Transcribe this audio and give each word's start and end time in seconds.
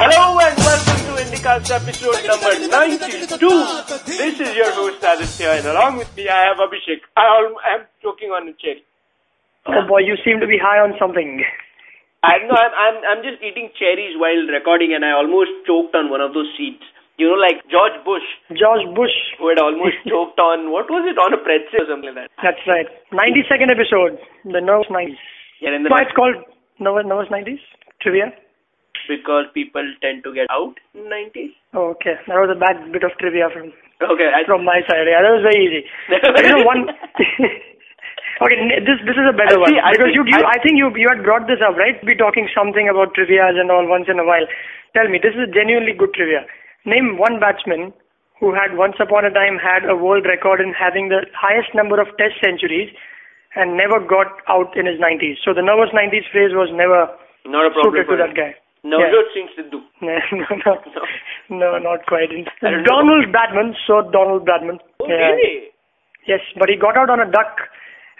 Hello 0.00 0.38
and 0.42 0.56
welcome 0.58 1.00
to 1.06 1.12
Indicast 1.22 1.70
episode 1.70 2.18
number 2.26 2.50
92. 2.66 3.38
This 4.06 4.40
is 4.40 4.50
your 4.56 4.72
host 4.72 4.98
Aditya 5.04 5.50
and 5.60 5.66
along 5.66 5.98
with 5.98 6.10
me 6.16 6.26
I 6.28 6.48
have 6.50 6.56
Abhishek. 6.58 7.00
I 7.16 7.52
am 7.74 7.86
choking 8.02 8.30
on 8.30 8.48
a 8.48 8.52
cherry. 8.58 8.82
Oh 9.66 9.86
boy, 9.86 10.00
you 10.00 10.16
seem 10.24 10.40
to 10.40 10.46
be 10.48 10.58
high 10.58 10.80
on 10.80 10.94
something. 10.98 11.44
I 12.24 12.38
know 12.48 12.56
I'm, 12.56 12.74
I'm 12.74 12.96
I'm 13.10 13.22
just 13.22 13.42
eating 13.42 13.70
cherries 13.78 14.16
while 14.18 14.40
recording 14.50 14.94
and 14.94 15.04
I 15.04 15.12
almost 15.12 15.50
choked 15.66 15.94
on 15.94 16.10
one 16.10 16.20
of 16.20 16.34
those 16.34 16.48
seeds. 16.56 16.82
You 17.20 17.28
know, 17.28 17.36
like 17.36 17.60
George 17.68 17.96
Bush, 18.08 18.24
George 18.56 18.84
Bush. 18.96 19.12
who 19.36 19.52
had 19.52 19.60
almost 19.60 20.00
choked 20.08 20.40
on 20.40 20.72
what 20.72 20.88
was 20.88 21.04
it 21.04 21.20
on 21.20 21.36
a 21.36 21.40
pretzel 21.44 21.84
or 21.84 21.88
something 21.92 22.16
like 22.16 22.32
that. 22.32 22.32
That's 22.40 22.64
right. 22.64 22.88
92nd 23.12 23.68
episode. 23.68 24.16
The 24.48 24.64
Nervous 24.64 24.88
90s. 24.88 25.20
Yeah, 25.60 25.76
and 25.76 25.84
then 25.84 25.92
Why 25.92 26.08
it's 26.08 26.16
called 26.16 26.40
Nervous, 26.80 27.04
Nervous 27.04 27.28
90s? 27.28 27.60
Trivia? 28.00 28.32
because 29.08 29.46
people 29.54 29.82
tend 30.02 30.22
to 30.22 30.30
get 30.30 30.46
out 30.54 30.78
in 30.94 31.02
90s. 31.10 31.50
Oh, 31.74 31.90
okay. 31.98 32.14
That 32.30 32.38
was 32.38 32.50
a 32.54 32.58
bad 32.58 32.78
bit 32.94 33.02
of 33.02 33.10
trivia 33.18 33.50
from 33.50 33.74
Okay, 33.98 34.28
I, 34.30 34.46
from 34.46 34.62
my 34.64 34.80
side. 34.86 35.02
Yeah, 35.02 35.20
that 35.26 35.34
was 35.34 35.42
very 35.42 35.58
easy. 35.66 35.82
You 36.08 36.50
know, 36.54 36.62
one. 36.62 36.86
okay, 38.44 38.56
this 38.86 38.98
this 39.04 39.18
is 39.18 39.26
a 39.28 39.34
better 39.36 39.58
I 39.58 39.62
one 39.66 39.74
I 39.82 39.92
because 39.98 40.14
you, 40.14 40.22
you 40.24 40.38
I- 40.38 40.54
I 40.54 40.58
think 40.62 40.78
you 40.78 40.88
you 40.96 41.08
had 41.10 41.26
brought 41.26 41.44
this 41.50 41.58
up, 41.60 41.74
right? 41.76 41.98
Be 42.06 42.14
talking 42.14 42.46
something 42.54 42.86
about 42.88 43.12
trivia's 43.18 43.58
and 43.58 43.68
all 43.70 43.84
once 43.88 44.06
in 44.08 44.18
a 44.22 44.26
while. 44.26 44.46
Tell 44.94 45.06
me, 45.10 45.18
this 45.22 45.34
is 45.34 45.50
genuinely 45.54 45.92
good 45.96 46.14
trivia. 46.14 46.46
Name 46.86 47.18
one 47.18 47.38
batsman 47.40 47.92
who 48.40 48.54
had 48.54 48.76
once 48.76 48.96
upon 49.00 49.24
a 49.24 49.30
time 49.30 49.58
had 49.60 49.84
a 49.84 49.94
world 49.96 50.24
record 50.24 50.60
in 50.60 50.72
having 50.72 51.08
the 51.08 51.26
highest 51.36 51.74
number 51.74 52.00
of 52.00 52.08
Test 52.16 52.40
centuries 52.42 52.88
and 53.54 53.76
never 53.76 54.00
got 54.00 54.40
out 54.48 54.72
in 54.76 54.86
his 54.86 54.96
90s. 55.00 55.36
So 55.44 55.52
the 55.52 55.60
nervous 55.62 55.90
90s 55.92 56.24
phrase 56.32 56.52
was 56.56 56.70
never 56.72 57.10
not 57.44 57.66
a 57.66 57.70
problem 57.74 57.92
suited 58.00 58.06
for 58.06 58.16
to 58.16 58.22
that 58.24 58.30
him. 58.32 58.36
guy. 58.36 58.54
Navjot 58.80 59.28
Singh 59.36 59.48
Sidhu. 59.58 59.82
No, 60.00 60.16
no, 60.32 60.72
No. 61.50 61.76
no, 61.76 61.78
not 61.78 62.06
quite. 62.06 62.30
Don't 62.62 62.72
know. 62.72 62.82
Donald 62.84 63.26
Bradman, 63.28 63.74
so 63.86 64.08
Donald 64.10 64.46
Bradman. 64.48 64.78
Oh, 65.00 65.06
Yeah. 65.08 65.36
really? 65.36 65.68
Yes, 66.26 66.40
but 66.58 66.68
he 66.70 66.76
got 66.76 66.96
out 66.96 67.10
on 67.10 67.20
a 67.20 67.30
duck 67.30 67.60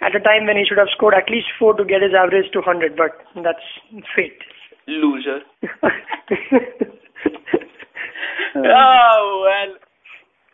at 0.01 0.15
a 0.15 0.19
time 0.19 0.45
when 0.45 0.57
he 0.57 0.65
should 0.67 0.77
have 0.77 0.89
scored 0.95 1.13
at 1.15 1.29
least 1.31 1.47
four 1.57 1.73
to 1.77 1.85
get 1.85 2.01
his 2.03 2.13
average 2.13 2.51
to 2.53 2.59
100, 2.59 2.95
but 2.95 3.17
that's 3.41 3.65
fate. 4.15 4.37
Loser. 4.87 5.39
oh, 8.55 9.43
well. 9.45 9.71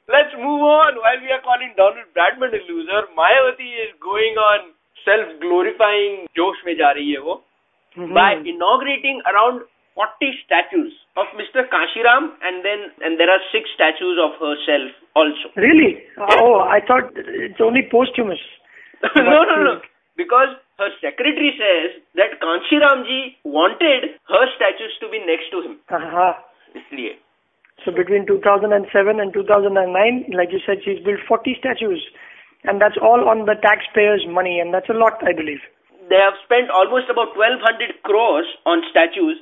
Let's 0.07 0.31
move 0.39 0.63
on. 0.63 0.95
While 1.03 1.19
we 1.19 1.27
are 1.35 1.43
calling 1.43 1.75
Donald 1.75 2.07
Bradman 2.15 2.55
a 2.55 2.61
loser, 2.71 3.01
mayawati 3.11 3.67
is 3.87 3.91
going 3.99 4.39
on 4.39 4.71
self-glorifying 5.03 6.27
josh 6.35 6.59
में 6.65 6.75
जा 6.77 6.91
रही 6.95 7.15
by 7.97 8.33
inaugurating 8.45 9.21
around 9.25 9.61
40 9.95 10.29
statues 10.45 10.93
of 11.17 11.25
Mr. 11.33 11.65
Kanshiram 11.73 12.37
and 12.45 12.63
then 12.63 12.93
and 13.01 13.19
there 13.19 13.29
are 13.29 13.41
six 13.51 13.65
statues 13.73 14.19
of 14.21 14.37
herself 14.39 14.93
also. 15.15 15.49
Really? 15.57 15.97
Oh, 16.37 16.61
I 16.61 16.79
thought 16.85 17.09
it's 17.17 17.59
only 17.59 17.81
posthumous. 17.89 18.39
no, 19.17 19.43
no, 19.43 19.55
no. 19.63 19.81
Because 20.15 20.53
her 20.77 20.89
secretary 21.01 21.53
says 21.57 22.01
that 22.15 22.37
Kanshiramji 22.41 23.41
wanted 23.43 24.21
her 24.29 24.45
statues 24.55 24.93
to 25.01 25.09
be 25.09 25.19
next 25.25 25.49
to 25.49 25.61
him. 25.65 25.81
Uh-huh. 25.89 26.33
So 27.85 27.91
between 27.91 28.25
2007 28.27 28.73
and 29.19 29.33
2009, 29.33 30.25
like 30.35 30.51
you 30.51 30.59
said, 30.65 30.79
she's 30.83 30.99
built 31.05 31.19
40 31.27 31.55
statues. 31.59 32.03
And 32.63 32.81
that's 32.81 32.97
all 33.01 33.29
on 33.29 33.45
the 33.45 33.55
taxpayers' 33.61 34.25
money, 34.27 34.59
and 34.59 34.73
that's 34.73 34.89
a 34.89 34.97
lot, 34.97 35.21
I 35.23 35.31
believe. 35.33 35.61
they 36.09 36.19
have 36.23 36.35
spent 36.43 36.69
almost 36.71 37.09
about 37.11 37.35
1200 37.35 38.01
crores 38.03 38.47
on 38.65 38.81
statues 38.89 39.37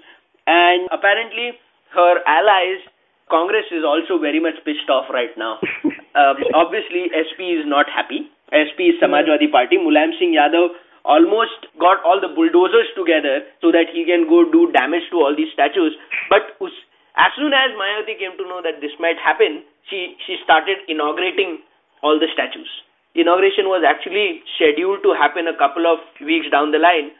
and 0.49 0.89
apparently 0.91 1.53
her 1.97 2.13
allies 2.25 2.81
congress 3.29 3.69
is 3.71 3.85
also 3.89 4.17
very 4.23 4.39
much 4.45 4.57
pissed 4.65 4.89
off 4.95 5.05
right 5.17 5.35
now 5.37 5.51
um, 6.21 6.41
obviously 6.61 7.03
sp 7.21 7.39
is 7.57 7.65
not 7.73 7.85
happy 7.97 8.19
sp 8.65 8.89
is 8.93 8.97
samajwadi 9.03 9.49
party 9.57 9.77
mulayam 9.85 10.15
singh 10.21 10.33
yadav 10.39 10.73
almost 11.15 11.69
got 11.85 12.01
all 12.03 12.19
the 12.25 12.31
bulldozers 12.39 12.89
together 12.97 13.35
so 13.61 13.71
that 13.77 13.93
he 13.97 14.05
can 14.09 14.27
go 14.33 14.41
do 14.57 14.65
damage 14.79 15.07
to 15.13 15.21
all 15.25 15.35
these 15.41 15.53
statues 15.53 15.93
but 16.33 16.53
us, 16.67 16.75
as 17.14 17.32
soon 17.36 17.56
as 17.60 17.78
mayawati 17.78 18.18
came 18.18 18.36
to 18.36 18.48
know 18.50 18.60
that 18.62 18.80
this 18.82 18.98
might 19.06 19.24
happen 19.28 19.58
she 19.88 20.02
she 20.26 20.36
started 20.44 20.84
inaugurating 20.88 21.56
all 22.02 22.18
the 22.18 22.28
statues 22.34 22.74
inauguration 23.16 23.68
was 23.68 23.86
actually 23.88 24.28
scheduled 24.56 25.02
to 25.02 25.14
happen 25.22 25.48
a 25.48 25.56
couple 25.64 25.90
of 25.94 26.04
weeks 26.32 26.54
down 26.58 26.76
the 26.76 26.84
line 26.90 27.10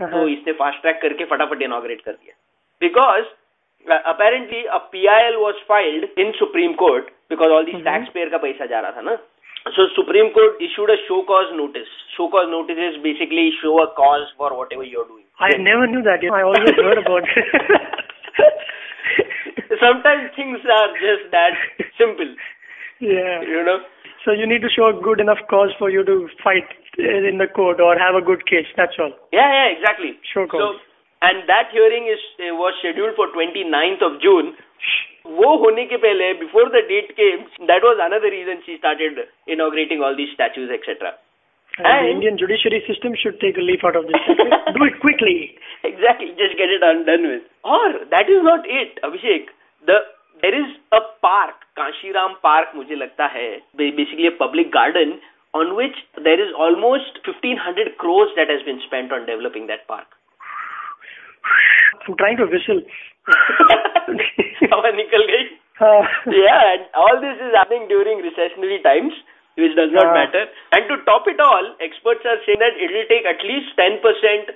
Uh-huh. 0.00 0.10
तो 0.12 0.28
इसने 0.28 0.52
fast 0.58 0.80
track 0.82 1.00
करके 1.00 1.24
फटाफट 1.30 1.62
inaugurate 1.62 2.00
कर 2.04 2.12
दिया 2.12 2.32
because 2.82 3.24
apparently 4.12 4.62
a 4.64 4.76
PIL 4.92 5.34
was 5.36 5.54
filed 5.68 6.20
in 6.24 6.30
supreme 6.38 6.72
court 6.82 7.10
because 7.30 7.50
all 7.56 7.64
this 7.64 7.82
tax 7.84 8.08
payer 8.14 8.28
का 8.28 8.38
पैसा 8.44 8.66
जा 8.66 8.80
रहा 8.80 8.92
था 8.96 9.00
ना 9.08 9.16
सो 9.76 9.86
supreme 9.96 10.28
court 10.38 10.62
issued 10.68 10.90
a 10.90 10.94
show 11.08 11.20
cause 11.32 11.52
notice 11.56 11.88
show 12.16 12.26
cause 12.36 12.48
notice 12.50 12.78
is 12.88 12.96
basically 13.02 13.50
show 13.60 13.76
a 13.82 13.84
cause 14.00 14.22
for 14.38 14.52
what 14.52 14.72
ever 14.72 14.86
you're 14.94 15.04
doing 15.08 15.26
I 15.48 15.50
never 15.66 15.90
knew 15.90 16.02
that. 16.06 16.24
I 16.38 16.42
always 16.48 16.74
heard 16.80 17.02
about 17.02 17.28
it. 17.36 17.44
sometimes 19.80 20.30
things 20.36 20.58
are 20.78 20.88
just 21.02 21.30
that 21.32 21.54
simple 21.98 22.30
yeah. 23.00 23.40
you 23.42 23.64
know 23.64 23.80
So 24.24 24.32
you 24.36 24.46
need 24.48 24.60
to 24.62 24.68
show 24.72 24.86
a 24.92 24.96
good 25.04 25.20
enough 25.22 25.38
cause 25.50 25.70
for 25.78 25.88
you 25.92 26.00
to 26.08 26.14
fight 26.44 26.66
uh, 27.00 27.28
in 27.28 27.38
the 27.42 27.46
court 27.58 27.78
or 27.80 27.92
have 28.00 28.16
a 28.18 28.20
good 28.24 28.42
case. 28.50 28.66
That's 28.80 28.98
all. 29.04 29.12
Yeah, 29.36 29.46
yeah, 29.52 29.68
exactly. 29.76 30.10
Sure, 30.32 30.44
So, 30.52 30.58
cause. 30.58 30.80
and 31.28 31.48
that 31.48 31.72
hearing 31.76 32.04
is 32.14 32.20
uh, 32.36 32.52
was 32.58 32.76
scheduled 32.82 33.16
for 33.20 33.28
29th 33.38 34.04
of 34.08 34.20
June. 34.26 34.52
वो 35.38 35.48
होने 35.62 35.84
के 35.88 35.96
पहले 36.04 36.28
before 36.42 36.66
the 36.74 36.82
date 36.90 37.08
came, 37.16 37.48
that 37.70 37.82
was 37.86 37.96
another 38.08 38.28
reason 38.34 38.60
she 38.68 38.76
started 38.82 39.18
inaugurating 39.56 40.04
all 40.04 40.14
these 40.20 40.32
statues, 40.36 40.68
etc. 40.76 41.16
And 41.78 41.84
the 41.86 41.92
And- 41.96 42.12
Indian 42.16 42.36
judiciary 42.42 42.82
system 42.90 43.16
should 43.22 43.40
take 43.46 43.56
a 43.56 43.64
leaf 43.70 43.84
out 43.88 43.96
of 43.96 44.04
this. 44.12 44.20
Do 44.76 44.84
it 44.90 45.00
quickly. 45.06 45.56
Exactly, 45.84 46.28
just 46.44 46.60
get 46.60 46.68
it 46.76 46.84
undone 46.92 47.24
with. 47.32 47.48
Or 47.64 48.04
that 48.16 48.28
is 48.36 48.44
not 48.50 48.68
it, 48.68 49.00
Abhishek. 49.10 49.48
The 49.86 49.98
there 50.42 50.54
is 50.54 50.68
a 50.92 51.00
park, 51.24 51.54
Kashiram 51.78 52.34
Park, 52.42 52.74
मुझे 52.74 52.96
लगता 52.96 53.26
है, 53.26 53.48
ba- 53.80 53.92
basically 53.96 54.26
a 54.26 54.36
public 54.42 54.70
garden 54.76 55.18
on 55.54 55.74
which 55.76 55.96
there 56.26 56.40
is 56.44 56.52
almost 56.66 57.18
1500 57.26 57.96
crores 57.98 58.30
that 58.36 58.48
has 58.48 58.62
been 58.62 58.80
spent 58.86 59.12
on 59.12 59.26
developing 59.26 59.66
that 59.66 59.86
park. 59.88 60.06
I'm 62.08 62.16
trying 62.16 62.36
to 62.36 62.46
whistle. 62.46 62.82
हवा 64.74 64.90
निकल 65.00 65.26
गई 65.32 65.48
Uh, 65.88 66.04
yeah, 66.36 66.62
and 66.70 66.82
all 67.02 67.18
this 67.20 67.38
is 67.44 67.54
happening 67.56 67.84
during 67.90 68.18
recessionary 68.24 68.76
times, 68.86 69.14
which 69.60 69.76
does 69.78 69.92
not 69.98 70.08
Ah. 70.08 70.16
matter. 70.16 70.42
And 70.78 70.90
to 70.90 70.98
top 71.06 71.28
it 71.32 71.40
all, 71.44 71.68
experts 71.86 72.26
are 72.32 72.34
saying 72.46 72.58
that 72.62 72.76
it 72.86 72.92
will 72.96 73.06
take 73.12 73.28
at 73.30 73.44
least 73.50 73.70
10% 73.78 74.50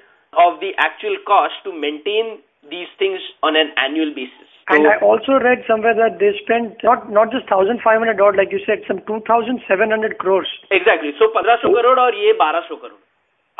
of 0.44 0.58
the 0.64 0.74
actual 0.86 1.16
cost 1.30 1.62
to 1.68 1.72
maintain 1.86 2.28
these 2.74 2.92
things 3.04 3.24
on 3.50 3.56
an 3.62 3.72
annual 3.86 4.12
basis. 4.18 4.47
and 4.74 4.82
So- 4.84 4.90
I 4.90 4.96
also 5.06 5.38
read 5.44 5.64
somewhere 5.66 5.94
that 5.94 6.18
they 6.18 6.32
spent 6.42 6.82
not 6.82 7.10
not 7.10 7.32
just 7.32 7.50
1,500 7.50 8.20
odd, 8.20 8.36
like 8.36 8.52
you 8.52 8.60
said, 8.66 8.84
some 8.90 9.00
2,700 9.12 10.18
crores. 10.18 10.52
exactly. 10.70 11.14
So 11.18 11.30
1500 11.38 11.82
crore 11.82 11.98
और 12.04 12.14
ये 12.26 12.32
1200 12.44 12.78
crore. 12.84 12.94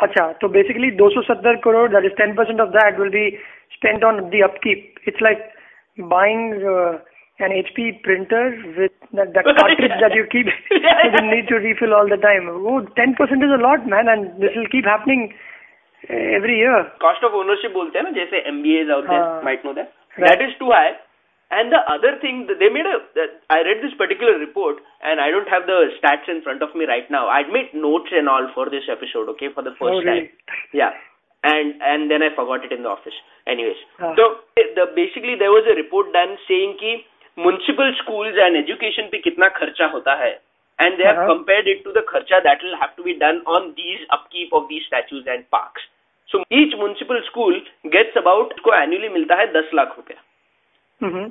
Acha, 0.05 0.23
so 0.41 0.47
basically 0.53 0.91
270 1.01 1.61
crore, 1.65 1.87
that 1.89 2.03
is 2.07 2.11
10% 2.21 2.59
of 2.59 2.71
that 2.73 2.97
will 2.99 3.11
be 3.11 3.37
spent 3.75 4.03
on 4.03 4.29
the 4.31 4.41
upkeep. 4.43 4.99
It's 5.05 5.21
like 5.21 5.43
buying 5.97 6.41
uh, 6.67 6.97
an 7.39 7.51
HP 7.51 8.01
printer 8.03 8.41
with 8.77 8.91
that, 9.13 9.31
that 9.33 9.45
cartridge 9.45 9.95
that 10.01 10.13
you 10.13 10.25
keep, 10.33 10.47
you 10.71 11.11
will 11.13 11.29
need 11.31 11.47
to 11.47 11.55
refill 11.55 11.93
all 11.93 12.09
the 12.09 12.17
time. 12.17 12.49
Oh, 12.49 12.81
10% 12.99 13.47
is 13.47 13.53
a 13.59 13.61
lot, 13.61 13.87
man, 13.87 14.09
and 14.09 14.41
this 14.41 14.51
will 14.55 14.67
keep 14.67 14.83
happening 14.85 15.33
uh, 16.09 16.13
every 16.13 16.57
year. 16.57 16.91
Cost 16.99 17.23
of 17.23 17.33
ownership 17.33 17.73
बोलते 17.73 17.99
हैं 17.99 18.03
ना 18.05 18.11
जैसे 18.19 18.43
MBAs 18.51 18.91
out 18.97 19.07
there 19.07 19.23
हाँ. 19.23 19.43
might 19.43 19.63
know 19.63 19.73
that. 19.79 19.91
Right. 20.20 20.36
That 20.36 20.44
is 20.44 20.52
too 20.58 20.70
high. 20.70 21.00
And 21.50 21.72
the 21.74 21.82
other 21.90 22.14
thing, 22.22 22.46
they 22.46 22.70
made 22.70 22.86
a. 22.86 23.02
I 23.50 23.66
read 23.66 23.82
this 23.82 23.90
particular 23.98 24.38
report, 24.38 24.78
and 25.02 25.18
I 25.18 25.34
don't 25.34 25.50
have 25.50 25.66
the 25.66 25.90
stats 25.98 26.30
in 26.30 26.46
front 26.46 26.62
of 26.62 26.70
me 26.78 26.86
right 26.86 27.10
now. 27.10 27.26
I'd 27.26 27.50
made 27.50 27.74
notes 27.74 28.14
and 28.14 28.30
all 28.30 28.46
for 28.54 28.70
this 28.70 28.86
episode, 28.86 29.26
okay, 29.34 29.50
for 29.50 29.66
the 29.66 29.74
first 29.74 29.98
oh, 29.98 30.06
time. 30.06 30.30
Yeah, 30.70 30.94
and 31.42 31.74
and 31.82 32.06
then 32.06 32.22
I 32.22 32.30
forgot 32.38 32.62
it 32.62 32.70
in 32.70 32.86
the 32.86 32.92
office. 32.94 33.18
Anyways, 33.50 33.82
ah. 33.98 34.14
so 34.14 34.46
eh, 34.54 34.70
the 34.78 34.94
basically 34.94 35.34
there 35.34 35.50
was 35.50 35.66
a 35.66 35.74
report 35.74 36.14
done 36.14 36.38
saying 36.46 36.78
ki 36.78 37.02
municipal 37.34 37.90
schools 37.98 38.38
and 38.38 38.54
education 38.54 39.10
pe 39.10 39.18
kitna 39.18 39.50
kharcha 39.50 39.90
hota 39.90 40.14
hai, 40.22 40.38
and 40.78 41.02
they 41.02 41.06
have 41.08 41.18
uh 41.18 41.26
-huh. 41.26 41.34
compared 41.34 41.66
it 41.66 41.82
to 41.82 41.90
the 41.90 42.06
kharcha 42.06 42.38
that 42.46 42.62
will 42.62 42.78
have 42.78 42.94
to 42.94 43.02
be 43.02 43.18
done 43.18 43.42
on 43.58 43.74
these 43.74 44.06
upkeep 44.14 44.54
of 44.54 44.70
these 44.70 44.86
statues 44.86 45.26
and 45.26 45.50
parks. 45.50 45.82
So 46.32 46.38
each 46.38 46.74
municipal 46.78 47.20
school 47.28 47.54
gets 47.94 48.18
about 48.22 48.58
को 48.66 48.74
annually 48.80 49.10
मिलता 49.12 49.34
है 49.34 49.52
10 49.52 49.74
लाख 49.74 49.94
रुपया. 49.96 50.22
Mm-hmm. 51.04 51.30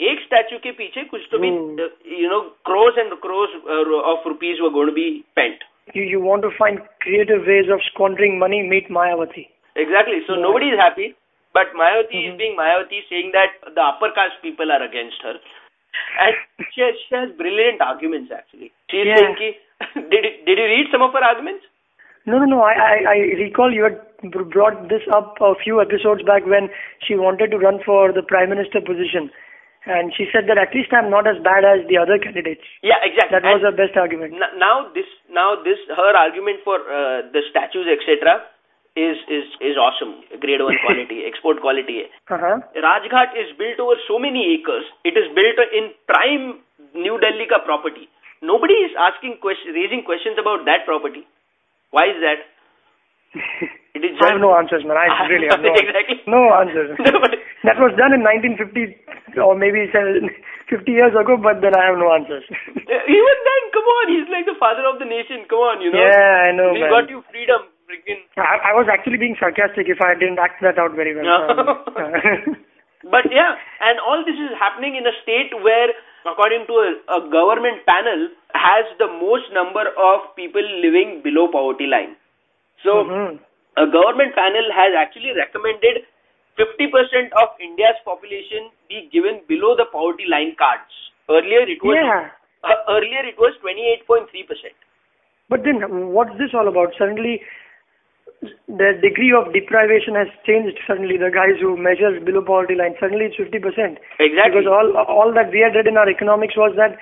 एक 0.00 0.20
statue 0.24 0.58
के 0.58 0.70
पीछे 0.70 1.04
कुछ 1.04 1.28
तो 1.30 1.38
भी 1.38 1.50
Hmm. 1.50 2.20
You 2.20 2.28
know 2.30 2.40
crores 2.40 2.98
and 2.98 3.14
crores 3.14 3.50
uh, 3.50 4.30
rupees 4.30 4.60
were 4.64 4.72
going 4.76 4.90
to 4.90 4.96
be 4.98 5.06
spent. 5.20 5.64
You 5.96 6.04
you 6.12 6.20
want 6.26 6.44
to 6.46 6.50
find 6.58 6.80
creative 7.04 7.48
ways 7.50 7.70
of 7.76 7.82
squandering 7.86 8.38
money? 8.42 8.60
Meet 8.72 8.90
Mayawati. 8.98 9.44
Exactly. 9.76 10.20
So 10.26 10.34
Yeah. 10.34 10.44
nobody 10.46 10.70
is 10.74 10.78
happy. 10.82 11.08
But 11.54 11.72
Mayawati 11.80 12.18
mm-hmm. 12.18 12.28
is 12.28 12.34
Mhm. 12.34 12.38
being 12.42 12.56
Mayawati, 12.58 13.00
saying 13.08 13.32
that 13.38 13.56
the 13.78 13.84
upper 13.86 14.10
caste 14.18 14.42
people 14.42 14.74
are 14.76 14.82
against 14.88 15.22
her. 15.28 15.34
And 16.24 16.36
she 16.74 16.82
has, 16.82 17.00
she 17.06 17.14
has 17.14 17.32
brilliant 17.42 17.80
arguments 17.88 18.36
actually. 18.40 18.70
She 18.90 19.00
is 19.00 19.06
Yeah. 19.06 19.16
saying, 19.16 19.34
ki, 19.36 19.48
did, 20.14 20.28
did 20.44 20.58
you 20.58 20.68
read 20.74 20.92
some 20.92 21.02
of 21.02 21.12
her 21.12 21.24
arguments? 21.30 21.69
No, 22.26 22.38
no, 22.38 22.44
no. 22.44 22.60
I, 22.62 22.74
I, 22.74 22.96
I 23.08 23.16
recall 23.40 23.72
you 23.72 23.84
had 23.84 23.98
brought 24.50 24.88
this 24.88 25.02
up 25.12 25.36
a 25.40 25.54
few 25.56 25.80
episodes 25.80 26.22
back 26.22 26.44
when 26.44 26.68
she 27.06 27.16
wanted 27.16 27.50
to 27.52 27.58
run 27.58 27.80
for 27.84 28.12
the 28.12 28.22
prime 28.22 28.50
minister 28.50 28.80
position, 28.80 29.30
and 29.86 30.12
she 30.12 30.28
said 30.32 30.44
that 30.48 30.58
at 30.60 30.74
least 30.76 30.92
I'm 30.92 31.08
not 31.08 31.26
as 31.26 31.40
bad 31.42 31.64
as 31.64 31.86
the 31.88 31.96
other 31.96 32.18
candidates. 32.20 32.60
Yeah, 32.84 33.00
exactly. 33.00 33.40
That 33.40 33.48
was 33.48 33.64
her 33.64 33.72
best 33.72 33.96
argument. 33.96 34.36
n- 34.36 34.58
now 34.60 34.92
this, 34.92 35.08
now 35.32 35.56
this, 35.64 35.80
her 35.96 36.12
argument 36.12 36.60
for 36.64 36.76
uh, 36.76 37.24
the 37.32 37.40
statues, 37.50 37.88
etc., 37.88 38.44
is 38.98 39.16
is 39.30 39.46
is 39.62 39.78
awesome. 39.78 40.20
Grade 40.42 40.60
one 40.60 40.76
quality, 40.84 41.24
export 41.24 41.60
quality. 41.64 42.04
Uh 42.28 42.36
huh. 42.36 42.56
Rajghat 42.76 43.38
is 43.38 43.56
built 43.56 43.78
over 43.80 43.94
so 44.10 44.18
many 44.18 44.58
acres. 44.58 44.84
It 45.06 45.16
is 45.16 45.30
built 45.32 45.56
in 45.72 45.94
prime 46.10 46.60
New 46.92 47.16
Delhi 47.22 47.46
ka 47.48 47.62
property. 47.64 48.10
Nobody 48.42 48.74
is 48.84 48.90
asking 48.98 49.38
question, 49.40 49.72
raising 49.78 50.02
questions 50.02 50.36
about 50.42 50.66
that 50.66 50.84
property. 50.84 51.22
Why 51.90 52.06
is 52.10 52.18
that? 52.22 52.40
It 53.90 54.06
is 54.06 54.14
I 54.22 54.38
have 54.38 54.40
no 54.40 54.54
answers, 54.54 54.86
man. 54.86 54.94
I 54.94 55.10
really 55.32 55.50
have 55.50 55.58
no 55.58 55.74
exactly. 55.74 56.22
no 56.30 56.40
answers. 56.62 56.94
No, 57.10 57.18
but- 57.18 57.34
that 57.66 57.76
was 57.76 57.92
done 57.98 58.16
in 58.16 58.24
1950 58.24 59.36
or 59.42 59.52
maybe 59.52 59.84
uh, 59.92 60.24
50 60.72 60.88
years 60.88 61.12
ago, 61.12 61.36
but 61.36 61.60
then 61.60 61.76
I 61.76 61.92
have 61.92 61.98
no 62.00 62.08
answers. 62.08 62.40
Uh, 62.48 63.02
even 63.04 63.36
then, 63.44 63.62
come 63.74 63.84
on, 63.84 64.04
he's 64.08 64.24
like 64.32 64.48
the 64.48 64.56
father 64.56 64.86
of 64.88 64.96
the 64.96 65.04
nation. 65.04 65.44
Come 65.44 65.60
on, 65.60 65.84
you 65.84 65.92
know. 65.92 66.00
Yeah, 66.00 66.48
I 66.48 66.56
know, 66.56 66.72
He 66.72 66.80
man. 66.80 66.88
got 66.88 67.12
you 67.12 67.20
freedom, 67.28 67.68
freaking. 67.84 68.24
I, 68.40 68.70
I 68.70 68.78
was 68.78 68.88
actually 68.88 69.20
being 69.20 69.36
sarcastic 69.36 69.92
if 69.92 70.00
I 70.00 70.16
didn't 70.16 70.40
act 70.40 70.64
that 70.64 70.80
out 70.80 70.96
very 70.96 71.12
well. 71.12 71.26
No. 71.28 71.84
But 73.04 73.28
yeah, 73.32 73.56
and 73.80 73.96
all 74.00 74.24
this 74.24 74.36
is 74.36 74.52
happening 74.56 74.96
in 74.96 75.04
a 75.08 75.14
state 75.24 75.52
where, 75.60 75.92
according 76.26 76.66
to 76.66 76.74
a, 76.74 76.90
a 77.18 77.30
government 77.30 77.84
panel, 77.86 78.28
has 78.54 78.84
the 78.98 79.06
most 79.06 79.46
number 79.52 79.84
of 79.96 80.20
people 80.36 80.62
living 80.80 81.20
below 81.22 81.48
poverty 81.48 81.86
line. 81.86 82.16
So, 82.82 83.04
mhm. 83.04 83.38
a 83.76 83.86
government 83.86 84.34
panel 84.34 84.66
has 84.74 84.92
actually 84.96 85.32
recommended 85.36 86.04
50% 86.58 87.32
of 87.40 87.48
India's 87.60 87.96
population 88.04 88.70
be 88.88 89.08
given 89.12 89.40
below 89.48 89.76
the 89.76 89.86
poverty 89.92 90.26
line 90.28 90.54
cards. 90.58 90.90
Earlier 91.28 91.62
it 91.68 91.82
was 91.82 91.96
Yeah. 91.96 92.30
uh, 92.64 92.76
earlier 92.88 93.24
it 93.24 93.38
was 93.38 93.54
28.3%. 93.62 94.74
But 95.48 95.64
then, 95.64 95.80
what's 96.12 96.36
this 96.38 96.54
all 96.54 96.68
about? 96.68 96.94
Suddenly, 96.98 97.42
the 98.68 98.90
degree 99.04 99.32
of 99.36 99.52
deprivation 99.52 100.14
has 100.16 100.28
changed. 100.46 100.78
Suddenly, 100.86 101.16
the 101.18 101.30
guys 101.30 101.60
who 101.60 101.76
measure 101.76 102.16
below 102.20 102.40
poverty 102.42 102.74
line, 102.74 102.94
suddenly 102.98 103.26
it's 103.28 103.36
50%. 103.36 104.00
Exactly. 104.18 104.40
Because 104.48 104.66
all 104.66 104.96
all 104.96 105.32
that 105.34 105.52
we 105.52 105.60
had 105.60 105.76
read 105.76 105.86
in 105.86 105.96
our 106.00 106.08
economics 106.08 106.56
was 106.56 106.72
that 106.80 106.96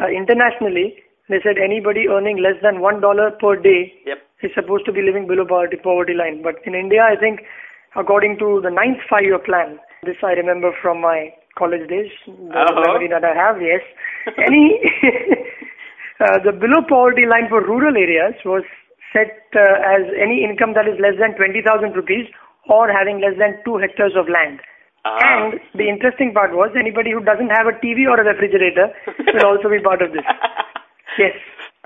uh, 0.00 0.08
internationally, 0.10 0.98
they 1.28 1.38
said 1.42 1.58
anybody 1.62 2.08
earning 2.08 2.42
less 2.42 2.58
than 2.62 2.80
one 2.80 3.00
dollar 3.00 3.30
per 3.30 3.54
day 3.54 3.92
Yep. 4.06 4.18
is 4.42 4.50
supposed 4.54 4.84
to 4.86 4.92
be 4.92 5.02
living 5.02 5.26
below 5.30 5.46
poverty 5.46 5.76
poverty 5.78 6.14
line. 6.14 6.42
But 6.42 6.58
in 6.66 6.74
India, 6.74 7.02
I 7.06 7.14
think, 7.14 7.46
according 7.94 8.38
to 8.42 8.58
the 8.62 8.70
ninth 8.70 8.98
five-year 9.08 9.38
plan, 9.46 9.78
this 10.02 10.16
I 10.26 10.32
remember 10.32 10.72
from 10.82 11.00
my 11.00 11.30
college 11.58 11.86
days, 11.88 12.10
the 12.26 12.32
Uh-huh. 12.66 12.82
memory 12.82 13.06
that 13.14 13.22
I 13.22 13.34
have. 13.34 13.62
Yes, 13.62 13.82
any 14.50 14.64
uh, 16.20 16.38
the 16.44 16.52
below 16.52 16.82
poverty 16.88 17.26
line 17.26 17.48
for 17.48 17.62
rural 17.62 17.96
areas 17.96 18.34
was 18.44 18.64
set 19.12 19.42
uh, 19.56 19.76
as 19.94 20.02
any 20.18 20.44
income 20.44 20.74
that 20.74 20.86
is 20.88 20.98
less 21.00 21.16
than 21.18 21.34
twenty 21.36 21.62
thousand 21.62 21.94
rupees 21.96 22.26
or 22.68 22.90
having 22.92 23.20
less 23.20 23.36
than 23.38 23.58
two 23.64 23.76
hectares 23.78 24.12
of 24.16 24.28
land. 24.28 24.60
Ah. 25.04 25.16
And 25.16 25.60
the 25.74 25.88
interesting 25.88 26.32
part 26.34 26.52
was 26.52 26.70
anybody 26.76 27.10
who 27.10 27.24
doesn't 27.24 27.48
have 27.50 27.66
a 27.66 27.72
TV 27.80 28.04
or 28.06 28.20
a 28.20 28.24
refrigerator 28.24 28.92
will 29.32 29.46
also 29.46 29.68
be 29.70 29.80
part 29.80 30.02
of 30.02 30.12
this. 30.12 30.24
Yes. 31.18 31.34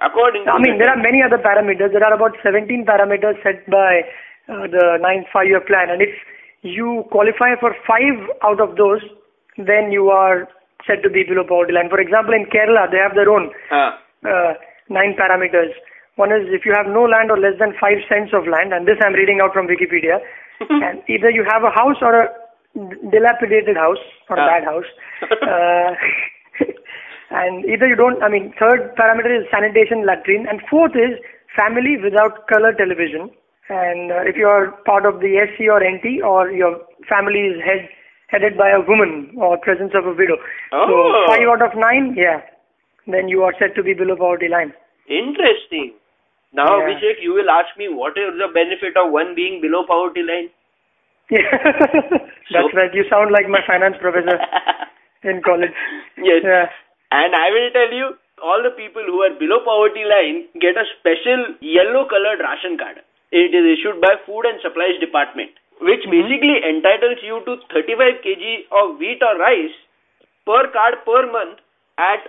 According 0.03 0.44
to 0.44 0.50
I 0.53 0.59
mean, 0.61 0.76
there 0.79 0.91
are 0.91 1.00
many 1.00 1.23
other 1.23 1.38
parameters. 1.38 1.93
There 1.93 2.05
are 2.05 2.12
about 2.12 2.37
17 2.43 2.85
parameters 2.85 3.41
set 3.43 3.65
by 3.70 4.03
uh, 4.53 4.67
the 4.69 4.99
ninth 5.00 5.27
five-year 5.32 5.62
plan, 5.62 5.88
and 5.88 6.03
if 6.03 6.12
you 6.62 7.05
qualify 7.11 7.56
for 7.59 7.75
five 7.87 8.20
out 8.43 8.61
of 8.61 8.77
those, 8.77 9.00
then 9.56 9.91
you 9.91 10.11
are 10.11 10.47
said 10.87 11.03
to 11.03 11.11
be 11.11 11.25
below 11.25 11.43
poverty 11.49 11.73
line. 11.73 11.88
For 11.88 11.99
example, 12.00 12.35
in 12.35 12.44
Kerala, 12.53 12.91
they 12.93 12.99
have 13.00 13.15
their 13.17 13.31
own 13.31 13.50
Ah. 13.70 13.99
uh, 14.29 14.53
nine 14.91 15.17
parameters. 15.19 15.73
One 16.16 16.31
is 16.31 16.46
if 16.55 16.64
you 16.64 16.72
have 16.76 16.87
no 16.87 17.02
land 17.05 17.31
or 17.31 17.38
less 17.38 17.58
than 17.58 17.75
five 17.81 17.99
cents 18.08 18.31
of 18.32 18.46
land, 18.46 18.72
and 18.72 18.87
this 18.87 18.99
I'm 19.05 19.14
reading 19.14 19.40
out 19.43 19.52
from 19.52 19.66
Wikipedia, 19.66 20.20
and 20.61 21.02
either 21.08 21.31
you 21.31 21.44
have 21.50 21.64
a 21.64 21.75
house 21.75 21.99
or 22.00 22.14
a 22.14 22.28
dilapidated 23.11 23.76
house 23.76 24.02
or 24.31 24.37
a 24.38 24.43
Ah. 24.43 24.46
bad 24.46 24.64
house. 24.64 24.90
Uh, 25.43 25.90
and 27.31 27.64
either 27.66 27.87
you 27.87 27.96
don't, 27.96 28.22
I 28.22 28.28
mean, 28.28 28.55
third 28.58 28.94
parameter 28.96 29.31
is 29.34 29.46
sanitation, 29.50 30.06
latrine, 30.06 30.46
and 30.49 30.61
fourth 30.70 30.94
is 30.94 31.19
family 31.56 31.96
without 32.02 32.46
color 32.49 32.72
television. 32.72 33.31
And 33.69 34.12
uh, 34.12 34.22
if 34.28 34.37
you 34.37 34.46
are 34.46 34.72
part 34.84 35.06
of 35.06 35.20
the 35.20 35.34
SC 35.50 35.67
or 35.72 35.81
NT 35.82 36.22
or 36.22 36.50
your 36.50 36.78
family 37.08 37.40
is 37.50 37.58
head, 37.64 37.88
headed 38.28 38.56
by 38.58 38.70
a 38.70 38.81
woman 38.87 39.34
or 39.38 39.56
presence 39.58 39.93
of 39.94 40.05
a 40.06 40.12
widow. 40.14 40.37
Oh. 40.72 40.87
So 40.87 40.94
five 41.32 41.49
out 41.49 41.62
of 41.62 41.78
nine, 41.78 42.14
yeah, 42.17 42.43
then 43.06 43.28
you 43.28 43.43
are 43.43 43.55
said 43.58 43.75
to 43.76 43.82
be 43.82 43.94
below 43.94 44.17
poverty 44.17 44.49
line. 44.49 44.72
Interesting. 45.08 45.94
Now, 46.55 46.67
Yeah. 46.79 46.85
Abhishek, 46.89 47.23
you 47.23 47.35
will 47.35 47.51
ask 47.51 47.77
me 47.77 47.89
what 47.89 48.17
is 48.25 48.37
the 48.39 48.49
benefit 48.56 48.97
of 48.97 49.11
one 49.11 49.35
being 49.35 49.61
below 49.61 49.85
poverty 49.87 50.23
line? 50.23 50.51
Yeah, 51.31 51.51
that's 52.53 52.53
So- 52.53 52.71
right. 52.79 52.95
You 52.95 53.05
sound 53.11 53.33
like 53.33 53.49
my 53.49 53.61
finance 53.67 53.97
professor 54.01 54.39
in 55.33 55.43
college. 55.43 55.73
yes. 56.19 56.43
Yeah. 56.45 56.67
And 57.11 57.35
I 57.35 57.51
will 57.51 57.71
tell 57.79 57.93
you, 57.93 58.06
all 58.43 58.62
the 58.62 58.71
people 58.77 59.03
who 59.06 59.23
are 59.23 59.33
below 59.41 59.61
poverty 59.65 60.05
line 60.05 60.47
get 60.61 60.77
a 60.77 60.85
special 60.99 61.45
yellow 61.61 62.05
colored 62.12 62.41
ration 62.47 62.77
card. 62.79 63.01
It 63.33 63.55
is 63.55 63.67
issued 63.79 64.01
by 64.01 64.15
Food 64.27 64.47
and 64.47 64.61
Supplies 64.65 64.99
Department, 65.05 65.51
which 65.81 66.03
Mhm. 66.06 66.11
basically 66.15 66.56
entitles 66.71 67.23
you 67.29 67.39
to 67.47 67.56
35 67.75 68.21
kg 68.27 68.67
of 68.83 68.99
wheat 69.05 69.23
or 69.29 69.35
rice 69.43 69.77
per 70.51 70.62
card 70.77 70.99
per 71.06 71.23
month 71.37 71.59
at 72.11 72.29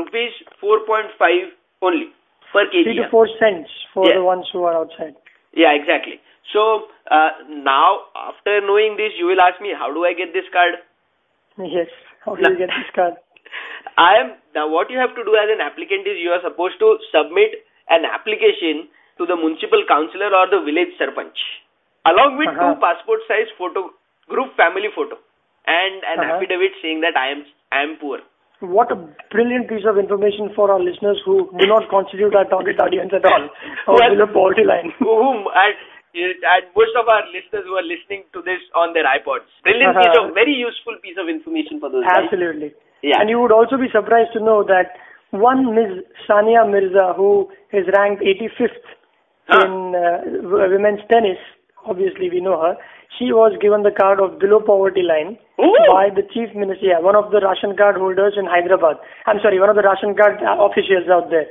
rupees 0.00 0.34
4.5 0.60 1.52
only 1.82 2.10
per 2.56 2.64
kg. 2.72 2.84
Three 2.88 2.96
to 3.02 3.08
four 3.12 3.26
cents 3.42 3.70
for 3.92 4.06
Yeah. 4.08 4.18
the 4.20 4.24
ones 4.30 4.48
who 4.52 4.64
are 4.70 4.74
outside. 4.80 5.14
Yeah, 5.62 5.72
exactly. 5.80 6.16
So 6.52 6.64
uh, 7.10 7.30
now, 7.66 8.06
after 8.30 8.60
knowing 8.70 8.96
this, 9.02 9.12
you 9.18 9.26
will 9.26 9.40
ask 9.44 9.60
me, 9.66 9.72
how 9.82 9.92
do 9.98 10.04
I 10.08 10.12
get 10.22 10.32
this 10.38 10.48
card? 10.56 10.80
Yes. 11.58 11.88
How 12.24 12.34
do 12.36 12.42
you 12.50 12.58
get 12.58 12.70
this 12.78 12.90
card? 12.94 13.14
I 13.98 14.10
am 14.22 14.32
now. 14.54 14.66
What 14.74 14.90
you 14.90 14.98
have 14.98 15.14
to 15.18 15.24
do 15.28 15.34
as 15.40 15.48
an 15.54 15.60
applicant 15.60 16.06
is 16.12 16.18
you 16.22 16.30
are 16.36 16.42
supposed 16.42 16.78
to 16.82 16.96
submit 17.14 17.62
an 17.88 18.04
application 18.04 18.88
to 19.18 19.26
the 19.26 19.36
municipal 19.36 19.84
councillor 19.86 20.30
or 20.34 20.46
the 20.50 20.60
village 20.68 20.94
sarpanch, 21.00 21.38
along 22.12 22.38
with 22.42 22.48
Uh-huh. 22.50 22.74
two 22.74 22.80
passport 22.84 23.20
size 23.30 23.52
photo, 23.58 23.84
group 24.28 24.56
family 24.56 24.90
photo, 24.96 25.18
and 25.66 26.02
an 26.12 26.18
Uh-huh. 26.18 26.32
affidavit 26.34 26.72
saying 26.82 27.00
that 27.06 27.16
I 27.24 27.28
am 27.36 27.44
I 27.70 27.82
am 27.88 27.96
poor. 28.02 28.18
What 28.70 28.90
a 28.92 28.96
brilliant 29.30 29.68
piece 29.68 29.84
of 29.86 29.98
information 29.98 30.50
for 30.56 30.70
our 30.70 30.80
listeners 30.80 31.20
who 31.24 31.50
do 31.58 31.66
not 31.66 31.88
constitute 31.90 32.34
our 32.34 32.44
target 32.48 32.80
audience 32.80 33.12
at 33.12 33.24
all, 33.24 33.48
or 33.88 33.98
below 34.10 34.26
poverty 34.32 34.64
line. 34.64 34.92
Whom 34.98 35.44
and, 35.54 35.74
and 36.14 36.62
most 36.76 36.94
of 36.96 37.08
our 37.08 37.22
listeners 37.34 37.64
who 37.66 37.74
are 37.76 37.84
listening 37.86 38.24
to 38.32 38.42
this 38.42 38.62
on 38.74 38.94
their 38.94 39.04
iPods. 39.04 39.46
Brilliant 39.62 39.96
piece 40.00 40.14
Uh-huh. 40.16 40.28
of 40.28 40.34
very 40.34 40.54
useful 40.54 40.96
piece 41.02 41.18
of 41.18 41.28
information 41.28 41.80
for 41.80 41.90
those 41.90 42.04
guys. 42.06 42.24
Absolutely. 42.30 42.72
Yeah. 43.02 43.20
And 43.20 43.28
you 43.28 43.38
would 43.40 43.52
also 43.52 43.76
be 43.76 43.90
surprised 43.92 44.32
to 44.32 44.40
know 44.40 44.62
that 44.64 44.96
one 45.30 45.74
Ms. 45.74 46.04
Sania 46.28 46.62
Mirza, 46.70 47.12
who 47.16 47.50
is 47.72 47.84
ranked 47.96 48.22
85th 48.22 48.80
Huh. 49.46 49.60
in 49.66 49.92
uh, 49.92 50.70
women's 50.72 51.00
tennis, 51.12 51.36
obviously 51.84 52.30
we 52.30 52.40
know 52.40 52.56
her, 52.62 52.76
she 53.18 53.26
was 53.30 53.52
given 53.60 53.82
the 53.82 53.90
card 53.92 54.18
of 54.18 54.38
below 54.38 54.58
poverty 54.58 55.02
line 55.02 55.36
Ooh. 55.60 55.78
by 55.86 56.10
the 56.10 56.22
chief 56.34 56.50
minister, 56.54 56.86
yeah, 56.86 56.98
one 56.98 57.14
of 57.14 57.30
the 57.30 57.38
ration 57.38 57.76
card 57.76 57.96
holders 57.96 58.34
in 58.36 58.46
Hyderabad. 58.46 58.96
I'm 59.26 59.38
sorry, 59.40 59.60
one 59.60 59.70
of 59.70 59.76
the 59.76 59.86
ration 59.86 60.14
card 60.18 60.42
uh, 60.42 60.58
officials 60.66 61.06
out 61.10 61.30
there. 61.30 61.46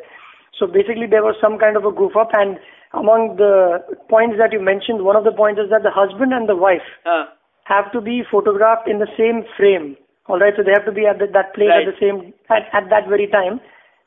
So 0.59 0.67
basically 0.67 1.07
there 1.07 1.23
was 1.23 1.35
some 1.39 1.57
kind 1.57 1.77
of 1.77 1.85
a 1.85 1.91
goof 1.91 2.15
up 2.19 2.29
and 2.35 2.59
among 2.93 3.37
the 3.41 3.79
points 4.09 4.35
that 4.37 4.51
you 4.53 4.59
mentioned, 4.61 5.01
one 5.01 5.15
of 5.15 5.23
the 5.23 5.31
points 5.31 5.57
is 5.63 5.69
that 5.71 5.81
the 5.81 5.89
husband 5.89 6.33
and 6.33 6.47
the 6.47 6.55
wife 6.55 6.85
Uh, 7.07 7.25
have 7.65 7.89
to 7.95 8.01
be 8.01 8.21
photographed 8.29 8.87
in 8.91 8.99
the 8.99 9.07
same 9.17 9.45
frame. 9.57 9.95
All 10.27 10.37
right, 10.39 10.53
so 10.55 10.63
they 10.63 10.71
have 10.75 10.85
to 10.85 10.91
be 10.91 11.07
at 11.07 11.17
the, 11.19 11.27
that 11.31 11.55
place 11.55 11.71
Right. 11.71 11.87
at 11.87 11.93
the 11.95 11.99
same 11.99 12.33
at, 12.51 12.67
at 12.75 12.89
that 12.91 13.07
very 13.07 13.27
time 13.27 13.59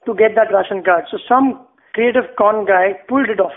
to 0.05 0.15
get 0.15 0.37
that 0.37 0.53
ration 0.53 0.85
card. 0.85 1.05
So 1.11 1.19
some 1.27 1.67
creative 1.95 2.29
con 2.37 2.65
guy 2.69 3.01
pulled 3.09 3.29
it 3.33 3.41
off. 3.41 3.57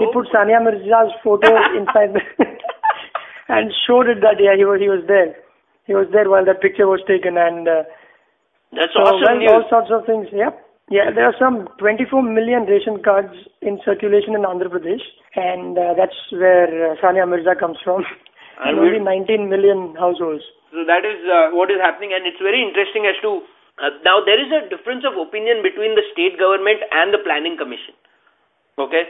He 0.00 0.04
Oh. 0.08 0.12
put 0.12 0.28
Sania 0.32 0.58
Mirza's 0.60 1.12
photo 1.22 1.52
inside 1.78 2.12
the 2.16 2.20
and 3.48 3.72
showed 3.86 4.08
it 4.08 4.20
that 4.20 4.40
yeah 4.40 4.56
he 4.56 4.64
was 4.64 4.80
he 4.80 4.88
was 4.88 5.04
there. 5.06 5.36
He 5.85 5.93
was 5.93 6.07
there 6.13 6.29
while 6.29 6.45
that 6.45 6.61
picture 6.61 6.87
was 6.87 7.01
taken 7.07 7.37
and 7.37 7.67
uh, 7.67 7.83
that's 8.71 8.93
so 8.93 9.01
awesome 9.03 9.21
well, 9.21 9.37
news. 9.39 9.51
all 9.51 9.65
sorts 9.69 9.91
of 9.91 10.05
things. 10.05 10.27
Yep. 10.31 10.55
Yeah, 10.89 11.07
there 11.15 11.25
are 11.25 11.35
some 11.39 11.67
24 11.79 12.21
million 12.21 12.63
ration 12.67 13.01
cards 13.03 13.31
in 13.61 13.79
circulation 13.83 14.35
in 14.35 14.43
Andhra 14.43 14.67
Pradesh, 14.67 15.03
and 15.35 15.77
uh, 15.79 15.93
that's 15.95 16.15
where 16.31 16.91
uh, 16.91 16.95
Sania 16.99 17.23
Mirza 17.27 17.55
comes 17.55 17.77
from. 17.83 18.03
And 18.59 18.77
and 18.77 18.79
only 18.79 18.99
we- 18.99 19.05
19 19.25 19.49
million 19.49 19.95
households. 19.95 20.43
So 20.71 20.83
that 20.87 21.03
is 21.03 21.19
uh, 21.27 21.55
what 21.55 21.71
is 21.71 21.79
happening, 21.81 22.11
and 22.13 22.27
it's 22.27 22.39
very 22.39 22.61
interesting 22.61 23.07
as 23.07 23.15
to 23.23 23.41
uh, 23.81 23.89
now 24.05 24.19
there 24.23 24.39
is 24.39 24.51
a 24.51 24.69
difference 24.69 25.03
of 25.07 25.15
opinion 25.19 25.63
between 25.63 25.95
the 25.95 26.03
state 26.11 26.37
government 26.37 26.79
and 26.91 27.11
the 27.11 27.19
planning 27.23 27.55
commission. 27.57 27.95
Okay, 28.79 29.03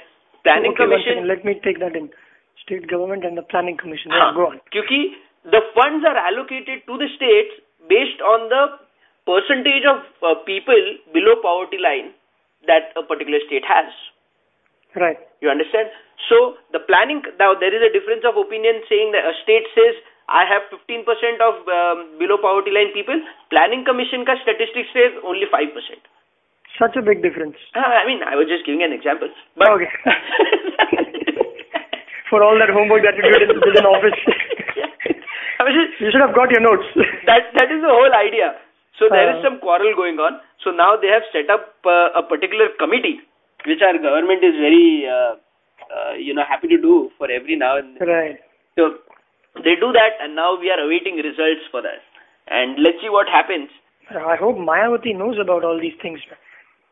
planning 0.46 0.72
okay, 0.74 0.86
one 0.86 0.90
commission. 0.90 1.22
second, 1.22 1.28
let 1.28 1.44
me 1.46 1.60
take 1.66 1.80
that 1.82 1.96
in. 1.98 2.10
State 2.62 2.88
government 2.90 3.26
and 3.26 3.38
the 3.38 3.42
planning 3.44 3.76
commission. 3.78 4.10
हाँ, 4.14 4.32
Yeah, 4.32 4.34
go 4.38 4.48
on. 4.54 4.58
क्योंकि 4.72 5.02
the 5.47 5.63
funds 5.75 6.03
are 6.03 6.19
allocated 6.19 6.83
to 6.87 6.95
the 6.99 7.09
states 7.15 7.63
based 7.87 8.19
on 8.23 8.51
the 8.51 8.83
percentage 9.27 9.87
of 9.87 10.03
uh, 10.23 10.35
people 10.47 10.79
below 11.15 11.39
poverty 11.43 11.79
line 11.79 12.15
that 12.67 12.91
a 12.99 13.03
particular 13.03 13.39
state 13.47 13.67
has. 13.67 13.87
Right. 14.95 15.19
You 15.43 15.51
understand? 15.51 15.91
So 16.31 16.57
the 16.73 16.81
planning 16.81 17.23
now 17.39 17.53
there 17.55 17.71
is 17.71 17.83
a 17.85 17.93
difference 17.93 18.25
of 18.25 18.35
opinion 18.41 18.83
saying 18.89 19.13
that 19.13 19.29
a 19.29 19.35
state 19.45 19.69
says 19.77 19.95
I 20.27 20.43
have 20.43 20.67
15% 20.75 21.07
of 21.39 21.55
um, 21.71 22.19
below 22.19 22.39
poverty 22.43 22.75
line 22.75 22.91
people. 22.91 23.15
Planning 23.51 23.87
commission 23.87 24.27
ka 24.27 24.35
statistics 24.43 24.91
says 24.91 25.15
only 25.23 25.47
5%. 25.47 25.71
Such 26.75 26.97
a 26.99 27.03
big 27.05 27.23
difference. 27.23 27.55
Ah, 27.79 27.87
I 28.03 28.07
mean, 28.09 28.27
I 28.27 28.35
was 28.35 28.51
just 28.51 28.67
giving 28.67 28.83
an 28.83 28.91
example. 28.91 29.31
But 29.55 29.71
Okay. 29.71 29.91
For 32.31 32.43
all 32.43 32.59
that 32.59 32.75
homework 32.75 33.07
that 33.07 33.15
you 33.15 33.23
did 33.23 33.47
in, 33.47 33.55
did 33.55 33.77
in 33.79 33.87
office. 33.87 34.19
I 35.61 35.65
was 35.65 35.75
just, 35.75 36.01
you 36.01 36.09
should 36.13 36.21
have 36.25 36.35
got 36.37 36.51
your 36.51 36.61
notes. 36.61 36.87
that 37.31 37.51
that 37.57 37.69
is 37.73 37.81
the 37.81 37.93
whole 37.93 38.13
idea. 38.13 38.57
So 38.99 39.09
there 39.13 39.29
is 39.33 39.41
Uh. 39.41 39.45
some 39.49 39.57
quarrel 39.61 39.93
going 39.97 40.19
on. 40.19 40.41
So 40.65 40.71
now 40.73 40.97
they 40.97 41.09
have 41.09 41.23
set 41.33 41.49
up 41.53 41.77
uh, 41.85 42.17
a 42.17 42.23
particular 42.23 42.69
committee, 42.81 43.21
which 43.69 43.81
our 43.85 43.97
government 44.01 44.43
is 44.43 44.57
very, 44.57 45.05
uh, 45.07 45.37
uh, 45.93 46.13
you 46.19 46.33
know, 46.35 46.45
happy 46.49 46.69
to 46.69 46.79
do 46.81 47.11
for 47.19 47.31
every 47.31 47.57
now 47.57 47.77
and 47.77 47.97
then. 48.01 48.09
right. 48.09 48.39
So 48.77 48.97
they 49.65 49.77
do 49.81 49.93
that, 49.93 50.17
and 50.21 50.35
now 50.35 50.57
we 50.59 50.69
are 50.73 50.81
awaiting 50.81 51.17
results 51.17 51.65
for 51.71 51.81
that. 51.83 52.01
And 52.49 52.79
let's 52.83 52.99
see 53.05 53.09
what 53.13 53.29
happens. 53.29 53.69
I 54.11 54.37
hope 54.37 54.57
Mayawati 54.57 55.17
knows 55.17 55.39
about 55.41 55.65
all 55.65 55.79
these 55.81 55.97
things. 56.01 56.21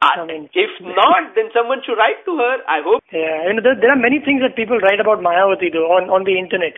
Uh, 0.02 0.12
I 0.21 0.25
mean- 0.26 0.49
if 0.52 0.71
not, 0.83 1.35
then 1.35 1.49
someone 1.56 1.80
should 1.85 1.97
write 1.97 2.21
to 2.26 2.37
her. 2.38 2.56
I 2.68 2.80
hope. 2.83 3.02
Yeah, 3.12 3.49
you 3.49 3.54
know, 3.54 3.62
there, 3.62 3.76
there 3.80 3.92
are 3.92 4.00
many 4.00 4.18
things 4.21 4.42
that 4.42 4.56
people 4.56 4.78
write 4.80 5.00
about 5.00 5.21
Mayawati 5.25 5.73
though 5.73 5.88
on, 5.97 6.11
on 6.11 6.25
the 6.25 6.37
internet. 6.38 6.75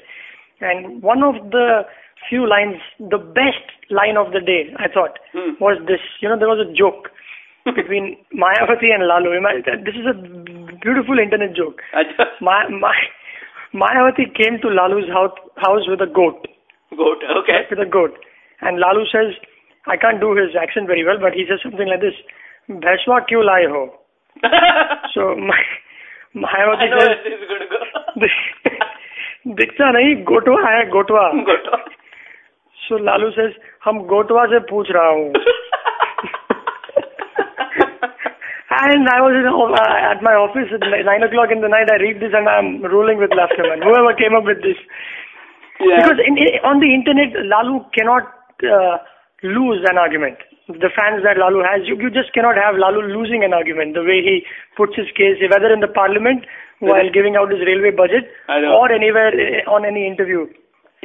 And 0.60 1.02
one 1.02 1.22
of 1.22 1.50
the 1.50 1.82
few 2.28 2.48
lines, 2.48 2.76
the 2.98 3.18
best 3.18 3.62
line 3.90 4.16
of 4.16 4.32
the 4.32 4.40
day, 4.40 4.72
I 4.78 4.88
thought, 4.88 5.18
Hmm. 5.32 5.52
was 5.60 5.78
this. 5.86 6.00
You 6.20 6.28
know, 6.28 6.38
there 6.38 6.48
was 6.48 6.58
a 6.66 6.72
joke 6.72 7.10
between 7.76 8.16
Mayawati 8.34 8.88
and 8.94 9.06
Lalu. 9.06 9.36
This 9.84 9.94
is 9.94 10.06
a 10.06 10.14
beautiful 10.80 11.18
internet 11.18 11.54
joke. 11.54 11.82
My, 12.40 12.66
my, 12.68 12.94
Mayawati 13.74 14.32
came 14.34 14.58
to 14.62 14.68
Lalu's 14.68 15.08
house, 15.12 15.36
house 15.56 15.86
with 15.88 16.00
a 16.00 16.06
goat. 16.06 16.46
Goat. 16.96 17.20
Okay. 17.42 17.66
With 17.70 17.80
a 17.80 17.90
goat. 17.90 18.14
And 18.62 18.78
Lalu 18.80 19.04
says, 19.12 19.34
I 19.86 19.96
can't 19.96 20.20
do 20.20 20.34
his 20.34 20.56
accent 20.56 20.86
very 20.86 21.04
well, 21.04 21.18
but 21.20 21.32
he 21.34 21.44
says 21.48 21.60
something 21.62 21.86
like 21.86 22.00
this, 22.00 22.14
Bhaiswa 22.70 23.26
kyu 23.28 23.44
lai 23.44 23.64
ho? 23.68 23.92
So, 25.14 25.34
my, 25.50 25.60
Mayawati 26.34 26.88
says, 26.90 27.08
where 27.08 27.22
this 27.22 27.34
is 27.40 27.48
going 27.48 27.60
to 27.60 27.70
go. 27.70 28.75
दिखता 29.61 29.91
नहीं 29.91 30.15
गोटवा 30.31 30.69
है 30.69 30.85
गोटवा 30.95 31.23
Goat. 31.49 31.67
सो 32.87 32.97
Lalu 33.05 33.29
says 33.31 33.55
हम 33.85 33.99
गोटवा 34.13 34.45
से 34.53 34.59
पूछ 34.73 34.91
रहा 34.91 35.07
हूँ 35.09 35.33
and 38.81 39.07
I 39.13 39.19
was 39.21 39.33
in, 39.37 39.45
uh, 39.45 40.11
at 40.11 40.21
my 40.23 40.33
office 40.33 40.69
at 40.73 40.81
ni- 40.91 41.03
nine 41.03 41.23
o'clock 41.23 41.51
in 41.51 41.61
the 41.61 41.67
night. 41.67 41.91
I 41.91 41.97
read 42.01 42.19
this 42.21 42.33
and 42.33 42.47
I'm 42.47 42.81
rolling 42.93 43.17
with 43.19 43.33
laughter, 43.35 43.63
man. 43.67 43.81
Whoever 43.81 44.13
came 44.21 44.33
up 44.33 44.45
with 44.45 44.61
this, 44.63 44.79
Yeah. 45.79 45.97
because 45.99 46.19
in, 46.25 46.37
in, 46.37 46.55
on 46.63 46.79
the 46.79 46.93
internet, 46.93 47.35
Lalu 47.51 47.81
cannot 47.97 48.31
uh, 48.63 48.97
lose 49.43 49.83
an 49.91 49.97
argument. 49.97 50.37
The 50.69 50.89
fans 50.95 51.21
that 51.27 51.37
Lalu 51.37 51.63
has, 51.67 51.85
you, 51.85 51.97
you 51.99 52.09
just 52.09 52.31
cannot 52.33 52.55
have 52.55 52.75
Lalu 52.77 53.01
losing 53.13 53.43
an 53.43 53.53
argument. 53.53 53.93
The 53.93 54.03
way 54.03 54.21
he 54.23 54.35
puts 54.77 54.95
his 54.95 55.11
case, 55.19 55.37
whether 55.51 55.71
in 55.73 55.81
the 55.81 55.91
parliament 55.99 56.45
while 56.80 57.10
giving 57.12 57.36
out 57.36 57.50
his 57.50 57.60
railway 57.60 57.90
budget 57.90 58.28
or 58.48 58.92
anywhere 58.92 59.32
eh, 59.32 59.64
on 59.66 59.84
any 59.84 60.06
interview. 60.06 60.46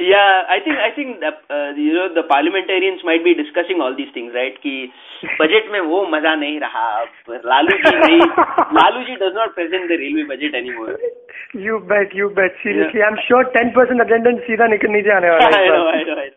Yeah, 0.00 0.48
I 0.48 0.58
think 0.64 0.76
I 0.80 0.90
think 0.96 1.20
the, 1.20 1.30
uh, 1.52 1.76
you 1.76 1.92
know 1.92 2.08
the 2.08 2.24
parliamentarians 2.24 3.04
might 3.04 3.22
be 3.22 3.36
discussing 3.36 3.78
all 3.78 3.92
these 3.94 4.08
things, 4.16 4.32
right? 4.32 4.56
That 4.56 5.38
budget 5.38 5.68
में 5.68 5.84
wo, 5.84 6.08
maza 6.08 6.32
nahi 6.40 6.58
raha. 6.58 7.06
Lalu 7.44 9.04
ji 9.04 9.18
does 9.22 9.34
not 9.34 9.54
present 9.54 9.88
the 9.88 9.96
railway 10.00 10.24
budget 10.24 10.54
anymore. 10.54 10.96
You 11.52 11.80
bet, 11.86 12.14
you 12.14 12.30
bet. 12.30 12.56
Seriously, 12.62 13.00
yeah. 13.00 13.12
I'm 13.12 13.18
sure 13.28 13.44
10% 13.52 14.00
attendance 14.00 14.40
सीधा 14.48 14.66
निकल 14.74 14.90
नीचे 14.96 15.10
आने 15.12 15.30
वाला 15.30 15.50
know, 15.50 15.58
I 15.58 15.68
know, 15.68 15.88
I 15.88 16.04
know. 16.04 16.30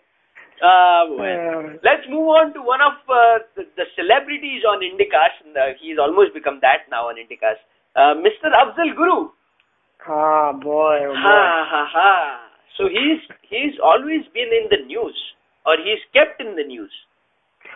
Ah, 0.62 1.04
uh, 1.04 1.12
well, 1.20 1.80
let's 1.84 2.08
move 2.08 2.27
on 2.32 2.54
to 2.54 2.62
one 2.62 2.82
of 2.82 2.94
uh, 3.12 3.39
the, 3.56 3.63
the 3.75 3.86
celebrities 3.96 4.63
on 4.63 4.80
Indicast. 4.80 5.44
Uh, 5.51 5.75
he's 5.80 5.98
almost 6.00 6.34
become 6.34 6.60
that 6.62 6.88
now 6.89 7.08
on 7.08 7.15
Indicast. 7.15 7.60
Uh, 7.60 7.75
Mr. 7.97 8.51
Afzal 8.51 8.95
Guru. 8.95 9.29
Ah, 10.07 10.51
boy, 10.53 10.99
oh 11.05 11.13
boy. 11.13 11.15
Ha 11.15 11.65
ha 11.69 11.83
ha. 11.91 12.39
So 12.77 12.87
he's 12.87 13.21
he's 13.49 13.73
always 13.83 14.21
been 14.33 14.51
in 14.51 14.67
the 14.69 14.85
news, 14.85 15.15
or 15.65 15.75
he's 15.77 16.03
kept 16.13 16.41
in 16.41 16.55
the 16.55 16.63
news. 16.63 16.91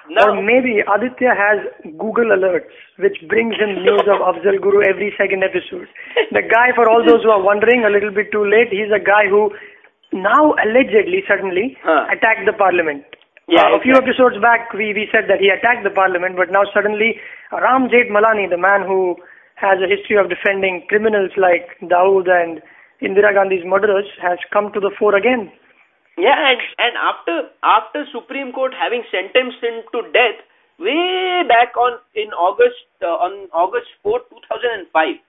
Now, 0.10 0.30
Or 0.34 0.42
maybe 0.42 0.82
Aditya 0.86 1.34
has 1.38 1.60
Google 1.98 2.30
alerts, 2.34 2.70
which 2.98 3.18
brings 3.28 3.56
him 3.58 3.82
news 3.86 4.02
of 4.10 4.22
Afzal 4.22 4.60
Guru 4.62 4.82
every 4.90 5.14
second 5.18 5.44
episode. 5.44 5.88
The 6.32 6.42
guy, 6.42 6.74
for 6.76 6.90
all 6.90 7.04
those 7.06 7.24
who 7.24 7.30
are 7.30 7.42
wondering, 7.42 7.86
a 7.86 7.90
little 7.90 8.12
bit 8.12 8.32
too 8.32 8.46
late, 8.46 8.70
he's 8.70 8.92
a 8.94 9.02
guy 9.02 9.26
who 9.30 9.52
now 10.14 10.54
allegedly, 10.62 11.24
suddenly, 11.28 11.78
Huh. 11.84 12.06
attacked 12.12 12.46
the 12.46 12.54
parliament. 12.54 13.06
Yeah, 13.48 13.66
Uh, 13.70 13.78
a 13.78 13.82
few 13.82 13.94
exactly. 13.98 14.14
episodes 14.14 14.38
back, 14.42 14.74
we, 14.74 14.94
we 14.94 15.10
said 15.12 15.26
that 15.30 15.40
he 15.42 15.50
attacked 15.50 15.84
the 15.84 15.90
parliament, 15.94 16.36
but 16.38 16.52
now 16.52 16.66
suddenly, 16.74 17.20
Ram 17.52 17.90
Jethmalani, 17.90 18.50
the 18.50 18.58
man 18.62 18.82
who 18.86 19.18
has 19.60 19.80
a 19.84 19.92
history 19.92 20.16
of 20.16 20.32
defending 20.32 20.88
criminals 20.88 21.32
like 21.36 21.76
Dawood 21.84 22.32
and 22.32 22.64
Indira 23.04 23.34
Gandhi's 23.36 23.64
murderers, 23.66 24.08
has 24.22 24.40
come 24.52 24.72
to 24.74 24.80
the 24.80 24.92
fore 24.98 25.16
again. 25.16 25.52
yeah, 26.18 26.36
and 26.52 26.60
and 26.80 26.94
after 27.00 27.36
after 27.64 28.04
Supreme 28.12 28.52
Court 28.52 28.74
having 28.76 29.04
sentenced 29.12 29.64
him 29.64 29.84
to 29.92 30.04
death 30.12 30.40
way 30.80 31.44
back 31.48 31.76
on 31.76 32.00
in 32.16 32.32
August 32.36 32.88
uh, 33.04 33.20
on 33.20 33.48
August 33.52 33.88
4, 34.04 34.20
2005. 34.32 35.20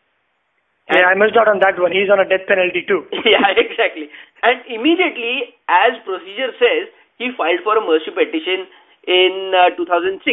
Yeah, 0.90 1.06
I 1.06 1.14
missed 1.14 1.38
out 1.38 1.46
on 1.46 1.62
that 1.62 1.78
one. 1.78 1.94
He's 1.94 2.10
on 2.10 2.18
a 2.18 2.26
death 2.26 2.46
penalty 2.50 2.82
too. 2.86 3.06
yeah, 3.26 3.54
exactly. 3.54 4.10
And 4.42 4.58
immediately, 4.66 5.54
as 5.70 5.94
procedure 6.02 6.50
says, 6.58 6.90
he 7.18 7.30
filed 7.38 7.62
for 7.62 7.78
a 7.78 7.82
mercy 7.82 8.10
petition 8.10 8.66
in 9.06 9.54
uh, 9.54 9.70
2006, 9.78 10.26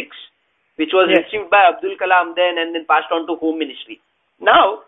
which 0.78 0.94
was 0.94 1.10
Yes. 1.10 1.26
received 1.26 1.50
by 1.50 1.62
Abdul 1.68 1.96
Kalam 2.00 2.34
then 2.38 2.58
and 2.58 2.74
then 2.74 2.86
passed 2.86 3.10
on 3.10 3.26
to 3.26 3.36
Home 3.42 3.58
Ministry. 3.58 4.00
Now, 4.40 4.86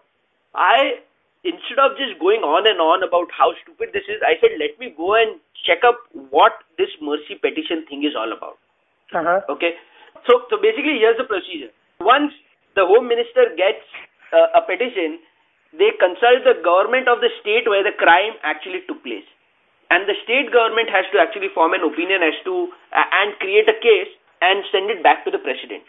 I 0.54 1.02
instead 1.42 1.78
of 1.82 1.96
just 1.98 2.18
going 2.20 2.42
on 2.44 2.66
and 2.68 2.80
on 2.84 3.02
about 3.02 3.30
how 3.32 3.52
stupid 3.62 3.92
this 3.92 4.04
is, 4.08 4.22
I 4.22 4.38
said 4.40 4.58
let 4.62 4.78
me 4.78 4.90
go 4.96 5.14
and 5.18 5.40
check 5.66 5.84
up 5.84 6.04
what 6.30 6.52
this 6.78 6.90
mercy 7.00 7.34
petition 7.34 7.86
thing 7.88 8.04
is 8.04 8.14
all 8.14 8.32
about. 8.32 8.58
Uh-huh. 9.14 9.40
Okay. 9.48 9.74
So, 10.28 10.44
so 10.50 10.60
basically, 10.60 11.00
here's 11.00 11.16
the 11.16 11.24
procedure. 11.24 11.72
Once 11.98 12.32
the 12.76 12.84
Home 12.86 13.08
Minister 13.08 13.50
gets 13.56 13.82
uh, 14.32 14.60
a 14.60 14.62
petition, 14.62 15.18
they 15.72 15.90
consult 15.98 16.44
the 16.44 16.60
government 16.62 17.08
of 17.08 17.20
the 17.24 17.30
state 17.40 17.66
where 17.66 17.82
the 17.82 17.96
crime 17.96 18.36
actually 18.42 18.84
took 18.86 19.02
place. 19.02 19.26
And 19.90 20.06
the 20.06 20.14
state 20.22 20.52
government 20.54 20.92
has 20.94 21.08
to 21.10 21.18
actually 21.18 21.50
form 21.50 21.74
an 21.74 21.82
opinion 21.82 22.22
as 22.22 22.36
to, 22.46 22.70
uh, 22.94 23.06
and 23.22 23.34
create 23.42 23.66
a 23.66 23.74
case 23.80 24.12
and 24.40 24.64
send 24.72 24.90
it 24.90 25.02
back 25.02 25.24
to 25.24 25.30
the 25.30 25.38
president. 25.38 25.84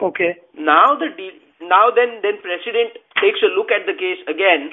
Okay. 0.00 0.36
Now 0.58 0.96
the 0.98 1.08
de- 1.16 1.40
now 1.62 1.90
then 1.94 2.20
then 2.22 2.38
president 2.42 2.98
takes 3.20 3.40
a 3.42 3.50
look 3.54 3.70
at 3.70 3.86
the 3.86 3.94
case 3.94 4.18
again, 4.28 4.72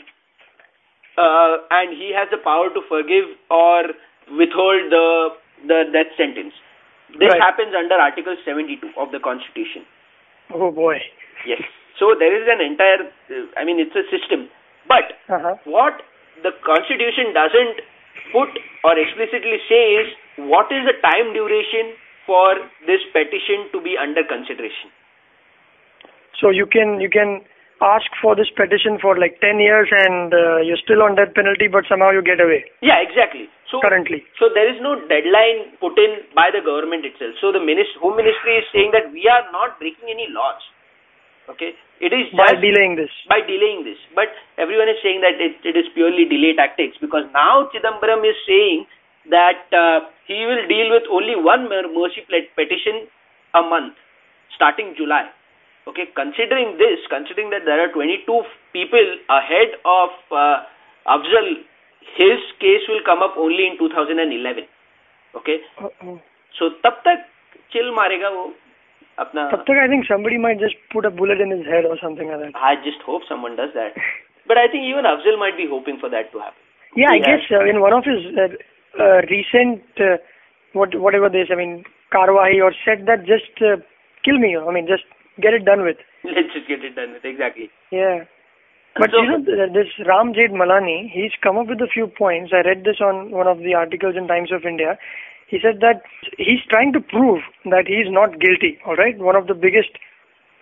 uh, 1.18 1.58
and 1.70 1.96
he 1.96 2.12
has 2.16 2.28
the 2.32 2.38
power 2.38 2.70
to 2.74 2.82
forgive 2.90 3.26
or 3.50 3.84
withhold 4.38 4.92
the 4.92 5.06
the 5.68 5.80
death 5.94 6.12
sentence. 6.18 6.54
This 7.20 7.30
Right. 7.30 7.42
happens 7.42 7.76
under 7.76 7.96
Article 7.96 8.36
72 8.46 8.90
of 8.98 9.12
the 9.12 9.20
Constitution. 9.20 9.86
Oh 10.54 10.72
boy. 10.72 10.98
Yes. 11.46 11.62
So 12.00 12.16
there 12.16 12.34
is 12.34 12.48
an 12.48 12.62
entire, 12.62 13.02
uh, 13.30 13.46
I 13.58 13.64
mean, 13.66 13.80
it's 13.80 13.96
a 13.96 14.04
system. 14.10 14.50
But 14.88 15.12
Uh-huh. 15.30 15.56
what 15.66 16.02
the 16.42 16.52
Constitution 16.70 17.34
doesn't 17.34 17.82
put 18.32 18.50
or 18.84 18.98
explicitly 18.98 19.60
say 19.68 19.82
is 20.02 20.14
what 20.54 20.72
is 20.72 20.86
the 20.86 20.94
time 21.04 21.34
duration 21.34 21.94
for 22.26 22.56
this 22.86 23.02
petition 23.12 23.70
to 23.72 23.82
be 23.82 23.98
under 23.98 24.24
consideration. 24.24 24.90
So 26.40 26.50
you 26.50 26.66
can 26.66 27.00
you 27.02 27.10
can 27.10 27.42
ask 27.82 28.06
for 28.22 28.36
this 28.38 28.50
petition 28.54 29.02
for 29.02 29.18
like 29.18 29.42
10 29.42 29.58
years 29.58 29.90
and 29.90 30.30
uh, 30.34 30.62
you're 30.62 30.78
still 30.78 31.02
on 31.02 31.18
death 31.18 31.34
penalty 31.34 31.66
but 31.66 31.82
somehow 31.90 32.14
you 32.14 32.22
get 32.22 32.38
away. 32.40 32.62
Yeah, 32.82 33.02
exactly. 33.02 33.50
So 33.74 33.82
currently. 33.82 34.22
So 34.38 34.54
there 34.54 34.70
is 34.70 34.78
no 34.82 35.02
deadline 35.10 35.74
put 35.82 35.98
in 35.98 36.30
by 36.38 36.54
the 36.54 36.62
government 36.62 37.06
itself. 37.10 37.34
So 37.42 37.50
the 37.52 37.60
ministry, 37.62 37.98
Home 38.02 38.18
Ministry 38.18 38.62
is 38.62 38.66
saying 38.70 38.94
that 38.94 39.10
we 39.10 39.26
are 39.26 39.50
not 39.52 39.82
breaking 39.82 40.14
any 40.14 40.30
laws. 40.30 40.62
Okay, 41.50 41.74
it 42.00 42.14
is 42.14 42.30
By 42.38 42.54
delaying 42.54 42.96
this. 42.96 43.10
by 43.28 43.42
delaying 43.42 43.84
this. 43.84 43.98
But 44.14 44.30
everyone 44.62 44.88
is 44.88 45.02
saying 45.02 45.20
that 45.26 45.42
it, 45.42 45.58
it 45.66 45.76
is 45.76 45.90
purely 45.98 46.24
delay 46.30 46.54
tactics 46.54 46.96
because 47.02 47.26
now 47.34 47.68
Chidambaram 47.74 48.22
is 48.24 48.38
saying 48.46 48.86
that 49.31 49.67
uh, 49.75 50.01
he 50.27 50.45
will 50.47 50.67
deal 50.69 50.91
with 50.91 51.03
only 51.11 51.35
one 51.37 51.69
mer- 51.69 51.89
mercy 51.89 52.23
pet- 52.31 52.55
petition 52.57 53.07
a 53.55 53.63
month 53.63 53.95
starting 54.55 54.95
July. 54.97 55.29
Okay, 55.89 56.07
considering 56.15 56.79
this, 56.79 56.99
considering 57.09 57.51
that 57.51 57.63
there 57.65 57.81
are 57.81 57.93
22 57.93 58.27
people 58.73 59.07
ahead 59.31 59.75
of 59.85 60.11
uh, 60.35 60.63
Afzal, 61.07 61.63
his 62.19 62.39
case 62.59 62.83
will 62.89 63.03
come 63.05 63.23
up 63.23 63.35
only 63.39 63.67
in 63.67 63.79
2011. 63.79 64.65
Okay, 65.37 65.59
Uh-oh. 65.79 66.19
so 66.59 66.71
तब 66.85 67.03
तक 67.07 67.25
chill 67.73 67.91
मारेगा 67.95 68.29
वो 68.37 68.45
अपना 69.19 69.51
Tab 69.51 69.65
tak 69.67 69.79
I 69.83 69.89
think 69.89 70.07
somebody 70.07 70.39
might 70.39 70.59
just 70.59 70.77
put 70.93 71.05
a 71.05 71.11
bullet 71.11 71.41
in 71.41 71.51
his 71.51 71.67
head 71.67 71.85
or 71.85 71.97
something 72.03 72.29
like 72.29 72.41
that. 72.41 72.57
I 72.57 72.75
just 72.87 73.03
hope 73.07 73.23
someone 73.29 73.55
does 73.57 73.71
that. 73.75 73.93
But 74.47 74.59
I 74.59 74.67
think 74.69 74.85
even 74.85 75.05
Afzal 75.05 75.39
might 75.39 75.57
be 75.57 75.67
hoping 75.69 75.99
for 76.01 76.09
that 76.11 76.33
to 76.33 76.39
happen. 76.39 76.63
Yeah, 76.97 77.11
I 77.13 77.17
Yeah. 77.17 77.27
guess 77.27 77.51
uh, 77.53 77.65
in 77.65 77.81
one 77.81 77.93
of 77.93 78.05
his 78.05 78.27
uh, 78.33 78.43
uh, 78.43 78.49
recent, 79.00 79.82
uh, 80.00 80.18
what 80.74 80.94
whatever 81.00 81.30
this, 81.30 81.48
I 81.52 81.56
mean, 81.56 81.84
Karwahi 82.14 82.62
or 82.64 82.74
said 82.86 83.06
that 83.08 83.26
just 83.26 83.52
uh, 83.62 83.78
kill 84.24 84.38
me. 84.40 84.56
I 84.58 84.72
mean, 84.72 84.88
just 84.88 85.04
get 85.42 85.54
it 85.54 85.66
done 85.66 85.84
with. 85.84 85.98
Let's 86.24 86.54
just 86.54 86.68
get 86.68 86.84
it 86.84 86.96
done 86.96 87.14
with. 87.14 87.24
Exactly. 87.26 87.70
Yeah. 87.92 88.26
But 89.00 89.12
So- 89.12 89.22
you 89.24 89.30
know, 89.32 89.40
this 89.72 89.88
Ram 90.06 90.34
Jethmalani, 90.34 91.10
he's 91.10 91.32
come 91.42 91.58
up 91.58 91.68
with 91.68 91.80
a 91.82 91.88
few 91.88 92.08
points. 92.08 92.52
I 92.54 92.68
read 92.68 92.84
this 92.84 93.00
on 93.00 93.32
one 93.32 93.48
of 93.48 93.60
the 93.60 93.74
articles 93.74 94.16
in 94.18 94.28
Times 94.28 94.52
of 94.52 94.66
India. 94.68 94.98
He 95.48 95.60
said 95.64 95.80
that 95.80 96.04
he's 96.38 96.64
trying 96.70 96.92
to 96.94 97.00
prove 97.00 97.44
that 97.66 97.88
he's 97.88 98.08
not 98.12 98.40
guilty. 98.40 98.80
All 98.86 98.96
right, 98.96 99.18
one 99.18 99.36
of 99.36 99.48
the 99.48 99.54
biggest 99.56 99.92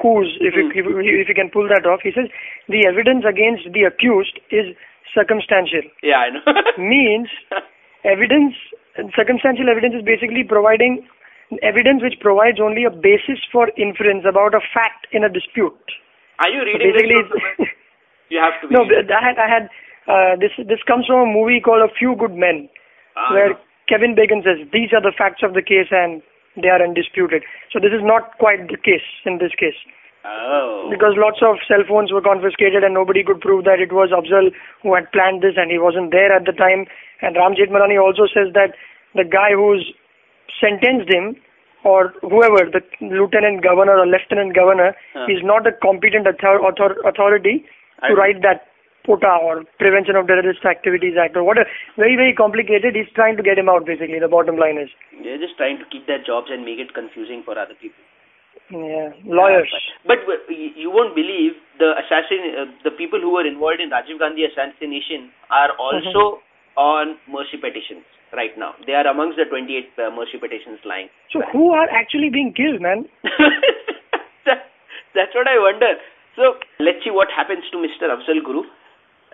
coups, 0.02 0.30
if 0.40 0.54
you, 0.56 0.70
if, 0.70 0.86
you- 0.86 1.20
if 1.22 1.28
you 1.28 1.36
can 1.36 1.50
pull 1.50 1.68
that 1.68 1.86
off. 1.90 2.02
He 2.04 2.12
says 2.14 2.30
the 2.70 2.86
evidence 2.86 3.26
against 3.26 3.66
the 3.74 3.84
accused 3.90 4.40
is 4.50 4.74
circumstantial. 5.14 5.82
Yeah, 6.02 6.18
I 6.26 6.30
know. 6.30 6.46
Means 6.78 7.30
evidence, 8.06 8.56
circumstantial 9.15 9.70
evidence 9.70 9.96
is 9.96 10.03
basically 10.06 10.44
providing 10.48 11.08
evidence 11.65 12.01
which 12.06 12.20
provides 12.22 12.60
only 12.62 12.86
a 12.86 12.94
basis 12.94 13.41
for 13.51 13.70
inference 13.75 14.24
about 14.27 14.53
a 14.53 14.62
fact 14.74 15.08
in 15.12 15.24
a 15.25 15.29
dispute. 15.32 15.75
Are 16.39 16.50
you 16.50 16.62
So 16.62 16.77
reading 16.77 16.94
basically, 16.94 17.20
this? 17.58 17.68
you 18.29 18.39
have 18.39 18.56
to 18.62 18.68
be. 18.70 18.74
no, 18.75 18.86
reading. 18.86 19.10
I 19.12 19.22
had, 19.25 19.38
I 19.41 19.48
had 19.50 19.63
uh, 20.08 20.34
this. 20.39 20.53
This 20.70 20.79
comes 20.86 21.06
from 21.10 21.25
a 21.27 21.32
movie 21.32 21.60
called 21.60 21.82
A 21.84 21.91
Few 21.98 22.15
Good 22.15 22.34
Men, 22.38 22.70
Ah, 23.18 23.34
where 23.34 23.50
no. 23.58 23.60
Kevin 23.89 24.13
Bacon 24.15 24.41
says 24.46 24.62
these 24.72 24.94
are 24.94 25.01
the 25.01 25.12
facts 25.15 25.41
of 25.44 25.53
the 25.58 25.62
case 25.65 25.89
and 25.91 26.22
they 26.62 26.70
are 26.70 26.82
undisputed. 26.82 27.41
So 27.74 27.79
this 27.82 27.91
is 27.91 28.06
not 28.06 28.38
quite 28.38 28.70
the 28.70 28.77
case 28.77 29.06
in 29.25 29.39
this 29.41 29.51
case 29.58 29.77
Oh. 30.26 30.88
because 30.92 31.14
lots 31.16 31.40
of 31.42 31.58
cell 31.68 31.84
phones 31.88 32.12
were 32.12 32.22
confiscated 32.22 32.84
and 32.84 32.94
nobody 32.94 33.24
could 33.24 33.40
prove 33.40 33.64
that 33.64 33.80
it 33.80 33.94
was 33.94 34.10
Afzal 34.12 34.52
who 34.84 34.94
had 34.94 35.12
planned 35.14 35.42
this 35.42 35.56
and 35.56 35.72
he 35.72 35.80
wasn't 35.80 36.12
there 36.12 36.32
at 36.36 36.46
the 36.46 36.52
time. 36.52 36.86
And 37.22 37.36
Ram 37.38 37.54
Jethmalani 37.56 37.96
also 38.02 38.28
says 38.28 38.52
that 38.54 38.76
the 39.16 39.24
guy 39.24 39.52
who's 39.56 39.94
sentenced 40.60 41.08
him 41.12 41.36
or 41.84 42.14
whoever, 42.22 42.68
the 42.70 42.82
lieutenant 43.00 43.64
governor 43.64 43.98
or 44.00 44.06
lieutenant 44.06 44.54
governor, 44.56 44.96
Huh. 45.14 45.28
is 45.30 45.40
not 45.42 45.66
a 45.66 45.72
competent 45.72 46.28
author- 46.28 46.60
author- 46.62 47.00
authority 47.06 47.60
to 48.04 48.12
I- 48.12 48.12
write 48.12 48.42
that 48.42 48.68
POTA 49.06 49.38
or 49.42 49.64
Prevention 49.80 50.18
of 50.18 50.28
Terrorist 50.28 50.66
Activities 50.66 51.16
Act 51.18 51.38
or 51.38 51.44
whatever. 51.44 51.70
Very, 51.96 52.16
very 52.18 52.34
complicated. 52.34 52.96
He's 52.96 53.10
trying 53.16 53.38
to 53.38 53.44
get 53.44 53.58
him 53.58 53.70
out 53.70 53.86
basically. 53.86 54.20
The 54.20 54.28
bottom 54.28 54.58
line 54.58 54.78
is. 54.78 54.90
They're 55.24 55.38
just 55.38 55.56
trying 55.56 55.78
to 55.80 55.86
keep 55.86 56.06
their 56.08 56.20
jobs 56.20 56.52
and 56.52 56.66
make 56.66 56.80
it 56.80 56.94
confusing 56.94 57.42
for 57.44 57.58
other 57.58 57.74
people. 57.76 58.04
Yeah. 58.72 59.10
Lawyers. 59.26 59.70
But, 60.06 60.26
but 60.30 60.46
you 60.54 60.92
won't 60.92 61.16
believe 61.16 61.54
the 61.80 61.98
assassin, 61.98 62.42
uh, 62.54 62.65
the 62.84 62.91
people 62.91 63.20
who 63.20 63.34
were 63.34 63.46
involved 63.46 63.82
in 63.82 63.89
Rajiv 63.89 64.20
Gandhi 64.20 64.46
assassination 64.46 65.32
are 65.50 65.74
also 65.78 66.39
on 66.78 67.17
mercy 67.28 67.58
petitions 67.58 68.06
right 68.34 68.54
now. 68.58 68.74
They 68.86 68.93
are 68.93 69.08
amongst 69.08 69.38
the 69.41 69.46
28 69.50 69.89
uh, 69.98 70.13
mercy 70.13 70.38
petitions 70.38 70.80
lying. 70.86 71.10
So 71.34 71.41
who 71.52 71.72
are 71.74 71.89
actually 71.89 72.30
being 72.30 72.54
killed, 72.54 72.82
man? 72.82 73.10
that, 74.46 74.70
that's 75.15 75.34
what 75.34 75.48
I 75.50 75.58
wonder. 75.58 75.98
So 76.36 76.62
let's 76.80 77.02
see 77.04 77.12
what 77.12 77.28
happens 77.36 77.63
to 77.72 77.78
Mr. 77.82 78.06
Afzal 78.08 78.43
Guru. 78.46 78.63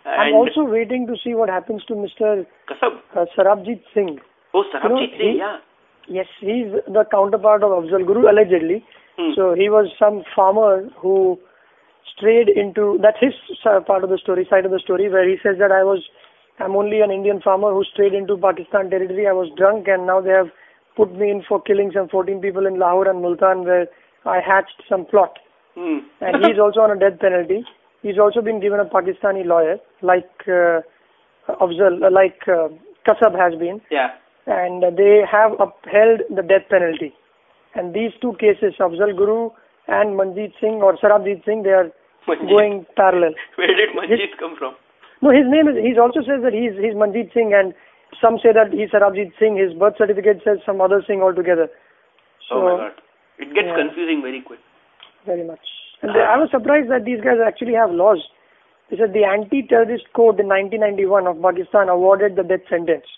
I'm 0.06 0.34
also 0.34 0.64
waiting 0.64 1.08
to 1.08 1.16
see 1.24 1.34
what 1.34 1.50
happens 1.50 1.84
to 1.86 1.94
Mr. 1.94 2.46
Kasab. 2.70 3.02
Uh, 3.16 3.26
Sarabjit 3.36 3.82
Singh. 3.94 4.20
Oh, 4.54 4.64
Sarabjit 4.74 5.12
he- 5.12 5.18
Singh, 5.18 5.38
yeah. 5.40 5.58
Yes, 6.08 6.28
he's 6.40 6.72
the 6.88 7.06
counterpart 7.10 7.64
of 7.64 7.72
Afzal 7.72 8.06
Guru, 8.06 8.30
allegedly. 8.30 8.84
Hmm. 9.18 9.32
So 9.36 9.54
he 9.56 9.70
was 9.70 9.92
some 9.98 10.24
farmer 10.36 10.90
who 11.02 11.40
strayed 12.16 12.50
into 12.50 13.00
that's 13.02 13.20
his 13.20 13.34
part 13.88 14.04
of 14.04 14.10
the 14.10 14.18
story, 14.18 14.48
side 14.50 14.66
of 14.66 14.72
the 14.72 14.80
story, 14.80 15.10
where 15.10 15.28
he 15.28 15.38
says 15.42 15.56
that 15.60 15.72
I 15.72 15.84
was, 15.84 16.04
I'm 16.60 16.76
only 16.76 17.02
an 17.02 17.12
Indian 17.12 17.42
farmer 17.42 17.72
who 17.72 17.84
strayed 17.84 18.14
into 18.14 18.38
Pakistan 18.38 18.90
territory. 18.90 19.28
I 19.28 19.34
was 19.34 19.50
drunk, 19.58 19.88
and 19.88 20.06
now 20.06 20.22
they 20.22 20.32
have 20.32 20.52
put 20.96 21.14
me 21.14 21.30
in 21.30 21.44
for 21.48 21.62
killing 21.62 21.92
some 21.94 22.08
14 22.10 22.40
people 22.40 22.66
in 22.66 22.80
Lahore 22.80 23.10
and 23.10 23.22
Multan, 23.22 23.66
where 23.66 23.88
I 24.26 24.40
hatched 24.46 24.84
some 24.88 25.06
plot. 25.06 25.40
Hmm. 25.76 26.08
And 26.22 26.46
he's 26.46 26.60
also 26.60 26.82
on 26.82 26.92
a 26.92 27.00
death 27.00 27.20
penalty. 27.20 27.66
He's 28.02 28.20
also 28.20 28.42
been 28.42 28.62
given 28.62 28.80
a 28.80 28.86
Pakistani 28.86 29.46
lawyer, 29.46 29.78
like 30.02 30.30
uh, 30.48 30.82
Afzal, 31.50 32.04
uh, 32.06 32.12
like 32.12 32.40
uh, 32.48 32.70
Kasab 33.06 33.38
has 33.38 33.58
been 33.60 33.82
yeah. 33.92 34.10
And 34.48 34.84
they 34.98 35.22
have 35.30 35.54
upheld 35.60 36.22
the 36.30 36.42
death 36.42 36.70
penalty. 36.70 37.14
And 37.74 37.94
these 37.94 38.12
two 38.22 38.34
cases, 38.40 38.76
Afzal 38.80 39.16
Guru 39.16 39.50
and 39.88 40.18
Manjeet 40.18 40.54
Singh 40.62 40.82
or 40.82 40.98
Sarabjit 40.98 41.44
Singh, 41.46 41.64
they 41.64 41.76
are 41.76 41.92
going 42.26 42.86
parallel. 42.96 43.34
Where 43.56 43.68
did 43.68 43.90
Manjeet 43.98 44.38
come 44.40 44.56
from? 44.58 44.76
No, 45.22 45.32
his 45.32 45.46
name 45.48 45.68
is, 45.68 45.76
he 45.82 45.98
also 46.00 46.22
says 46.22 46.44
that 46.44 46.54
he's, 46.54 46.78
he's 46.78 46.96
Manjeet 46.96 47.34
Singh 47.34 47.54
and 47.54 47.74
some 48.22 48.38
say 48.40 48.54
that 48.54 48.72
he's 48.72 48.90
Sarabjit 48.90 49.34
Singh. 49.40 49.58
His 49.58 49.74
birth 49.74 49.96
certificate 49.98 50.42
says 50.46 50.60
some 50.66 50.80
other 50.80 51.04
Singh 51.06 51.22
altogether. 51.22 51.68
So, 52.48 52.56
oh 52.56 52.64
my 52.64 52.90
god. 52.90 53.02
It 53.38 53.52
gets 53.52 53.68
yeah. 53.68 53.76
confusing 53.76 54.22
very 54.24 54.42
quick. 54.42 54.60
very 55.26 55.44
much. 55.44 55.60
And 56.02 56.16
they, 56.16 56.24
I 56.24 56.38
was 56.38 56.48
surprised 56.52 56.90
that 56.92 57.04
these 57.04 57.20
guys 57.20 57.44
actually 57.44 57.74
have 57.74 57.92
laws. 57.92 58.24
They 58.90 58.98
said 58.98 59.12
the 59.12 59.26
anti-terrorist 59.26 60.06
code 60.16 60.40
in 60.40 60.48
1991 60.48 61.28
of 61.28 61.42
Pakistan 61.42 61.90
awarded 61.90 62.38
the 62.38 62.44
death 62.44 62.64
sentence. 62.70 63.10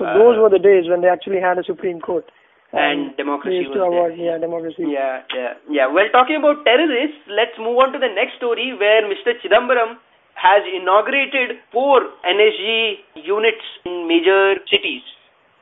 So 0.00 0.06
Ah. 0.08 0.16
those 0.18 0.38
were 0.42 0.48
the 0.52 0.58
days 0.66 0.88
when 0.90 1.02
they 1.04 1.08
actually 1.14 1.40
had 1.44 1.58
a 1.62 1.64
Supreme 1.70 2.00
Court. 2.00 2.24
And 2.72 3.14
democracy 3.18 3.66
was 3.68 3.76
there. 3.94 4.10
yeah, 4.24 4.38
democracy. 4.42 4.84
Yeah, 4.88 5.22
yeah, 5.36 5.54
yeah. 5.78 5.86
Well, 5.94 6.08
talking 6.16 6.36
about 6.36 6.64
terrorists, 6.64 7.18
let's 7.38 7.58
move 7.58 7.78
on 7.84 7.92
to 7.94 7.98
the 8.04 8.08
next 8.18 8.36
story 8.40 8.72
where 8.82 9.02
Mr. 9.12 9.34
Chidambaram 9.42 9.96
has 10.42 10.62
inaugurated 10.80 11.58
four 11.72 11.96
NSG 12.24 13.00
units 13.30 13.66
in 13.84 14.06
major 14.12 14.42
cities. 14.74 15.02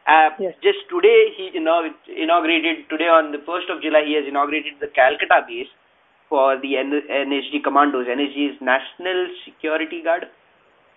Uh, 0.06 0.30
Yes. 0.38 0.54
Just 0.66 0.84
today, 0.90 1.18
he 1.38 1.50
inaug- 1.62 1.94
inaugurated, 2.26 2.84
today 2.90 3.08
on 3.08 3.32
the 3.32 3.38
1st 3.48 3.70
of 3.70 3.80
July, 3.86 4.04
he 4.04 4.14
has 4.20 4.26
inaugurated 4.26 4.74
the 4.84 4.88
Calcutta 5.00 5.40
base 5.48 5.72
for 6.28 6.56
the 6.58 6.76
N- 6.76 7.02
NSG 7.08 7.60
commandos. 7.60 8.06
NSG 8.06 8.46
is 8.54 8.60
National 8.60 9.26
Security 9.46 10.02
Guard. 10.02 10.28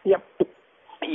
Yep. 0.03 0.23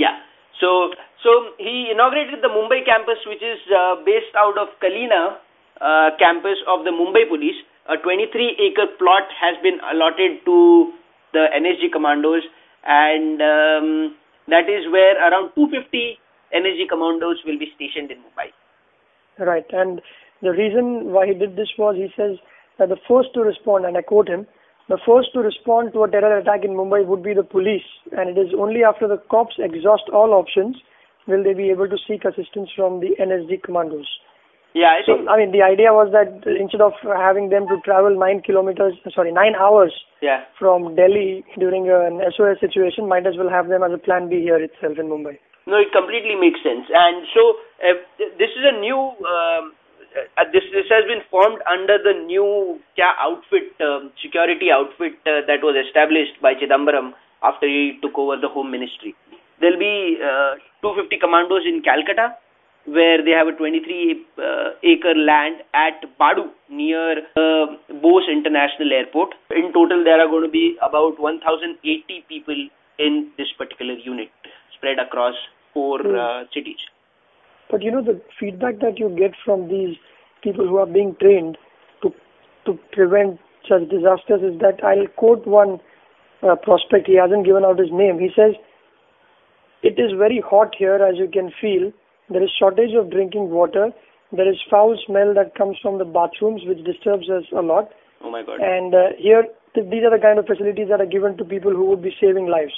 Yeah. 0.05 0.17
So, 0.61 0.91
so 1.23 1.53
he 1.59 1.93
inaugurated 1.93 2.41
the 2.41 2.49
Mumbai 2.49 2.85
campus, 2.85 3.21
which 3.27 3.43
is 3.43 3.61
uh, 3.69 4.01
based 4.05 4.33
out 4.37 4.57
of 4.57 4.69
Kalina 4.81 5.37
uh, 5.81 6.17
campus 6.19 6.57
of 6.67 6.85
the 6.85 6.91
Mumbai 6.91 7.29
Police. 7.29 7.57
A 7.89 7.97
23-acre 8.01 8.99
plot 8.99 9.29
has 9.39 9.55
been 9.63 9.79
allotted 9.93 10.43
to 10.45 10.93
the 11.33 11.47
NSG 11.55 11.93
commandos, 11.93 12.43
and 12.85 13.39
um, 13.39 14.17
that 14.49 14.67
is 14.67 14.91
where 14.91 15.15
around 15.21 15.53
250 15.55 16.19
NSG 16.55 16.89
commandos 16.89 17.39
will 17.45 17.59
be 17.59 17.71
stationed 17.77 18.11
in 18.11 18.19
Mumbai. 18.19 18.51
Right. 19.39 19.67
And 19.71 20.01
the 20.43 20.51
reason 20.51 21.13
why 21.13 21.27
he 21.27 21.35
did 21.35 21.57
this 21.57 21.69
was 21.79 21.97
he 21.97 22.09
says 22.17 22.39
that 22.79 22.89
the 22.89 22.97
first 23.09 23.35
to 23.35 23.41
respond, 23.41 23.85
and 23.85 23.97
I 23.97 24.03
quote 24.03 24.29
him, 24.29 24.47
the 24.89 24.99
first 25.07 25.33
to 25.35 25.41
respond 25.41 25.93
to 25.93 26.05
a 26.05 26.11
terror 26.11 26.39
attack 26.39 26.65
in 26.65 26.71
Mumbai 26.73 27.05
would 27.07 27.23
be 27.23 27.35
the 27.35 27.43
police, 27.43 27.87
and 28.17 28.31
it 28.31 28.39
is 28.39 28.55
only 28.57 28.85
after 28.85 29.09
the 29.09 29.19
cops 29.31 29.57
exhaust 29.59 30.05
all 30.13 30.33
options 30.33 30.77
will 31.27 31.43
they 31.43 31.55
be 31.55 31.71
able 31.71 31.89
to 31.89 31.99
seek 32.07 32.25
assistance 32.25 32.71
from 32.77 33.01
the 33.01 33.11
NSG 33.19 33.63
commandos. 33.65 34.07
Yeah, 34.75 34.93
I 34.95 35.01
So, 35.07 35.17
think. 35.17 35.29
I 35.29 35.37
mean, 35.39 35.51
the 35.51 35.63
idea 35.63 35.91
was 35.91 36.13
that 36.13 36.45
instead 36.47 36.83
of 36.85 36.93
having 37.03 37.49
them 37.49 37.67
to 37.67 37.81
travel 37.81 38.13
nine 38.15 38.43
kilometers, 38.43 38.95
sorry, 39.15 39.33
nine 39.33 39.57
hours 39.57 39.91
Yeah. 40.21 40.45
from 40.59 40.95
Delhi 40.95 41.43
during 41.59 41.89
an 41.89 42.21
SOS 42.37 42.61
situation, 42.61 43.09
might 43.09 43.27
as 43.27 43.37
well 43.37 43.49
have 43.49 43.69
them 43.69 43.83
as 43.83 43.93
a 43.93 43.99
plan 43.99 44.29
B 44.29 44.43
here 44.43 44.61
itself 44.63 44.99
in 44.99 45.09
Mumbai. 45.09 45.39
No, 45.67 45.79
it 45.79 45.91
completely 45.91 46.37
makes 46.37 46.63
sense. 46.63 46.87
And 46.95 47.27
so 47.35 47.43
uh, 47.83 47.95
this 48.39 48.51
is 48.55 48.63
a 48.63 48.79
new. 48.79 49.01
Um, 49.27 49.73
uh, 50.17 50.45
this 50.53 50.65
this 50.73 50.89
has 50.91 51.05
been 51.07 51.23
formed 51.31 51.61
under 51.71 51.99
the 51.99 52.15
new 52.25 52.81
kya 52.99 53.13
outfit, 53.21 53.73
um, 53.81 54.11
security 54.23 54.71
outfit 54.73 55.15
uh, 55.27 55.45
that 55.47 55.63
was 55.63 55.77
established 55.87 56.41
by 56.41 56.55
Chidambaram 56.55 57.13
after 57.43 57.67
he 57.67 57.99
took 58.03 58.19
over 58.19 58.37
the 58.37 58.49
Home 58.49 58.71
Ministry. 58.71 59.15
There'll 59.61 59.79
be 59.79 60.19
uh, 60.21 60.57
250 60.83 61.19
commandos 61.19 61.63
in 61.65 61.83
Calcutta, 61.83 62.37
where 62.87 63.23
they 63.25 63.33
have 63.33 63.49
a 63.49 63.53
23 63.53 64.25
uh, 64.39 64.71
acre 64.83 65.15
land 65.15 65.63
at 65.75 66.05
Badu 66.21 66.51
near 66.71 67.19
uh, 67.37 67.77
Bose 68.03 68.29
International 68.31 68.93
Airport. 68.93 69.35
In 69.51 69.73
total, 69.73 70.05
there 70.05 70.21
are 70.21 70.29
going 70.29 70.45
to 70.45 70.51
be 70.51 70.77
about 70.83 71.19
1,080 71.19 72.25
people 72.29 72.69
in 72.99 73.31
this 73.37 73.49
particular 73.59 73.95
unit 73.95 74.31
spread 74.77 74.99
across 74.99 75.35
four 75.73 76.01
uh, 76.17 76.45
cities. 76.55 76.79
But 77.71 77.83
you 77.83 77.91
know 77.91 78.03
the 78.03 78.21
feedback 78.39 78.79
that 78.81 78.99
you 78.99 79.09
get 79.11 79.33
from 79.45 79.69
these 79.69 79.97
people 80.43 80.67
who 80.67 80.77
are 80.77 80.87
being 80.87 81.17
trained 81.21 81.59
to 82.03 82.11
to 82.67 82.79
prevent 82.93 83.41
such 83.69 83.89
disasters 83.91 84.43
is 84.43 84.59
that 84.61 84.83
I'll 84.85 85.09
quote 85.17 85.47
one 85.47 85.81
uh, 86.43 86.55
prospect. 86.57 87.07
He 87.07 87.17
hasn't 87.17 87.45
given 87.45 87.65
out 87.65 87.79
his 87.79 87.91
name. 87.91 88.19
He 88.19 88.31
says, 88.37 88.55
"It 89.83 89.99
is 89.99 90.13
very 90.17 90.41
hot 90.41 90.75
here, 90.79 90.97
as 90.97 91.17
you 91.17 91.29
can 91.29 91.51
feel. 91.61 91.93
There 92.31 92.43
is 92.43 92.51
shortage 92.59 92.95
of 92.95 93.11
drinking 93.11 93.51
water. 93.51 93.91
There 94.33 94.49
is 94.49 94.59
foul 94.71 94.97
smell 95.07 95.35
that 95.35 95.55
comes 95.55 95.79
from 95.81 95.99
the 95.99 96.05
bathrooms, 96.05 96.63
which 96.67 96.83
disturbs 96.85 97.31
us 97.31 97.45
a 97.57 97.63
lot. 97.63 97.91
Oh 98.23 98.31
my 98.31 98.43
God. 98.43 98.61
And 98.61 98.95
uh, 98.95 99.09
here, 99.19 99.45
th- 99.75 99.89
these 99.91 100.03
are 100.03 100.11
the 100.11 100.23
kind 100.23 100.39
of 100.39 100.47
facilities 100.47 100.89
that 100.89 101.01
are 101.01 101.07
given 101.07 101.37
to 101.39 101.45
people 101.45 101.71
who 101.73 101.85
would 101.87 102.03
be 102.03 102.15
saving 102.21 102.47
lives." 102.47 102.75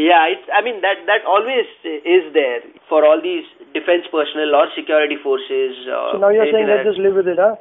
Yeah, 0.00 0.32
it's. 0.32 0.46
I 0.48 0.64
mean 0.64 0.80
that 0.80 1.04
that 1.08 1.28
always 1.28 1.68
is 1.84 2.24
there 2.32 2.60
for 2.88 3.04
all 3.04 3.20
these 3.20 3.44
defense 3.76 4.08
personnel 4.08 4.54
or 4.60 4.66
security 4.74 5.18
forces. 5.22 5.76
Uh, 5.84 6.16
So 6.16 6.18
now 6.24 6.30
you're 6.36 6.48
saying 6.48 6.68
let's 6.72 6.88
just 6.88 7.02
live 7.06 7.20
with 7.20 7.28
it, 7.28 7.36
huh? 7.36 7.56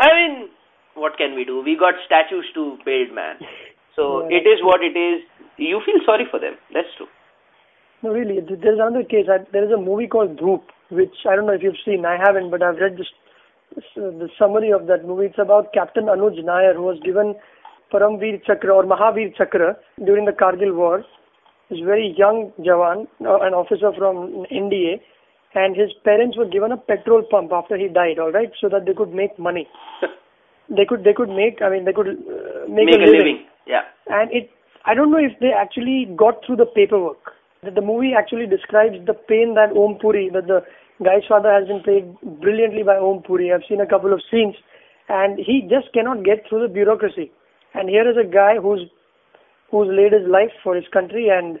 I 0.00 0.08
mean, 0.16 0.48
what 0.94 1.18
can 1.20 1.34
we 1.36 1.44
do? 1.44 1.60
We 1.60 1.76
got 1.76 2.00
statues 2.06 2.48
to 2.54 2.78
build, 2.88 3.12
man. 3.12 3.36
So 3.96 4.04
Yeah. 4.24 4.38
it 4.40 4.48
is 4.48 4.62
what 4.64 4.80
it 4.88 4.96
is. 4.96 5.20
You 5.60 5.82
feel 5.84 6.00
sorry 6.06 6.24
for 6.30 6.40
them. 6.40 6.54
That's 6.72 6.88
true. 6.96 7.08
No, 8.02 8.12
really. 8.16 8.40
There's 8.40 8.80
another 8.80 9.02
case. 9.04 9.26
There 9.52 9.64
is 9.66 9.70
a 9.70 9.76
movie 9.76 10.06
called 10.14 10.38
Dhoop, 10.38 10.62
which 11.00 11.26
I 11.28 11.36
don't 11.36 11.44
know 11.50 11.52
if 11.58 11.62
you've 11.62 11.82
seen. 11.84 12.06
I 12.12 12.16
haven't, 12.16 12.48
but 12.54 12.62
I've 12.62 12.80
read 12.84 12.96
this, 12.96 13.10
this 13.76 13.84
uh, 13.98 14.08
the 14.22 14.30
summary 14.38 14.72
of 14.78 14.86
that 14.86 15.04
movie. 15.10 15.26
It's 15.26 15.38
about 15.44 15.74
Captain 15.74 16.08
Anuj 16.14 16.40
Nair, 16.42 16.72
who 16.72 16.88
was 16.88 16.98
given 17.04 17.34
Paramveer 17.92 18.40
Chakra 18.46 18.74
or 18.80 18.84
Mahavir 18.94 19.36
Chakra 19.36 19.76
during 20.06 20.24
the 20.24 20.32
Kargil 20.32 20.74
War. 20.74 21.04
A 21.70 21.84
very 21.84 22.14
young 22.16 22.52
Jawan, 22.60 23.06
uh, 23.24 23.38
an 23.40 23.54
officer 23.54 23.92
from 23.96 24.44
NDA, 24.52 25.00
and 25.54 25.76
his 25.76 25.90
parents 26.04 26.36
were 26.36 26.46
given 26.46 26.72
a 26.72 26.76
petrol 26.76 27.22
pump 27.30 27.52
after 27.52 27.76
he 27.76 27.88
died. 27.88 28.18
All 28.18 28.32
right, 28.32 28.50
so 28.60 28.68
that 28.68 28.84
they 28.86 28.94
could 28.94 29.12
make 29.12 29.38
money. 29.38 29.68
They 30.68 30.86
could, 30.88 31.04
they 31.04 31.12
could 31.12 31.28
make. 31.28 31.60
I 31.60 31.68
mean, 31.68 31.84
they 31.84 31.92
could 31.92 32.08
uh, 32.08 32.64
make, 32.66 32.86
Make 32.86 33.02
a 33.04 33.10
living. 33.10 33.44
Yeah. 33.66 33.82
and 34.06 34.30
it 34.32 34.48
I 34.86 34.94
don't 34.94 35.10
know 35.10 35.18
if 35.18 35.38
they 35.38 35.50
actually 35.52 36.08
got 36.16 36.44
through 36.46 36.56
the 36.56 36.66
paperwork. 36.66 37.34
The, 37.62 37.70
the 37.70 37.80
movie 37.82 38.12
actually 38.16 38.46
describes 38.46 38.96
the 39.06 39.14
pain 39.14 39.54
that 39.54 39.76
Om 39.76 39.98
Puri, 40.00 40.30
that 40.32 40.46
the 40.46 40.62
guy's 41.04 41.26
father 41.28 41.52
has 41.52 41.68
been 41.68 41.82
played 41.82 42.40
brilliantly 42.40 42.82
by 42.82 42.96
Om 42.96 43.22
Puri. 43.22 43.52
I've 43.52 43.66
seen 43.68 43.80
a 43.80 43.86
couple 43.86 44.12
of 44.12 44.22
scenes, 44.30 44.54
and 45.08 45.38
he 45.38 45.68
just 45.68 45.92
cannot 45.92 46.24
get 46.24 46.48
through 46.48 46.62
the 46.66 46.72
bureaucracy. 46.72 47.30
And 47.74 47.88
here 47.88 48.08
is 48.08 48.16
a 48.16 48.26
guy 48.26 48.56
who's 48.60 48.88
who's 49.72 49.88
laid 49.88 50.12
his 50.12 50.28
life 50.28 50.52
for 50.62 50.76
his 50.76 50.84
country, 50.92 51.32
and 51.32 51.58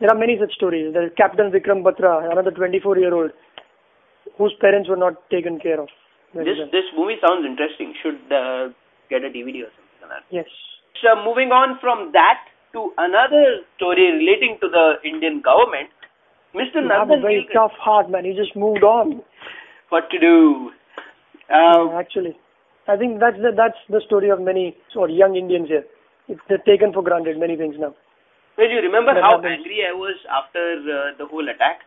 there 0.00 0.08
are 0.08 0.16
many 0.16 0.38
such 0.40 0.54
stories. 0.54 0.94
There 0.94 1.04
is 1.04 1.12
Captain 1.18 1.50
Vikram 1.50 1.82
Batra, 1.82 2.30
another 2.30 2.52
24-year-old, 2.54 3.32
whose 4.38 4.54
parents 4.60 4.88
were 4.88 4.96
not 4.96 5.28
taken 5.28 5.58
care 5.58 5.82
of. 5.82 5.88
This 6.32 6.54
well. 6.56 6.70
this 6.70 6.86
movie 6.94 7.18
sounds 7.20 7.44
interesting. 7.44 7.94
Should 7.98 8.22
uh, 8.30 8.70
get 9.10 9.26
a 9.26 9.30
DVD 9.32 9.66
or 9.66 9.72
something 9.74 9.98
like 10.06 10.22
that. 10.22 10.24
Yes. 10.30 10.46
So 11.02 11.18
moving 11.24 11.50
on 11.50 11.78
from 11.80 12.12
that 12.12 12.46
to 12.74 12.92
another 12.98 13.64
story 13.76 14.12
relating 14.12 14.58
to 14.60 14.68
the 14.68 15.00
Indian 15.02 15.42
government, 15.42 15.90
Mr. 16.54 16.84
You 16.84 16.88
have 16.92 17.10
a 17.10 17.16
Nandan 17.16 17.22
very 17.22 17.48
tough 17.52 17.72
heart, 17.80 18.10
man. 18.10 18.24
You 18.24 18.34
just 18.36 18.54
moved 18.54 18.84
on. 18.84 19.22
What 19.88 20.10
to 20.10 20.18
do? 20.20 20.70
Um, 21.48 21.96
actually, 21.96 22.36
I 22.86 22.96
think 22.96 23.20
that's 23.20 23.36
the, 23.36 23.52
that's 23.56 23.80
the 23.88 24.00
story 24.06 24.28
of 24.28 24.40
many 24.40 24.76
or 24.94 25.08
young 25.08 25.34
Indians 25.34 25.68
here. 25.68 25.84
It's, 26.28 26.64
taken 26.66 26.92
for 26.92 27.02
granted 27.02 27.38
many 27.38 27.56
things 27.56 27.76
now. 27.78 27.94
well, 28.56 28.68
you 28.68 28.80
remember 28.84 29.14
That 29.14 29.24
how 29.24 29.40
angry 29.40 29.80
I 29.88 29.92
was 29.96 30.16
after 30.28 30.76
uh, 30.84 31.16
the 31.16 31.26
whole 31.26 31.48
attack? 31.48 31.80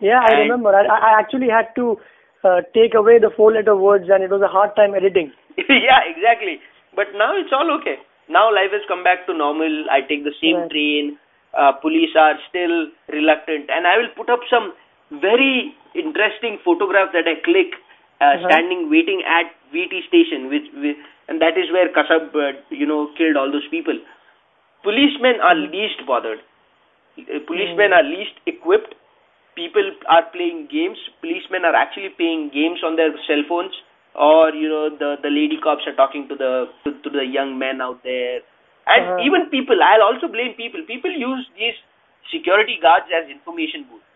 Yeah, 0.00 0.20
I 0.24 0.46
remember. 0.46 0.70
I, 0.70 0.86
I 0.86 1.20
actually 1.20 1.48
had 1.50 1.74
to 1.76 1.96
uh, 2.44 2.62
take 2.72 2.94
away 2.94 3.18
the 3.18 3.30
four-letter 3.36 3.74
words, 3.76 4.06
and 4.08 4.22
it 4.22 4.30
was 4.30 4.40
a 4.42 4.48
hard 4.48 4.74
time 4.76 4.94
editing. 4.94 5.32
yeah, 5.58 6.00
exactly. 6.06 6.60
But 6.94 7.12
now 7.14 7.34
it's 7.36 7.50
all 7.52 7.68
okay. 7.80 7.98
Now 8.28 8.48
life 8.54 8.70
has 8.72 8.82
come 8.86 9.02
back 9.02 9.26
to 9.26 9.34
normal. 9.34 9.86
I 9.90 10.00
take 10.06 10.24
the 10.24 10.36
same 10.40 10.64
Right. 10.64 10.70
train. 10.70 11.18
Uh, 11.56 11.72
police 11.72 12.12
are 12.14 12.36
still 12.48 12.92
reluctant, 13.08 13.68
and 13.72 13.86
I 13.88 13.96
will 13.96 14.12
put 14.14 14.28
up 14.28 14.40
some 14.48 14.72
very 15.20 15.74
interesting 15.96 16.60
photographs 16.62 17.12
that 17.16 17.26
I 17.26 17.40
click 17.40 17.72
uh, 18.20 18.24
Uh-huh. 18.24 18.48
standing 18.48 18.90
waiting 18.90 19.22
at 19.26 19.46
VT 19.72 20.06
station, 20.08 20.48
which, 20.50 20.66
which 20.74 20.96
and 21.28 21.40
that 21.42 21.58
is 21.58 21.70
where 21.72 21.88
Kasab, 21.92 22.34
uh, 22.34 22.52
you 22.70 22.86
know, 22.86 23.10
killed 23.18 23.36
all 23.36 23.50
those 23.52 23.68
people. 23.70 23.98
Policemen 24.82 25.40
are 25.42 25.54
least 25.54 26.00
bothered. 26.06 26.40
Uh, 27.18 27.40
Policemen 27.46 27.92
are 27.92 28.02
least 28.02 28.32
equipped. 28.46 28.94
People 29.56 29.90
are 30.08 30.22
playing 30.32 30.68
games. 30.70 30.98
Policemen 31.20 31.64
are 31.64 31.74
actually 31.74 32.10
playing 32.10 32.50
games 32.54 32.80
on 32.84 32.96
their 32.96 33.10
cell 33.26 33.42
phones, 33.48 33.74
or 34.14 34.50
you 34.54 34.68
know, 34.68 34.88
the 34.88 35.16
the 35.22 35.30
lady 35.30 35.58
cops 35.62 35.86
are 35.86 35.96
talking 35.98 36.28
to 36.28 36.36
the 36.36 36.52
to, 36.84 36.94
to 37.02 37.10
the 37.10 37.26
young 37.26 37.58
men 37.58 37.80
out 37.82 38.02
there, 38.04 38.40
and 38.86 39.02
Uh-huh. 39.04 39.26
even 39.26 39.50
people. 39.50 39.82
I'll 39.82 40.06
also 40.10 40.28
blame 40.28 40.54
people. 40.54 40.80
People 40.86 41.10
use 41.10 41.44
these 41.58 41.74
security 42.30 42.78
guards 42.80 43.10
as 43.20 43.28
information 43.28 43.84
booths. 43.90 44.07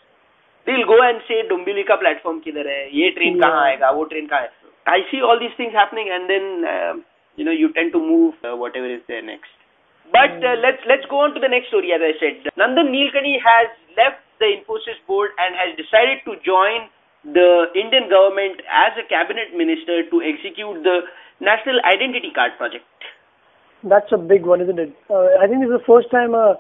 They'll 0.67 0.87
go 0.87 0.99
and 1.03 1.21
say 1.29 1.43
ka 1.87 1.97
platform 1.97 2.43
kidhar 2.43 2.67
hai, 2.67 2.89
ye 2.91 3.11
train 3.15 3.37
Yeah. 3.37 3.45
kahan 3.45 3.63
aayega, 3.63 3.97
wo 3.97 4.05
train 4.07 4.29
kahan 4.29 4.49
hai. 4.49 4.95
I 4.95 5.01
see 5.11 5.23
all 5.23 5.39
these 5.39 5.55
things 5.57 5.73
happening, 5.73 6.11
and 6.11 6.29
then 6.29 6.65
uh, 6.75 6.95
you 7.37 7.45
know 7.45 7.53
you 7.53 7.73
tend 7.73 7.93
to 7.93 7.99
move 7.99 8.35
uh, 8.45 8.57
whatever 8.57 8.87
is 8.87 9.03
there 9.09 9.23
next. 9.23 9.51
But 10.13 10.43
uh, 10.45 10.57
let's 10.63 10.83
let's 10.87 11.07
go 11.07 11.21
on 11.25 11.35
to 11.35 11.41
the 11.41 11.49
next 11.49 11.69
story. 11.69 11.93
As 11.93 12.03
I 12.03 12.13
said, 12.21 12.51
Nandan 12.59 12.91
Nilekani 12.95 13.39
has 13.41 13.71
left 13.97 14.21
the 14.39 14.51
Infosys 14.59 14.99
board 15.07 15.31
and 15.39 15.55
has 15.55 15.77
decided 15.79 16.23
to 16.27 16.37
join 16.45 16.91
the 17.25 17.71
Indian 17.75 18.11
government 18.11 18.63
as 18.67 18.99
a 18.99 19.07
cabinet 19.09 19.55
minister 19.55 20.03
to 20.11 20.23
execute 20.23 20.83
the 20.83 21.07
National 21.41 21.79
Identity 21.87 22.33
Card 22.35 22.59
project. 22.59 22.85
That's 23.85 24.11
a 24.13 24.19
big 24.19 24.45
one, 24.47 24.61
isn't 24.61 24.79
it? 24.79 24.95
Uh, 25.11 25.27
I 25.43 25.47
think 25.47 25.63
this 25.63 25.71
is 25.71 25.79
the 25.79 25.87
first 25.87 26.11
time 26.11 26.35
uh, 26.35 26.55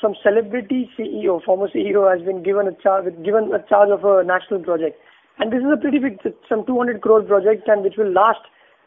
some 0.00 0.14
celebrity 0.22 0.90
CEO, 0.98 1.42
former 1.44 1.68
CEO, 1.68 2.10
has 2.10 2.24
been 2.24 2.42
given 2.42 2.68
a 2.68 2.74
charge 2.82 3.04
given 3.24 3.50
a 3.54 3.62
charge 3.68 3.90
of 3.90 4.04
a 4.04 4.24
national 4.24 4.60
project. 4.60 4.98
And 5.38 5.50
this 5.50 5.60
is 5.60 5.70
a 5.72 5.76
pretty 5.76 5.98
big, 5.98 6.22
some 6.48 6.64
200 6.64 7.00
crore 7.00 7.22
project, 7.22 7.66
and 7.66 7.82
which 7.82 7.98
will 7.98 8.12
last 8.12 8.40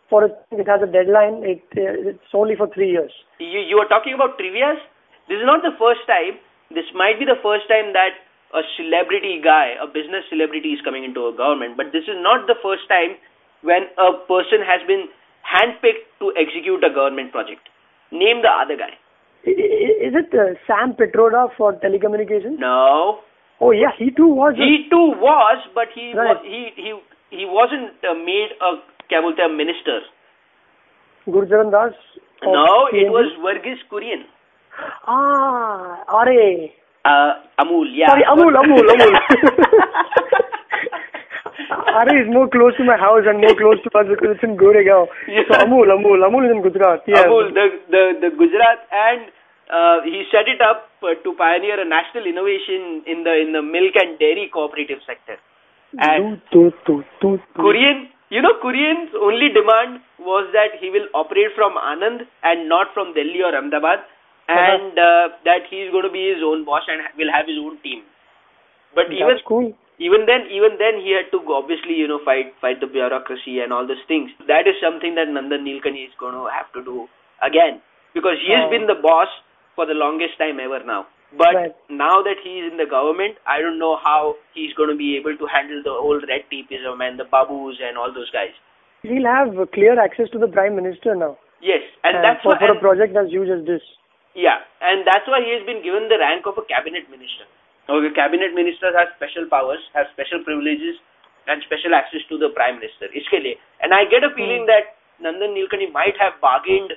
for 0.10 0.24
a, 0.24 0.30
it 0.52 0.67
has 0.67 0.82
a 0.82 0.88
deadline. 0.88 1.43
It 1.43 1.63
uh, 1.76 2.15
it's 2.15 2.32
only 2.34 2.56
for 2.56 2.67
three 2.72 2.91
years. 2.91 3.12
You 3.39 3.60
you 3.60 3.78
are 3.84 3.89
talking 3.91 4.15
about 4.15 4.39
trivias. 4.39 4.80
This 5.28 5.43
is 5.43 5.48
not 5.48 5.62
the 5.62 5.76
first 5.76 6.08
time. 6.08 6.39
This 6.72 6.88
might 6.96 7.20
be 7.20 7.26
the 7.28 7.39
first 7.43 7.67
time 7.67 7.91
that 7.91 8.15
a 8.56 8.63
celebrity 8.80 9.43
guy, 9.43 9.76
a 9.76 9.88
business 9.88 10.24
celebrity, 10.32 10.72
is 10.72 10.82
coming 10.88 11.04
into 11.04 11.28
a 11.28 11.36
government. 11.36 11.76
But 11.76 11.91
this 11.91 12.08
is 12.08 12.15
not 12.24 12.48
the 12.48 12.56
first 12.63 12.88
time 12.88 13.20
when 13.62 13.91
a 14.00 14.15
person 14.28 14.63
has 14.63 14.80
been 14.88 15.12
handpicked 15.43 16.08
to 16.24 16.32
execute 16.39 16.84
a 16.84 16.91
government 16.91 17.32
project. 17.32 17.67
Name 18.12 18.39
the 18.41 18.52
other 18.52 18.80
guy. 18.80 18.96
Is 19.47 20.13
it 20.13 20.33
uh, 20.33 20.55
Sam 20.67 20.93
Pitroda 20.93 21.47
for 21.57 21.73
telecommunications? 21.73 22.60
No. 22.60 23.19
Oh 23.60 23.71
yeah, 23.71 23.91
he 23.97 24.12
too 24.12 24.27
was. 24.27 24.53
He 24.55 24.86
a... 24.86 24.89
too 24.89 25.13
was, 25.17 25.57
but 25.73 25.88
he 25.95 26.13
right. 26.13 26.36
was, 26.36 26.43
he 26.43 26.69
he 26.75 26.93
he 27.31 27.45
wasn't 27.45 27.95
uh, 28.03 28.13
made 28.13 28.51
a 28.62 28.75
Kabulta 29.12 29.47
minister. 29.55 30.01
Gurcharan 31.27 31.71
Das. 31.71 31.93
No, 32.43 32.88
it 32.93 33.10
was 33.10 33.31
Varghese 33.39 33.83
Kurian. 33.91 34.25
Ah, 35.07 36.03
are. 36.07 36.27
Uh, 37.07 37.39
Amul, 37.63 37.88
yeah. 37.95 38.07
Sorry, 38.07 38.23
Amul, 38.27 38.53
Amul, 38.53 38.83
Amul. 38.83 39.13
Aarey 41.97 42.21
is 42.21 42.29
more 42.29 42.47
close 42.49 42.75
to 42.77 42.83
my 42.83 42.97
house 42.97 43.23
and 43.25 43.39
more 43.41 43.55
close 43.55 43.81
to 43.81 43.89
us 43.97 44.05
because 44.12 44.36
it's 44.36 44.43
in 44.43 44.57
Goregaon. 44.57 45.07
Yeah. 45.27 45.47
So 45.49 45.55
Amul, 45.65 45.88
Amul, 45.89 46.21
Amul 46.21 46.45
is 46.45 46.51
in 46.51 46.62
Gujarat. 46.62 47.01
Yeah. 47.07 47.25
Amul, 47.25 47.53
the 47.53 47.65
the 47.89 48.03
the 48.21 48.29
Gujarat 48.36 48.86
and 48.91 49.31
uh, 49.69 50.01
he 50.03 50.23
set 50.32 50.47
it 50.47 50.62
up 50.62 50.89
uh, 51.03 51.15
to 51.23 51.34
pioneer 51.36 51.80
a 51.80 51.86
national 51.86 52.25
innovation 52.25 53.03
in 53.06 53.23
the 53.23 53.34
in 53.36 53.51
the 53.51 53.62
milk 53.62 53.95
and 53.95 54.17
dairy 54.19 54.49
cooperative 54.53 54.99
sector. 55.06 55.38
And 55.99 56.41
Do, 56.51 56.71
do, 56.86 57.03
do, 57.21 57.39
do. 57.56 57.63
Kurian, 57.63 58.08
you 58.30 58.41
know, 58.41 58.53
Kurian's 58.63 59.12
only 59.15 59.49
demand 59.49 60.01
was 60.19 60.47
that 60.53 60.75
he 60.80 60.89
will 60.89 61.08
operate 61.13 61.56
from 61.56 61.75
Anand 61.80 62.27
and 62.43 62.67
not 62.67 62.93
from 62.93 63.13
Delhi 63.13 63.41
or 63.41 63.56
Ahmedabad, 63.56 63.99
and 64.49 64.99
uh, 64.99 65.30
that 65.45 65.67
he 65.69 65.82
is 65.84 65.91
going 65.91 66.03
to 66.03 66.12
be 66.12 66.27
his 66.34 66.43
own 66.43 66.65
boss 66.65 66.84
and 66.88 67.01
will 67.17 67.32
have 67.32 67.47
his 67.47 67.58
own 67.58 67.80
team. 67.84 68.03
But 68.95 69.12
even 69.12 69.39
cool. 69.45 69.73
even 69.99 70.25
then 70.25 70.47
even 70.51 70.77
then 70.77 70.99
he 71.01 71.12
had 71.12 71.32
to 71.32 71.39
obviously 71.53 71.95
you 71.95 72.08
know 72.08 72.19
fight 72.23 72.53
fight 72.62 72.80
the 72.80 72.88
bureaucracy 72.88 73.60
and 73.62 73.73
all 73.73 73.86
those 73.88 74.03
things 74.08 74.32
that 74.47 74.67
is 74.67 74.75
something 74.82 75.15
that 75.15 75.27
nandan 75.27 75.63
nilekani 75.67 76.06
is 76.08 76.15
going 76.19 76.34
to 76.34 76.45
have 76.53 76.71
to 76.77 76.84
do 76.84 77.08
again 77.41 77.82
because 78.13 78.38
he 78.45 78.51
has 78.53 78.65
Oh. 78.67 78.69
been 78.75 78.88
the 78.88 78.95
boss 78.95 79.27
for 79.77 79.87
the 79.87 79.94
longest 79.94 80.38
time 80.38 80.61
ever 80.68 80.81
now 80.92 81.03
But 81.40 81.55
Right. 81.57 81.77
now 81.98 82.16
that 82.25 82.40
he 82.44 82.51
is 82.61 82.64
in 82.70 82.77
the 82.81 82.85
government, 82.88 83.38
I 83.53 83.55
don't 83.64 83.79
know 83.83 83.92
how 83.96 84.16
he's 84.57 84.72
going 84.79 84.90
to 84.90 84.96
be 84.96 85.07
able 85.18 85.37
to 85.42 85.46
handle 85.53 85.79
the 85.87 85.94
whole 86.01 86.18
red 86.31 86.42
tapeism 86.51 87.01
and 87.07 87.18
the 87.20 87.25
babus 87.35 87.79
and 87.87 87.96
all 88.03 88.12
those 88.16 88.29
guys. 88.35 88.53
He'll 89.03 89.29
have 89.31 89.55
clear 89.77 89.94
access 90.03 90.29
to 90.35 90.40
the 90.42 90.48
Prime 90.57 90.77
Minister 90.77 91.14
now. 91.14 91.31
Yes, 91.68 91.81
and 92.05 92.16
And 92.18 92.25
that's 92.27 92.42
for, 92.42 92.53
why. 92.53 92.59
for 92.59 92.68
a 92.68 92.77
and- 92.77 92.83
project 92.85 93.16
as 93.16 93.31
huge 93.37 93.48
as 93.48 93.64
this. 93.70 93.81
Yeah, 94.35 94.61
and 94.90 95.07
that's 95.07 95.27
why 95.27 95.40
he 95.46 95.57
has 95.57 95.64
been 95.70 95.81
given 95.87 96.11
the 96.12 96.18
rank 96.18 96.44
of 96.53 96.59
a 96.59 96.66
cabinet 96.75 97.09
minister. 97.14 97.48
Okay, 97.88 98.12
cabinet 98.20 98.53
ministers 98.55 98.94
have 99.01 99.16
special 99.16 99.48
powers, 99.55 99.81
have 99.94 100.12
special 100.12 100.44
privileges, 100.44 101.01
and 101.46 101.62
special 101.62 101.94
access 101.94 102.29
to 102.29 102.38
the 102.44 102.51
prime 102.61 102.79
minister. 102.83 103.09
इसके 103.22 103.40
लिए, 103.46 103.57
and 103.81 103.94
I 103.94 104.05
get 104.16 104.22
a 104.22 104.31
feeling 104.37 104.66
that 104.66 104.94
Nandan 105.25 105.57
Nilekani 105.57 105.90
might 105.96 106.20
have 106.27 106.38
bargained 106.44 106.92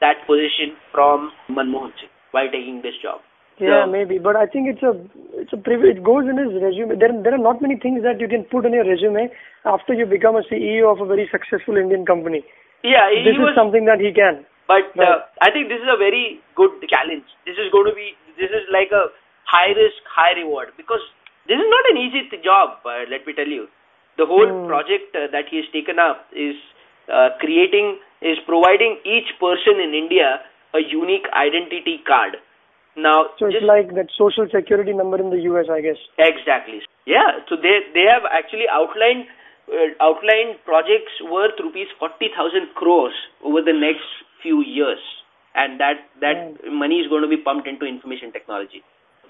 that 0.00 0.26
position 0.26 0.76
from 0.92 1.30
Manmohan 1.50 1.92
Singh 2.00 2.10
while 2.32 2.50
taking 2.50 2.82
this 2.82 2.94
job. 3.02 3.20
Yeah, 3.58 3.84
So- 3.84 3.90
maybe, 3.90 4.18
but 4.18 4.34
I 4.36 4.46
think 4.46 4.68
it's 4.68 4.82
a 4.82 4.94
it's 5.40 5.52
a 5.52 5.56
privilege. 5.56 5.98
It 5.98 6.02
goes 6.02 6.26
in 6.28 6.36
his 6.38 6.54
resume. 6.62 6.96
There 6.98 7.12
there 7.26 7.34
are 7.34 7.44
not 7.46 7.62
many 7.62 7.76
things 7.76 8.02
that 8.02 8.18
you 8.20 8.26
can 8.28 8.42
put 8.54 8.66
in 8.66 8.72
your 8.72 8.84
resume 8.84 9.30
after 9.64 9.94
you 9.94 10.06
become 10.06 10.34
a 10.36 10.42
CEO 10.50 10.90
of 10.90 11.00
a 11.00 11.06
very 11.06 11.28
successful 11.30 11.76
Indian 11.76 12.04
company. 12.04 12.42
Yeah, 12.82 13.06
he 13.14 13.22
This 13.28 13.38
was. 13.38 13.50
is 13.50 13.54
something 13.60 13.84
that 13.86 14.00
he 14.00 14.12
can. 14.12 14.44
But 14.66 14.90
uh, 14.98 15.20
I 15.40 15.50
think 15.52 15.68
this 15.68 15.80
is 15.80 15.88
a 15.92 15.96
very 15.96 16.40
good 16.56 16.72
challenge. 16.90 17.24
This 17.46 17.56
is 17.58 17.70
going 17.70 17.86
to 17.86 17.94
be, 17.94 18.16
this 18.40 18.50
is 18.50 18.64
like 18.72 18.90
a 18.92 19.04
high 19.44 19.72
risk, 19.76 20.02
high 20.08 20.32
reward 20.40 20.72
because 20.76 21.00
this 21.46 21.58
is 21.60 21.68
not 21.68 21.84
an 21.92 21.98
easy 22.02 22.22
job, 22.42 22.78
uh, 22.84 23.04
let 23.10 23.26
me 23.26 23.34
tell 23.34 23.46
you. 23.46 23.68
The 24.16 24.26
whole 24.26 24.46
Hmm. 24.48 24.66
project 24.66 25.14
uh, 25.14 25.26
that 25.36 25.48
he 25.50 25.58
has 25.62 25.68
taken 25.72 25.98
up 25.98 26.26
is 26.32 26.56
uh, 27.12 27.36
creating, 27.40 27.98
is 28.22 28.38
providing 28.46 28.98
each 29.04 29.28
person 29.40 29.80
in 29.80 29.94
India 29.94 30.40
a 30.74 30.80
unique 30.80 31.26
identity 31.32 32.02
card. 32.06 32.36
Now, 32.96 33.30
So 33.38 33.46
it's 33.46 33.58
just 33.58 33.66
like 33.66 33.94
that 33.94 34.06
social 34.16 34.46
security 34.50 34.92
number 34.92 35.18
in 35.18 35.30
the 35.30 35.40
US, 35.50 35.66
I 35.70 35.80
guess. 35.80 35.98
Exactly. 36.18 36.82
Yeah. 37.06 37.42
So 37.48 37.56
they 37.56 37.82
they 37.94 38.06
have 38.06 38.22
actually 38.30 38.66
outlined 38.70 39.26
uh, 39.66 39.90
outlined 40.00 40.62
projects 40.64 41.14
worth 41.22 41.58
rupees 41.58 41.88
forty 41.98 42.30
thousand 42.36 42.70
crores 42.74 43.14
over 43.42 43.62
the 43.62 43.74
next 43.74 44.06
few 44.42 44.62
years, 44.62 45.02
and 45.54 45.80
that 45.80 46.06
that 46.20 46.70
money 46.70 47.02
is 47.02 47.08
going 47.08 47.22
to 47.22 47.28
be 47.28 47.36
pumped 47.38 47.66
into 47.66 47.84
information 47.84 48.30
technology. 48.30 48.82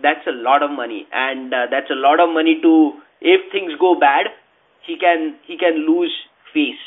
That's 0.03 0.27
a 0.27 0.37
lot 0.37 0.63
of 0.63 0.71
money, 0.71 1.07
and 1.13 1.55
uh, 1.55 1.67
that's 1.71 1.91
a 1.91 1.97
lot 1.97 2.21
of 2.21 2.29
money 2.29 2.61
to 2.61 3.01
if 3.21 3.41
things 3.51 3.73
go 3.81 3.97
bad, 3.99 4.29
he 4.85 4.99
can 4.99 5.37
he 5.47 5.57
can 5.57 5.87
lose 5.89 6.13
face. 6.53 6.85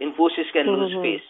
Infosys 0.00 0.50
can 0.52 0.66
lose 0.66 0.94
Mhm. 0.94 1.02
face. 1.02 1.22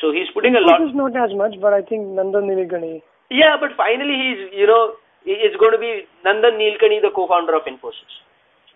So 0.00 0.10
he's 0.12 0.30
putting 0.30 0.54
a 0.56 0.60
lot. 0.60 0.78
This 0.80 0.90
is 0.90 0.94
not 0.94 1.16
as 1.16 1.34
much, 1.34 1.60
but 1.60 1.72
I 1.72 1.82
think 1.82 2.06
Nandan 2.18 2.46
Nilekani. 2.50 3.02
Yeah, 3.30 3.56
but 3.60 3.72
finally 3.76 4.16
he's 4.16 4.52
you 4.52 4.66
know 4.66 4.94
it's 5.26 5.56
going 5.56 5.72
to 5.72 5.78
be 5.78 6.06
Nandan 6.24 6.58
Nilekani, 6.62 7.00
the 7.02 7.10
co-founder 7.10 7.54
of 7.54 7.64
Infosys. 7.64 8.16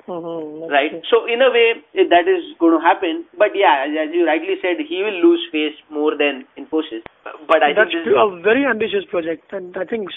Mm-hmm, 0.08 0.68
right? 0.72 0.94
So 1.08 1.26
in 1.26 1.40
a 1.42 1.48
way, 1.50 1.74
that 2.12 2.26
is 2.26 2.44
going 2.58 2.72
to 2.76 2.80
happen. 2.84 3.24
But 3.38 3.54
yeah, 3.54 3.84
as- 3.86 3.96
as 4.04 4.14
you 4.14 4.26
rightly 4.26 4.56
said, 4.60 4.80
he 4.80 5.02
will 5.04 5.18
lose 5.26 5.44
face 5.52 5.76
more 5.90 6.16
than 6.16 6.44
Infosys. 6.58 7.04
But 7.46 7.62
I 7.62 7.72
That's 7.72 7.92
think 7.92 8.06
this 8.06 8.14
a 8.16 8.40
very 8.48 8.66
ambitious 8.66 9.04
project, 9.04 9.52
and 9.52 9.76
I 9.76 9.84
think 9.84 10.08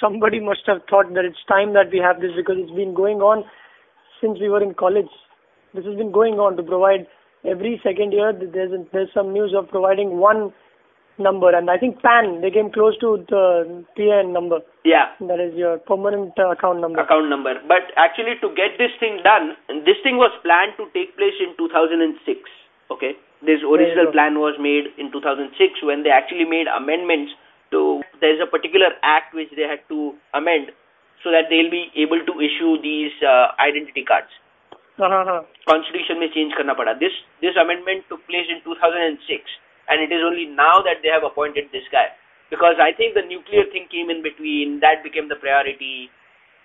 somebody 0.00 0.40
must 0.40 0.66
have 0.66 0.82
thought 0.90 1.14
that 1.14 1.24
it's 1.24 1.44
time 1.44 1.72
that 1.74 1.90
we 1.92 1.98
have 1.98 2.20
this 2.20 2.32
because 2.32 2.58
it's 2.58 2.72
been 2.72 2.94
going 2.94 3.22
on 3.22 3.44
since 4.20 4.40
we 4.40 4.48
were 4.48 4.62
in 4.62 4.74
college. 4.74 5.14
This 5.72 5.84
has 5.84 5.94
been 5.94 6.10
going 6.10 6.40
on 6.40 6.56
to 6.56 6.62
provide 6.64 7.06
every 7.44 7.80
second 7.82 8.12
year. 8.12 8.32
There's 8.32 8.72
there's 8.92 9.10
some 9.14 9.32
news 9.32 9.54
of 9.56 9.68
providing 9.68 10.18
one 10.18 10.52
number, 11.18 11.50
and 11.54 11.68
I 11.68 11.78
think 11.78 12.00
PAN 12.02 12.40
they 12.40 12.50
came 12.50 12.70
close 12.70 12.96
to 12.98 13.24
the 13.28 13.84
PAN 13.96 14.32
number. 14.32 14.60
yeah 14.84 15.14
That 15.20 15.40
is 15.40 15.54
your 15.54 15.78
permanent 15.78 16.32
uh, 16.38 16.50
account 16.50 16.80
number. 16.80 17.00
account 17.00 17.28
number. 17.28 17.54
But 17.66 17.90
actually, 17.96 18.38
to 18.40 18.48
get 18.54 18.78
this 18.78 18.94
thing 19.00 19.20
done, 19.22 19.56
this 19.84 19.98
thing 20.02 20.16
was 20.16 20.30
planned 20.42 20.78
to 20.78 20.86
take 20.94 21.16
place 21.16 21.34
in 21.40 21.54
2006. 21.58 22.40
Okay, 22.90 23.12
this 23.42 23.60
original 23.62 24.10
plan 24.12 24.38
was 24.38 24.56
made 24.58 24.94
in 24.96 25.12
2006 25.12 25.82
when 25.82 26.02
they 26.02 26.10
actually 26.10 26.44
made 26.46 26.66
amendments 26.66 27.32
to. 27.70 28.02
There's 28.20 28.40
a 28.40 28.46
particular 28.46 28.94
act 29.02 29.34
which 29.34 29.50
they 29.54 29.66
had 29.66 29.82
to 29.90 30.14
amend 30.34 30.70
so 31.22 31.30
that 31.34 31.50
they'll 31.50 31.70
be 31.70 31.90
able 31.98 32.22
to 32.24 32.34
issue 32.38 32.78
these 32.80 33.10
uh, 33.26 33.50
identity 33.58 34.04
cards. 34.06 34.30
Uh-huh. 34.99 35.41
constitution 35.67 36.19
में 36.19 36.27
change 36.33 36.53
करना 36.57 36.73
पड़ा. 36.77 36.99
This 36.99 37.13
this 37.41 37.55
amendment 37.57 38.03
took 38.09 38.25
place 38.27 38.45
in 38.49 38.61
2006, 38.65 39.55
and 39.89 40.01
it 40.01 40.11
is 40.11 40.21
only 40.23 40.45
now 40.45 40.81
that 40.81 41.01
they 41.01 41.09
have 41.09 41.23
appointed 41.23 41.69
this 41.71 41.87
guy. 41.91 42.07
Because 42.49 42.75
I 42.79 42.91
think 42.93 43.15
the 43.15 43.25
nuclear 43.25 43.65
thing 43.71 43.87
came 43.91 44.09
in 44.09 44.21
between, 44.21 44.79
that 44.81 45.03
became 45.03 45.29
the 45.29 45.35
priority. 45.35 46.11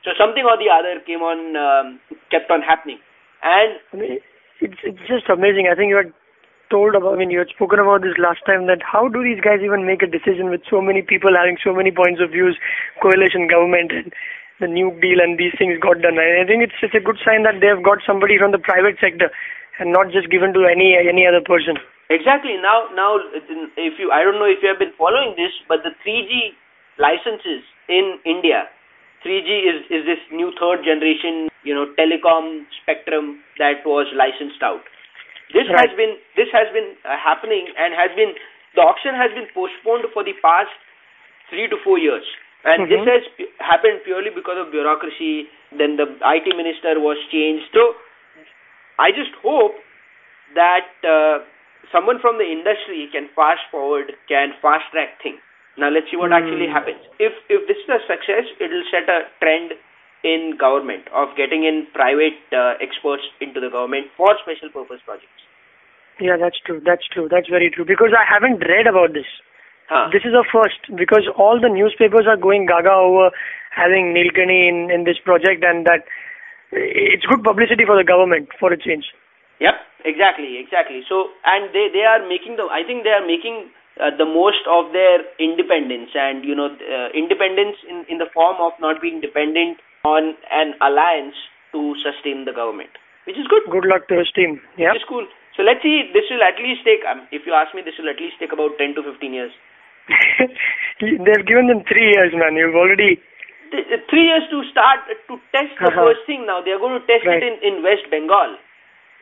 So 0.05 0.13
something 0.21 0.45
or 0.45 0.57
the 0.59 0.69
other 0.69 1.01
came 1.01 1.23
on, 1.23 1.57
um, 1.57 2.01
kept 2.31 2.51
on 2.51 2.61
happening, 2.61 2.99
and 3.43 3.81
I 3.93 3.97
mean, 3.97 4.19
it's 4.61 4.81
it's 4.85 5.05
just 5.09 5.29
amazing. 5.29 5.69
I 5.73 5.75
think 5.75 5.89
you 5.89 5.97
had 5.97 6.13
told 6.71 6.95
about, 6.95 7.15
I 7.15 7.17
mean, 7.17 7.31
you 7.31 7.39
had 7.39 7.49
spoken 7.49 7.79
about 7.81 8.03
this 8.03 8.17
last 8.19 8.45
time 8.45 8.67
that 8.67 8.85
how 8.85 9.09
do 9.09 9.25
these 9.25 9.41
guys 9.41 9.61
even 9.65 9.87
make 9.87 10.03
a 10.03 10.07
decision 10.07 10.51
with 10.51 10.61
so 10.69 10.83
many 10.83 11.01
people 11.01 11.33
having 11.33 11.57
so 11.65 11.73
many 11.73 11.91
points 11.91 12.21
of 12.21 12.31
views, 12.31 12.59
coalition 13.01 13.49
government 13.49 13.93
and 13.93 14.13
the 14.60 14.68
new 14.68 14.92
deal 15.02 15.20
and 15.22 15.38
these 15.38 15.54
things 15.58 15.80
got 15.82 16.02
done. 16.02 16.20
I 16.20 16.42
I 16.42 16.46
think 16.46 16.64
it's 16.64 16.78
it's 16.82 16.94
a 16.96 17.04
good 17.04 17.18
sign 17.26 17.44
that 17.44 17.60
they've 17.62 17.82
got 17.84 18.00
somebody 18.06 18.38
from 18.38 18.52
the 18.52 18.60
private 18.62 18.98
sector 19.02 19.32
and 19.80 19.92
not 19.92 20.12
just 20.14 20.30
given 20.30 20.54
to 20.54 20.66
any 20.70 20.94
any 20.98 21.26
other 21.26 21.42
person. 21.42 21.78
exactly 22.14 22.56
now 22.62 22.78
now 22.98 23.18
if 23.78 23.98
you 23.98 24.12
I 24.12 24.22
don't 24.24 24.38
know 24.40 24.50
if 24.50 24.62
you 24.62 24.70
have 24.70 24.80
been 24.80 24.94
following 24.98 25.34
this, 25.40 25.54
but 25.68 25.82
the 25.88 25.94
3G 26.06 26.54
licenses 27.02 27.64
in 27.90 28.20
India 28.24 28.70
3G 29.26 29.50
is, 29.72 29.80
is 29.90 30.02
this 30.06 30.20
new 30.36 30.52
third 30.60 30.84
generation, 30.84 31.48
you 31.64 31.74
know, 31.74 31.88
telecom 31.96 32.68
spectrum 32.84 33.40
that 33.58 33.80
was 33.88 34.06
licensed 34.20 34.62
out. 34.62 34.84
This 35.56 35.64
Right. 35.72 35.88
has 35.88 35.92
been 35.98 36.14
this 36.36 36.50
has 36.52 36.68
been 36.76 36.94
uh, 37.08 37.16
happening 37.18 37.72
and 37.78 37.94
has 37.96 38.12
been 38.20 38.36
the 38.76 38.82
auction 38.84 39.16
has 39.16 39.32
been 39.38 39.48
postponed 39.56 40.06
for 40.14 40.24
the 40.28 40.34
past 40.44 40.74
three 41.50 41.68
to 41.72 41.78
four 41.84 41.98
years, 41.98 42.26
and 42.66 42.90
this 42.90 43.00
Mhm. 43.02 43.08
has 43.12 43.24
happened 43.60 44.04
purely 44.04 44.30
because 44.30 44.58
of 44.58 44.72
bureaucracy. 44.72 45.50
Then 45.72 45.98
the 45.98 46.08
IT 46.22 46.54
minister 46.56 47.00
was 47.00 47.18
changed. 47.32 47.68
So 47.74 47.96
I 49.00 49.12
just 49.12 49.34
hope 49.42 49.76
that 50.56 50.88
uh, 51.04 51.40
someone 51.92 52.20
from 52.20 52.38
the 52.38 52.46
industry 52.46 53.08
can 53.12 53.28
fast 53.36 53.62
forward, 53.72 54.16
can 54.28 54.54
fast 54.62 54.90
track 54.92 55.22
things. 55.22 55.40
Now 55.78 55.90
let's 55.90 56.10
see 56.12 56.18
what 56.18 56.30
Hmm. 56.30 56.40
actually 56.42 56.68
happens. 56.68 57.02
If 57.20 57.34
if 57.50 57.68
this 57.68 57.78
is 57.78 57.90
a 57.90 58.00
success, 58.08 58.46
it 58.60 58.70
will 58.72 58.86
set 58.92 59.10
a 59.10 59.28
trend 59.40 59.74
in 60.24 60.56
government 60.56 61.08
of 61.12 61.36
getting 61.36 61.64
in 61.66 61.86
private 61.94 62.40
uh, 62.54 62.76
experts 62.80 63.24
into 63.42 63.60
the 63.60 63.70
government 63.70 64.08
for 64.16 64.38
special 64.44 64.70
purpose 64.70 65.02
projects. 65.04 65.42
Yeah, 66.20 66.38
that's 66.38 66.60
true. 66.60 66.80
That's 66.80 67.06
true. 67.08 67.28
That's 67.28 67.50
very 67.50 67.70
true. 67.72 67.84
Because 67.84 68.14
I 68.14 68.24
haven't 68.24 68.60
read 68.70 68.88
about 68.88 69.14
this. 69.14 69.26
Huh. 69.90 70.10
This 70.12 70.24
is 70.24 70.34
a 70.34 70.44
first 70.48 70.80
because 70.96 71.28
all 71.38 71.60
the 71.60 71.70
newspapers 71.70 72.26
are 72.28 72.38
going 72.38 72.66
gaga 72.66 72.92
over 72.92 73.32
having 73.76 74.14
Nilekani 74.16 74.70
in, 74.70 74.92
in 74.92 75.04
this 75.04 75.20
project 75.24 75.64
and 75.64 75.86
that 75.86 76.06
it's 76.72 77.26
good 77.26 77.44
publicity 77.44 77.86
for 77.86 77.98
the 77.98 78.04
government 78.08 78.50
for 78.60 78.72
a 78.74 78.78
change. 78.78 79.06
Yep, 79.60 79.76
exactly, 80.06 80.58
exactly. 80.58 81.04
So, 81.08 81.30
and 81.46 81.70
they 81.74 81.90
they 81.94 82.04
are 82.04 82.26
making 82.26 82.58
the. 82.58 82.66
I 82.72 82.82
think 82.82 83.04
they 83.04 83.14
are 83.14 83.26
making 83.26 83.70
uh, 84.02 84.10
the 84.18 84.26
most 84.26 84.66
of 84.66 84.92
their 84.92 85.22
independence, 85.38 86.10
and 86.18 86.44
you 86.44 86.56
know, 86.56 86.74
uh, 86.74 87.10
independence 87.14 87.78
in 87.86 88.06
in 88.10 88.18
the 88.18 88.28
form 88.34 88.58
of 88.60 88.74
not 88.82 89.00
being 89.00 89.22
dependent 89.22 89.78
on 90.04 90.34
an 90.50 90.74
alliance 90.82 91.38
to 91.72 91.94
sustain 92.02 92.46
the 92.46 92.52
government, 92.52 92.90
which 93.30 93.38
is 93.38 93.46
good. 93.48 93.64
Good 93.70 93.86
luck 93.86 94.10
to 94.10 94.18
his 94.18 94.32
team. 94.34 94.60
Yeah. 94.78 94.92
Which 94.92 95.06
is 95.06 95.08
cool. 95.08 95.28
So 95.56 95.62
let's 95.62 95.86
see. 95.86 96.10
This 96.12 96.26
will 96.34 96.42
at 96.42 96.58
least 96.58 96.82
take. 96.82 97.06
Um, 97.06 97.30
if 97.30 97.46
you 97.46 97.54
ask 97.54 97.72
me, 97.78 97.86
this 97.86 97.96
will 98.02 98.10
at 98.10 98.18
least 98.18 98.42
take 98.42 98.52
about 98.52 98.76
ten 98.82 98.98
to 98.98 99.06
fifteen 99.06 99.38
years. 99.38 99.54
They've 101.02 101.46
given 101.48 101.68
them 101.68 101.84
three 101.88 102.12
years, 102.12 102.32
man. 102.36 102.56
You've 102.56 102.76
already. 102.76 103.20
Th- 103.72 103.88
uh, 103.92 103.98
Three 104.10 104.26
years 104.30 104.44
to 104.52 104.64
start 104.72 105.02
uh, 105.10 105.16
to 105.32 105.40
test 105.56 105.74
the 105.80 105.88
Uh-huh. 105.92 106.06
first 106.12 106.24
thing. 106.28 106.46
Now 106.46 106.62
they 106.62 106.72
are 106.72 106.80
going 106.80 107.00
to 107.00 107.06
test 107.08 107.26
Right. 107.26 107.42
it 107.42 107.48
in 107.48 107.56
in 107.64 107.84
West 107.84 108.08
Bengal. 108.12 108.58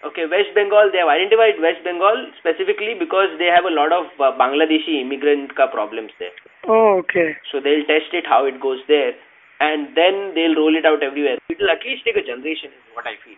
Okay, 0.04 0.26
West 0.26 0.50
Bengal. 0.58 0.90
They 0.92 0.98
have 0.98 1.14
identified 1.14 1.62
West 1.62 1.84
Bengal 1.86 2.18
specifically 2.42 2.96
because 2.98 3.30
they 3.38 3.46
have 3.54 3.66
a 3.70 3.74
lot 3.74 3.94
of 3.94 4.10
uh, 4.18 4.34
Bangladeshi 4.34 4.98
immigrant 5.02 5.54
ka 5.56 5.68
problems 5.70 6.10
there. 6.18 6.34
Oh, 6.68 6.98
okay. 7.06 7.38
So 7.54 7.62
they'll 7.62 7.86
test 7.86 8.10
it 8.18 8.26
how 8.26 8.46
it 8.50 8.58
goes 8.60 8.82
there, 8.90 9.14
and 9.62 9.94
then 9.94 10.34
they'll 10.34 10.58
roll 10.58 10.74
it 10.76 10.90
out 10.90 11.06
everywhere. 11.06 11.38
It 11.54 11.62
will 11.62 11.70
at 11.70 11.86
least 11.86 12.02
take 12.04 12.18
a 12.18 12.26
generation, 12.26 12.74
is 12.74 12.90
what 12.98 13.06
I 13.06 13.16
feel. 13.22 13.38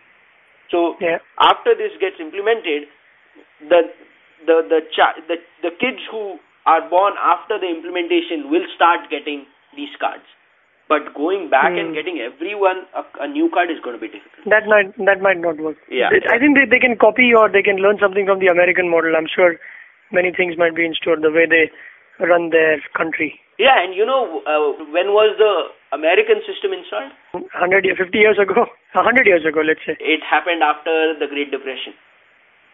So 0.71 0.95
Yeah. 1.03 1.19
after 1.51 1.75
this 1.75 1.91
gets 1.99 2.23
implemented, 2.23 2.87
the 3.67 3.81
the 4.47 4.57
the 4.71 4.79
the 5.27 5.37
the 5.67 5.71
kids 5.83 5.99
who 6.09 6.39
are 6.65 6.81
born 6.89 7.13
after 7.21 7.59
the 7.59 7.67
implementation 7.67 8.49
will 8.49 8.65
start 8.75 9.09
getting 9.09 9.45
these 9.75 9.91
cards. 9.99 10.23
But 10.89 11.13
going 11.15 11.49
back 11.49 11.71
Hmm. 11.71 11.79
and 11.79 11.93
getting 11.95 12.19
everyone 12.19 12.83
a, 12.93 13.03
a 13.23 13.27
new 13.27 13.49
card 13.49 13.71
is 13.71 13.79
going 13.83 13.95
to 13.95 14.01
be 14.01 14.11
difficult. 14.11 14.45
That 14.51 14.67
might 14.67 14.91
that 15.07 15.21
might 15.23 15.39
not 15.39 15.57
work. 15.57 15.77
Yeah. 15.89 16.11
I 16.29 16.37
think 16.39 16.55
they, 16.59 16.65
they 16.69 16.79
can 16.79 16.97
copy 16.99 17.33
or 17.33 17.47
they 17.49 17.63
can 17.63 17.77
learn 17.77 17.97
something 17.99 18.25
from 18.27 18.39
the 18.39 18.47
American 18.51 18.89
model. 18.91 19.15
I'm 19.15 19.27
sure 19.31 19.55
many 20.11 20.31
things 20.35 20.57
might 20.59 20.75
be 20.75 20.85
in 20.85 20.93
store. 20.93 21.15
The 21.17 21.31
way 21.31 21.47
they 21.47 21.71
run 22.19 22.49
their 22.51 22.83
country. 22.95 23.39
Yeah, 23.57 23.79
and 23.81 23.95
you 23.95 24.05
know 24.05 24.41
uh, 24.45 24.83
when 24.91 25.13
was 25.15 25.33
the 25.39 25.71
American 25.95 26.41
system 26.45 26.73
installed? 26.73 27.11
100 27.31 27.85
years, 27.85 27.97
50 27.97 28.17
years 28.17 28.37
ago, 28.41 28.65
100 28.93 29.25
years 29.25 29.45
ago, 29.45 29.61
let's 29.61 29.81
say. 29.85 29.95
It 30.01 30.21
happened 30.25 30.61
after 30.63 31.13
the 31.17 31.27
Great 31.31 31.49
Depression. 31.53 31.93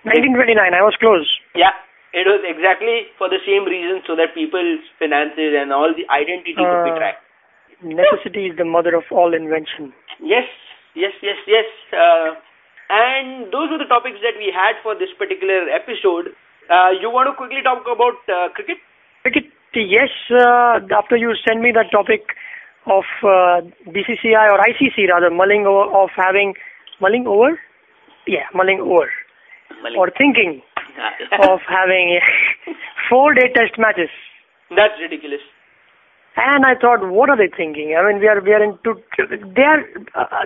1929. 0.08 0.56
I 0.74 0.82
was 0.82 0.96
close. 1.00 1.28
Yeah, 1.56 1.76
it 2.14 2.26
was 2.26 2.42
exactly 2.44 3.08
for 3.18 3.30
the 3.30 3.40
same 3.46 3.66
reason, 3.66 4.02
so 4.08 4.16
that 4.16 4.34
people's 4.34 4.82
finances 4.98 5.54
and 5.58 5.72
all 5.72 5.94
the 5.94 6.06
identity 6.10 6.54
could 6.58 6.84
be 6.86 6.92
Uh, 6.92 6.98
tracked. 6.98 7.24
Necessity 7.82 8.48
is 8.48 8.58
the 8.58 8.66
mother 8.66 8.96
of 8.96 9.06
all 9.12 9.34
invention. 9.34 9.94
Yes, 10.20 10.48
yes, 10.96 11.14
yes, 11.22 11.38
yes. 11.48 11.66
Uh, 11.94 12.36
and 12.90 13.52
those 13.54 13.70
were 13.72 13.78
the 13.78 13.86
topics 13.86 14.20
that 14.22 14.36
we 14.38 14.52
had 14.52 14.76
for 14.84 14.96
this 14.96 15.14
particular 15.18 15.70
episode. 15.70 16.34
Uh, 16.70 16.90
you 17.00 17.10
want 17.10 17.30
to 17.30 17.34
quickly 17.34 17.62
talk 17.64 17.86
about 17.88 18.18
uh, 18.28 18.50
cricket? 18.54 18.78
Cricket, 19.24 19.46
yes. 19.74 20.10
Uh, 20.30 20.80
after 20.98 21.16
you 21.16 21.34
send 21.48 21.62
me 21.62 21.72
the 21.72 21.86
topic 21.92 22.36
of 22.86 23.04
uh, 23.24 23.62
BCCI 23.88 24.50
or 24.52 24.60
ICC 24.66 25.08
rather 25.10 25.30
mulling 25.30 25.66
over 25.66 25.86
of 26.04 26.10
having 26.16 26.54
mulling 27.00 27.28
over, 27.28 27.58
yeah, 28.28 28.46
mulling 28.54 28.80
over 28.82 29.08
Malik. 29.84 29.98
or 29.98 30.12
thinking. 30.18 30.62
of 31.50 31.60
having 31.68 32.20
four 33.10 33.34
day 33.34 33.52
test 33.54 33.78
matches. 33.78 34.10
That's 34.70 34.94
ridiculous. 35.00 35.42
And 36.38 36.66
I 36.66 36.76
thought, 36.80 37.04
what 37.10 37.30
are 37.30 37.38
they 37.38 37.50
thinking? 37.52 37.96
I 37.98 38.06
mean, 38.08 38.20
we 38.22 38.28
are 38.28 38.40
we 38.40 38.54
are 38.54 38.64
into 38.64 38.96
they 39.18 39.66
are 39.66 39.82
uh, 40.16 40.46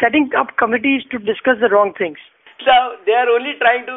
setting 0.00 0.30
up 0.36 0.56
committees 0.58 1.02
to 1.10 1.18
discuss 1.18 1.56
the 1.60 1.68
wrong 1.72 1.92
things. 1.96 2.18
So 2.64 2.72
they 3.06 3.12
are 3.12 3.28
only 3.28 3.54
trying 3.58 3.86
to 3.86 3.96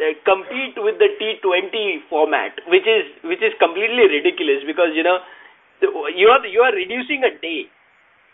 uh, 0.00 0.14
compete 0.24 0.76
with 0.76 0.98
the 0.98 1.08
T20 1.18 2.06
format, 2.08 2.52
which 2.68 2.86
is 2.86 3.08
which 3.24 3.42
is 3.42 3.52
completely 3.58 4.06
ridiculous 4.06 4.62
because 4.66 4.92
you 4.94 5.02
know 5.02 5.18
you 6.14 6.28
are 6.28 6.44
you 6.46 6.60
are 6.60 6.74
reducing 6.74 7.24
a 7.24 7.32
day 7.40 7.66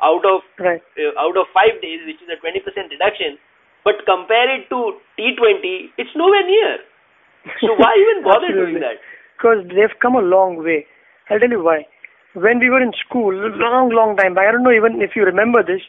out 0.03 0.25
of 0.27 0.42
Right. 0.59 0.83
uh, 0.99 1.14
out 1.20 1.37
of 1.38 1.46
five 1.55 1.81
days, 1.81 2.05
which 2.05 2.20
is 2.20 2.29
a 2.29 2.37
20% 2.42 2.61
reduction. 2.90 3.38
But 3.87 4.03
compare 4.03 4.51
it 4.51 4.66
to 4.75 4.99
T20, 5.14 5.94
it's 5.96 6.11
nowhere 6.18 6.42
near. 6.42 6.83
So 7.62 7.79
why 7.79 7.94
even 7.94 8.27
bother 8.27 8.51
doing 8.59 8.83
that? 8.83 8.99
Because 9.38 9.62
they've 9.70 9.94
come 10.03 10.18
a 10.18 10.25
long 10.27 10.59
way. 10.59 10.87
I'll 11.31 11.38
tell 11.38 11.49
you 11.55 11.62
why. 11.62 11.87
When 12.35 12.59
we 12.59 12.68
were 12.68 12.83
in 12.83 12.90
school, 12.99 13.31
long, 13.33 13.94
long 13.94 14.16
time 14.18 14.35
back, 14.35 14.49
I 14.49 14.53
don't 14.53 14.64
know 14.66 14.75
even 14.75 15.01
if 15.01 15.14
you 15.14 15.22
remember 15.22 15.62
this, 15.62 15.81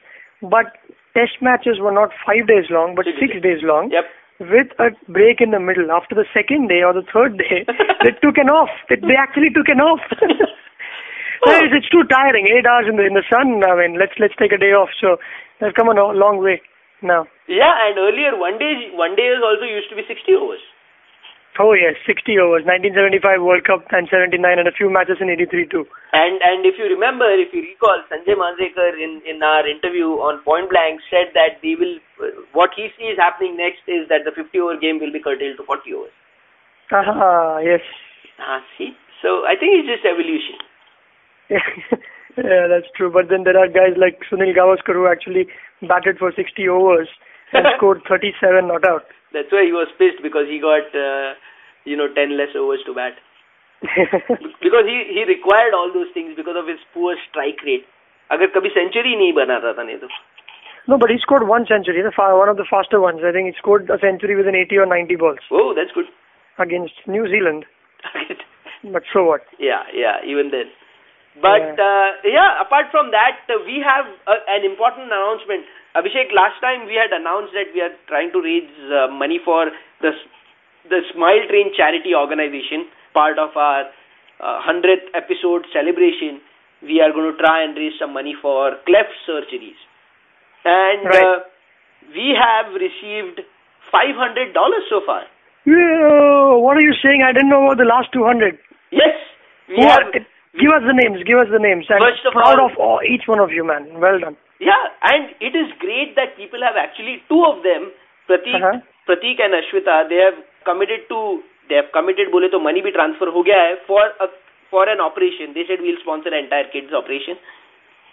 but 0.46 0.78
test 1.18 1.42
matches 1.42 1.82
were 1.82 1.92
not 1.92 2.14
five 2.22 2.46
days 2.46 2.70
long, 2.70 2.94
but 2.94 3.10
Six 3.10 3.18
six 3.18 3.34
days. 3.42 3.66
long. 3.66 3.90
Yep. 3.90 4.06
With 4.54 4.70
a 4.78 4.94
break 5.12 5.42
in 5.42 5.50
the 5.50 5.60
middle. 5.60 5.90
After 5.90 6.14
the 6.14 6.30
second 6.30 6.70
day 6.70 6.86
or 6.86 6.94
the 6.94 7.02
third 7.10 7.42
day, 7.42 7.66
they 8.06 8.14
took 8.22 8.38
an 8.38 8.54
off. 8.54 8.70
They, 8.88 9.02
they 9.02 9.18
actually 9.18 9.50
took 9.50 9.68
an 9.74 9.82
off. 9.82 10.06
Well, 11.46 11.54
it's, 11.64 11.74
it's 11.86 11.90
too 11.94 12.02
tiring. 12.10 12.48
Eight 12.50 12.66
hours 12.66 12.90
in 12.90 12.98
the 12.98 13.06
in 13.06 13.14
the 13.14 13.22
sun. 13.30 13.62
I 13.62 13.78
mean, 13.78 14.00
let's 14.00 14.14
let's 14.18 14.34
take 14.42 14.52
a 14.52 14.58
day 14.58 14.74
off. 14.74 14.90
So 15.00 15.18
they've 15.62 15.74
come 15.78 15.88
a 15.88 15.94
long 15.94 16.42
way 16.42 16.62
now. 17.02 17.28
Yeah, 17.48 17.72
and 17.88 17.96
earlier 17.98 18.36
one 18.36 18.60
day 18.60 18.92
one 18.92 19.16
day 19.16 19.32
is 19.32 19.40
also 19.40 19.64
used 19.64 19.90
to 19.90 19.96
be 19.96 20.04
60 20.04 20.36
overs. 20.36 20.64
Oh 21.58 21.74
yes, 21.74 21.98
60 22.06 22.38
overs, 22.38 22.68
1975 22.70 23.42
World 23.42 23.66
Cup 23.66 23.82
and 23.90 24.06
79, 24.06 24.38
and 24.60 24.68
a 24.70 24.76
few 24.76 24.94
matches 24.94 25.18
in 25.18 25.32
83 25.32 25.66
too. 25.74 25.90
And 26.14 26.38
and 26.44 26.68
if 26.68 26.78
you 26.78 26.86
remember, 26.86 27.26
if 27.34 27.50
you 27.50 27.66
recall, 27.66 27.98
Sanjay 28.12 28.38
Manjrekar 28.38 28.94
in 28.94 29.24
in 29.26 29.42
our 29.42 29.66
interview 29.66 30.22
on 30.22 30.44
Point 30.46 30.70
Blank 30.70 31.02
said 31.10 31.34
that 31.34 31.58
they 31.64 31.74
will. 31.80 31.98
Uh, 32.22 32.46
what 32.54 32.76
he 32.76 32.92
sees 33.00 33.18
happening 33.18 33.58
next 33.58 33.88
is 33.88 34.06
that 34.12 34.28
the 34.28 34.36
50 34.36 34.54
over 34.60 34.78
game 34.78 35.00
will 35.00 35.12
be 35.12 35.24
curtailed 35.24 35.58
to 35.58 35.66
40 35.66 35.94
overs. 35.98 36.16
Ah, 36.92 37.58
yes. 37.60 37.82
Ah, 38.38 38.62
see. 38.78 38.94
So 39.24 39.48
I 39.50 39.56
think 39.58 39.82
it's 39.82 39.90
just 39.90 40.06
evolution. 40.06 40.62
yeah, 41.50 42.68
that's 42.70 42.92
true. 42.96 43.10
But 43.10 43.34
then 43.34 43.44
there 43.44 43.58
are 43.58 43.68
guys 43.68 43.98
like 43.98 44.22
Sunil 44.30 44.54
Gavaskar 44.54 44.94
who 44.94 45.08
actually 45.08 45.48
batted 45.82 46.20
for 46.20 46.32
60 46.36 46.70
overs 46.70 47.10
and 47.53 47.67
scored 47.77 48.03
37 48.09 48.67
not 48.67 48.85
out. 48.89 49.05
That's 49.33 49.53
why 49.53 49.65
he 49.65 49.73
was 49.73 49.89
pissed 49.99 50.23
because 50.23 50.47
he 50.49 50.59
got 50.61 50.89
uh, 50.95 51.35
you 51.85 51.97
know 51.97 52.09
10 52.13 52.37
less 52.37 52.55
overs 52.57 52.81
to 52.87 52.95
bat. 52.95 53.17
because 54.63 54.87
he 54.87 54.99
he 55.11 55.25
required 55.27 55.75
all 55.75 55.91
those 55.93 56.11
things 56.15 56.37
because 56.37 56.57
of 56.57 56.69
his 56.69 56.79
poor 56.95 57.17
strike 57.31 57.63
rate. 57.67 57.89
अगर 58.31 58.47
कभी 58.55 58.69
century 58.75 59.17
नहीं 59.17 59.33
बनाता 59.33 59.73
था 59.79 59.83
नहीं 59.83 59.97
तो 60.03 60.09
no, 60.91 60.97
but 60.99 61.11
he 61.11 61.19
scored 61.23 61.47
one 61.47 61.65
century, 61.67 62.03
the 62.03 62.11
fa- 62.11 62.37
one 62.37 62.49
of 62.49 62.57
the 62.57 62.65
faster 62.69 63.01
ones. 63.01 63.21
I 63.23 63.31
think 63.31 63.47
he 63.47 63.55
scored 63.57 63.89
a 63.89 63.99
century 64.05 64.35
within 64.35 64.57
80 64.57 64.79
or 64.79 64.87
90 64.87 65.17
balls 65.17 65.39
oh 65.51 65.75
that's 65.79 65.93
good 65.99 66.09
against 66.59 66.95
New 67.07 67.29
Zealand. 67.35 67.67
But 68.95 69.05
so 69.13 69.23
what? 69.25 69.43
yeah 69.59 69.83
yeah 69.95 70.17
even 70.27 70.51
then 70.51 70.71
but 71.41 71.79
uh, 71.79 72.09
yeah 72.25 72.61
apart 72.61 72.91
from 72.91 73.13
that 73.13 73.39
uh, 73.49 73.59
we 73.67 73.79
have 73.79 74.07
uh, 74.27 74.41
an 74.55 74.65
important 74.71 75.07
announcement 75.07 75.65
Abhishek 75.98 76.32
last 76.34 76.60
time 76.62 76.86
we 76.86 76.96
had 76.96 77.12
announced 77.12 77.54
that 77.54 77.74
we 77.74 77.82
are 77.82 77.94
trying 78.08 78.32
to 78.32 78.42
raise 78.42 78.70
uh, 78.92 79.08
money 79.12 79.40
for 79.44 79.72
the 80.02 80.12
the 80.90 81.00
Smile 81.14 81.44
Train 81.50 81.72
charity 81.76 82.14
organization 82.16 82.86
part 83.14 83.40
of 83.40 83.56
our 83.58 83.86
uh, 84.40 84.62
100th 84.70 85.08
episode 85.22 85.66
celebration 85.74 86.40
we 86.84 87.02
are 87.02 87.12
going 87.12 87.32
to 87.32 87.38
try 87.42 87.64
and 87.64 87.76
raise 87.76 87.94
some 88.00 88.14
money 88.14 88.36
for 88.42 88.78
cleft 88.86 89.16
surgeries 89.28 89.80
and 90.66 91.06
Right. 91.06 91.24
uh, 91.24 91.40
we 92.14 92.28
have 92.40 92.72
received 92.86 93.42
$500 93.92 94.54
so 94.94 95.02
far 95.06 95.24
Yeah, 95.66 96.54
what 96.64 96.78
are 96.78 96.86
you 96.90 96.94
saying? 97.04 97.24
I 97.28 97.34
didn't 97.34 97.50
know 97.50 97.64
about 97.66 97.78
the 97.82 97.90
last 97.90 98.14
200. 98.14 98.58
yes 98.92 99.18
we 99.68 99.76
Who 99.82 99.88
have 99.88 100.14
give 100.62 100.72
us 100.76 100.84
the 100.90 100.94
names. 101.00 101.24
Give 101.28 101.38
us 101.40 101.50
the 101.52 101.60
names. 101.60 101.86
I'm 101.92 102.00
proud 102.32 102.60
all- 102.60 102.70
of 102.72 102.78
all, 102.78 103.00
each 103.14 103.28
one 103.28 103.40
of 103.40 103.52
you, 103.52 103.64
man. 103.68 104.00
Well 104.00 104.20
done. 104.20 104.38
Yeah, 104.61 104.83
and 105.11 105.31
it 105.41 105.57
is 105.57 105.73
great 105.79 106.15
that 106.17 106.37
people 106.37 106.63
have 106.63 106.77
actually 106.77 107.23
two 107.29 107.45
of 107.45 107.63
them, 107.63 107.91
Pratik, 108.29 108.55
Uh-huh. 108.61 108.81
Pratik 109.09 109.41
and 109.41 109.55
Ashwita, 109.61 110.09
they 110.09 110.21
have 110.25 110.39
committed 110.65 111.09
to 111.09 111.43
they 111.69 111.77
have 111.77 111.91
committed 111.97 112.31
बोले 112.31 112.49
तो 112.53 112.61
money 112.63 112.83
भी 112.83 112.93
transfer 112.95 113.29
हो 113.35 113.43
गया 113.49 113.61
है 113.63 113.75
for 113.87 114.05
a 114.21 114.29
for 114.71 114.89
an 114.89 115.01
operation. 115.01 115.53
They 115.55 115.65
said 115.71 115.81
we'll 115.87 116.01
sponsor 116.03 116.31
the 116.31 116.39
entire 116.39 116.69
kids 116.75 116.93
operation. 116.93 117.37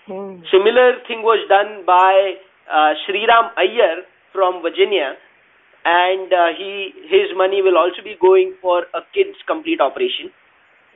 Hmm. 0.07 0.41
Similar 0.51 0.87
thing 1.07 1.21
was 1.21 1.45
done 1.49 1.85
by 1.85 2.13
uh, 2.69 2.93
Sriram 3.05 3.51
Iyer 3.57 4.03
from 4.33 4.61
Virginia, 4.61 5.11
and 5.85 6.33
uh, 6.33 6.47
he 6.57 6.71
his 7.13 7.35
money 7.43 7.61
will 7.61 7.77
also 7.77 8.01
be 8.09 8.15
going 8.25 8.53
for 8.61 8.77
a 8.93 9.01
kids 9.13 9.37
complete 9.47 9.81
operation. 9.81 10.31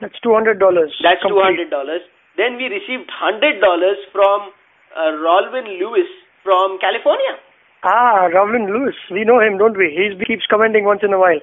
That's 0.00 0.18
$200. 0.26 0.58
That's 0.58 1.22
two 1.22 1.28
complete. 1.28 1.44
hundred 1.44 1.70
dollars. 1.70 2.02
Then 2.36 2.56
we 2.56 2.66
received 2.66 3.10
hundred 3.10 3.60
dollars 3.60 3.98
from 4.12 4.50
uh, 4.95 5.11
Rolvin 5.19 5.79
Lewis 5.79 6.07
from 6.43 6.79
California. 6.79 7.37
Ah, 7.83 8.27
Ravlin 8.27 8.67
Lewis. 8.67 8.95
We 9.11 9.23
know 9.23 9.39
him, 9.39 9.57
don't 9.57 9.77
we? 9.77 9.87
He 9.95 10.11
keeps 10.25 10.43
commenting 10.49 10.83
once 10.83 10.99
in 11.03 11.13
a 11.13 11.19
while. 11.19 11.39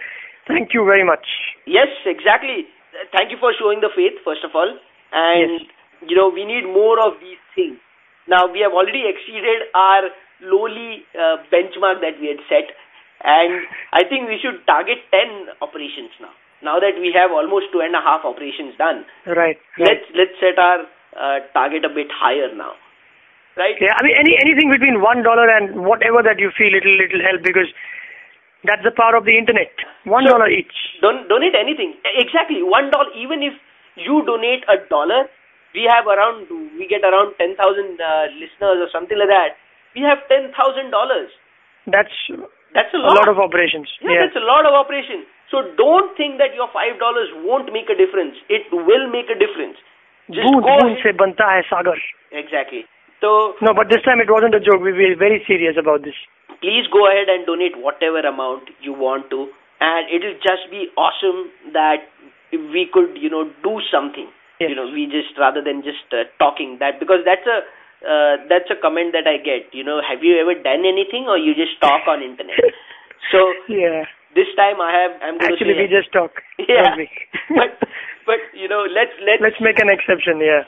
Thank 0.47 0.75
you 0.75 0.85
very 0.85 1.05
much. 1.05 1.25
Yes, 1.67 1.89
exactly. 2.05 2.69
Uh, 2.93 3.09
Thank 3.17 3.31
you 3.31 3.39
for 3.41 3.53
showing 3.59 3.81
the 3.81 3.89
faith, 3.97 4.21
first 4.25 4.45
of 4.45 4.51
all. 4.55 4.69
And, 5.13 5.65
you 6.07 6.17
know, 6.17 6.29
we 6.29 6.45
need 6.45 6.65
more 6.69 7.01
of 7.01 7.17
these 7.21 7.41
things. 7.55 7.79
Now, 8.29 8.51
we 8.51 8.61
have 8.61 8.73
already 8.73 9.09
exceeded 9.09 9.71
our 9.75 10.11
lowly 10.43 11.07
uh, 11.17 11.41
benchmark 11.49 12.05
that 12.05 12.21
we 12.21 12.29
had 12.29 12.43
set. 12.53 12.69
And 13.25 13.65
I 13.97 14.05
think 14.05 14.29
we 14.29 14.37
should 14.43 14.61
target 14.67 14.99
10 15.11 15.57
operations 15.63 16.11
now. 16.21 16.35
Now 16.63 16.81
that 16.81 17.01
we 17.01 17.13
have 17.17 17.33
almost 17.33 17.73
two 17.73 17.81
and 17.81 17.95
a 17.97 18.01
half 18.01 18.25
operations 18.25 18.77
done, 18.77 19.05
Right. 19.27 19.37
right. 19.37 19.57
let's 19.79 20.07
let's 20.17 20.37
set 20.41 20.57
our 20.59 20.89
uh, 21.13 21.39
target 21.53 21.85
a 21.85 21.93
bit 21.93 22.09
higher 22.09 22.49
now 22.55 22.73
Right? 23.58 23.76
Yeah, 23.84 23.94
I 24.00 24.04
mean, 24.04 24.16
any 24.16 24.34
anything 24.42 24.70
between 24.72 25.02
one 25.02 25.24
dollar 25.24 25.48
and 25.54 25.84
whatever 25.86 26.22
that 26.24 26.40
you 26.40 26.52
feel 26.58 26.74
it'll 26.74 27.02
it'll 27.06 27.26
help 27.30 27.42
because 27.44 27.68
that's 28.64 28.84
the 28.86 28.92
power 28.96 29.16
of 29.20 29.26
the 29.26 29.36
internet. 29.38 29.72
One 30.06 30.24
So- 30.26 30.32
dollar 30.38 30.48
each. 30.50 30.72
Don't 31.02 31.28
donate 31.28 31.56
anything. 31.56 31.94
Exactly, 32.24 32.62
one 32.64 32.90
dollar. 32.92 33.12
Even 33.16 33.44
if 33.44 33.54
you 33.96 34.22
donate 34.26 34.64
a 34.70 34.78
dollar, 34.94 35.28
we 35.76 35.84
have 35.92 36.08
around 36.08 36.48
we 36.80 36.88
get 36.88 37.04
around 37.04 37.36
ten 37.44 37.56
thousand 37.60 38.00
uh, 38.00 38.28
listeners 38.40 38.80
or 38.86 38.90
something 38.96 39.18
like 39.18 39.28
that. 39.34 39.58
We 39.96 40.02
have 40.08 40.24
ten 40.32 40.52
thousand 40.56 40.92
dollars. 40.96 41.30
That's 41.88 42.16
That's 42.74 42.94
a 42.94 42.98
a 42.98 43.04
lot. 43.04 43.18
lot 43.20 43.28
of 43.28 43.40
operations. 43.40 43.90
yeah, 44.00 44.12
Yeah. 44.16 44.22
that's 44.26 44.38
a 44.40 44.46
lot 44.48 44.66
of 44.66 44.74
operation. 44.80 45.26
So 45.52 45.64
don't 45.76 46.16
think 46.16 46.38
that 46.40 46.56
your 46.56 46.70
five 46.72 46.98
dollars 47.04 47.28
won't 47.44 47.74
make 47.74 47.90
a 47.90 47.96
difference. 48.00 48.38
It 48.48 48.72
will 48.72 49.08
make 49.12 49.28
a 49.30 49.36
difference. 49.44 49.76
Just 50.32 50.48
बूंद 50.48 50.64
go 50.64 50.72
बूंद 50.80 50.86
ahead- 50.88 51.04
से 51.04 51.12
बनता 51.26 51.52
है 51.54 51.62
सागर. 51.74 52.00
Exactly. 52.44 52.86
So 53.21 53.55
No, 53.63 53.73
but 53.75 53.89
this 53.89 54.03
time 54.03 54.21
it 54.21 54.29
wasn't 54.31 54.55
a 54.55 54.61
joke. 54.61 54.81
We 54.83 54.93
were 54.93 55.17
very 55.17 55.43
serious 55.47 55.77
about 55.79 56.03
this. 56.05 56.17
please 56.61 56.87
go 56.93 57.05
ahead 57.09 57.29
and 57.29 57.45
donate 57.47 57.77
whatever 57.77 58.21
amount 58.29 58.69
you 58.81 58.93
want 58.93 59.29
to 59.33 59.41
and 59.87 60.09
it'll 60.17 60.39
just 60.45 60.65
be 60.73 60.89
awesome 60.97 61.41
that 61.75 62.07
we 62.75 62.85
could 62.95 63.13
you 63.25 63.29
know 63.29 63.43
do 63.67 63.75
something 63.93 64.29
Yes. 64.59 64.71
you 64.73 64.77
know 64.79 64.87
we 64.89 65.05
just 65.15 65.37
rather 65.43 65.61
than 65.67 65.83
just 65.85 66.09
uh, 66.17 66.25
talking 66.41 66.79
that 66.81 66.97
because 67.03 67.21
that's 67.29 67.45
a 67.45 67.59
uh, 68.13 68.35
that's 68.53 68.73
a 68.73 68.79
comment 68.85 69.13
that 69.19 69.29
i 69.29 69.37
get 69.49 69.69
you 69.81 69.85
know 69.89 70.01
have 70.01 70.25
you 70.29 70.33
ever 70.41 70.55
done 70.69 70.89
anything 70.93 71.29
or 71.29 71.37
you 71.37 71.53
just 71.59 71.77
talk 71.85 72.09
on 72.09 72.25
internet 72.25 72.57
so 73.33 73.41
Yeah. 73.69 74.09
this 74.41 74.49
time 74.57 74.81
i 74.81 74.89
have 74.97 75.13
i'm 75.21 75.37
going 75.37 75.53
Actually, 75.61 75.77
to 75.77 75.85
we 75.85 75.93
just 75.93 76.09
talk. 76.17 76.41
yeah 76.73 76.97
but 77.61 77.77
but 78.25 78.41
you 78.57 78.67
know, 78.73 78.83
let's 78.91 79.13
let's 79.29 79.45
Let's 79.45 79.61
make 79.61 79.79
an 79.79 79.93
exception. 79.93 80.41
Yeah. 80.43 80.65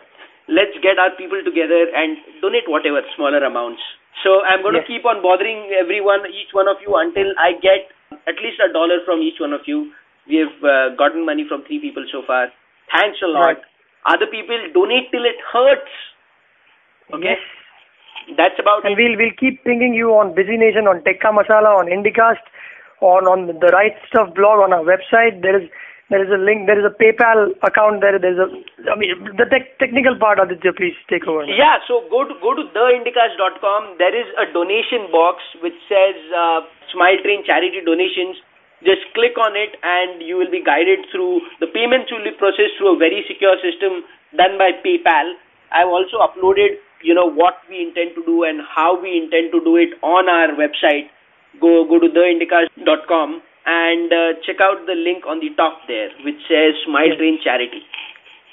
Let's 0.49 0.77
get 0.83 0.99
our 0.99 1.11
people 1.17 1.41
together 1.45 1.87
and 1.95 2.17
donate 2.41 2.69
whatever 2.69 3.03
smaller 3.17 3.45
amounts. 3.45 3.81
So 4.25 4.43
I'm 4.45 4.63
going 4.63 4.75
Yes. 4.75 4.87
to 4.87 4.93
keep 4.93 5.05
on 5.05 5.23
bothering 5.23 5.71
everyone, 5.79 6.27
each 6.33 6.53
one 6.53 6.69
of 6.69 6.79
you, 6.85 6.95
until 6.97 7.33
I 7.39 7.53
get 7.63 7.93
at 8.27 8.37
least 8.43 8.59
a 8.61 8.73
dollar 8.73 8.99
from 9.05 9.21
each 9.23 9.39
one 9.41 9.53
of 9.53 9.61
you. 9.67 9.93
We 10.27 10.37
have 10.45 10.57
uh, 10.65 10.89
gotten 10.97 11.25
money 11.25 11.45
from 11.49 11.63
three 11.65 11.79
people 11.81 12.05
so 12.13 12.23
far. 12.27 12.49
Thanks 12.93 13.19
a 13.25 13.29
lot. 13.29 13.41
Right. 13.45 13.63
Other 14.07 14.27
people 14.27 14.59
donate 14.75 15.11
till 15.13 15.25
it 15.25 15.37
hurts. 15.53 15.95
Okay, 17.15 17.37
Yes. 17.37 18.37
that's 18.37 18.59
about 18.61 18.85
And 18.85 18.93
it. 18.93 18.99
we'll 19.01 19.17
we'll 19.17 19.37
keep 19.41 19.63
pinging 19.65 19.95
you 19.95 20.11
on 20.15 20.35
Busy 20.35 20.57
Nation, 20.57 20.87
on 20.89 21.01
Tekka 21.01 21.33
Masala, 21.33 21.77
on 21.81 21.87
Indicast, 21.87 22.45
on 23.01 23.27
on 23.27 23.47
the 23.47 23.69
Right 23.73 23.97
Stuff 24.09 24.35
blog, 24.35 24.61
on 24.61 24.73
our 24.73 24.85
website. 24.85 25.41
There 25.41 25.57
is 25.63 25.69
there 26.11 26.25
is 26.25 26.33
a 26.33 26.41
link. 26.41 26.65
There 26.65 26.81
is 26.81 26.89
a 26.89 26.95
PayPal 26.97 27.53
account. 27.61 28.01
There 28.01 28.17
there's 28.17 28.41
a. 28.41 28.49
I 28.89 28.97
mean, 28.97 29.13
the 29.37 29.45
tech 29.45 29.77
technical 29.77 30.17
part, 30.17 30.41
Aditya, 30.41 30.73
please 30.73 30.97
take 31.05 31.29
over. 31.29 31.45
Yeah, 31.45 31.85
so 31.85 32.09
go 32.09 32.25
to 32.25 32.33
go 32.41 32.57
to 32.57 32.65
theindicast.com. 32.73 34.01
There 34.01 34.17
is 34.17 34.25
a 34.41 34.49
donation 34.49 35.13
box 35.13 35.45
which 35.61 35.77
says 35.85 36.17
uh, 36.33 36.65
Smile 36.93 37.21
Train 37.21 37.45
charity 37.45 37.85
donations. 37.85 38.41
Just 38.81 39.05
click 39.13 39.37
on 39.37 39.53
it 39.53 39.77
and 39.83 40.23
you 40.25 40.41
will 40.41 40.49
be 40.49 40.65
guided 40.65 41.05
through 41.13 41.43
the 41.61 41.67
payments 41.67 42.09
will 42.15 42.23
be 42.23 42.33
processed 42.39 42.79
through 42.79 42.95
a 42.95 42.99
very 42.99 43.27
secure 43.27 43.59
system 43.61 44.07
done 44.33 44.57
by 44.57 44.71
PayPal. 44.81 45.35
I've 45.75 45.91
also 45.91 46.23
uploaded, 46.23 46.79
you 47.03 47.13
know, 47.13 47.27
what 47.27 47.59
we 47.69 47.83
intend 47.83 48.15
to 48.15 48.23
do 48.25 48.47
and 48.47 48.63
how 48.65 48.97
we 48.97 49.19
intend 49.19 49.51
to 49.53 49.61
do 49.61 49.77
it 49.77 49.99
on 50.01 50.31
our 50.31 50.57
website. 50.57 51.13
Go 51.61 51.85
go 51.85 52.01
to 52.01 52.09
theindicast.com 52.09 53.43
and 53.67 54.13
uh, 54.13 54.33
check 54.47 54.61
out 54.61 54.87
the 54.87 54.95
link 54.95 55.25
on 55.27 55.41
the 55.41 55.51
top 55.57 55.81
there 55.89 56.11
which 56.25 56.39
says 56.49 56.75
Smile 56.87 57.17
Train 57.17 57.39
charity. 57.43 57.83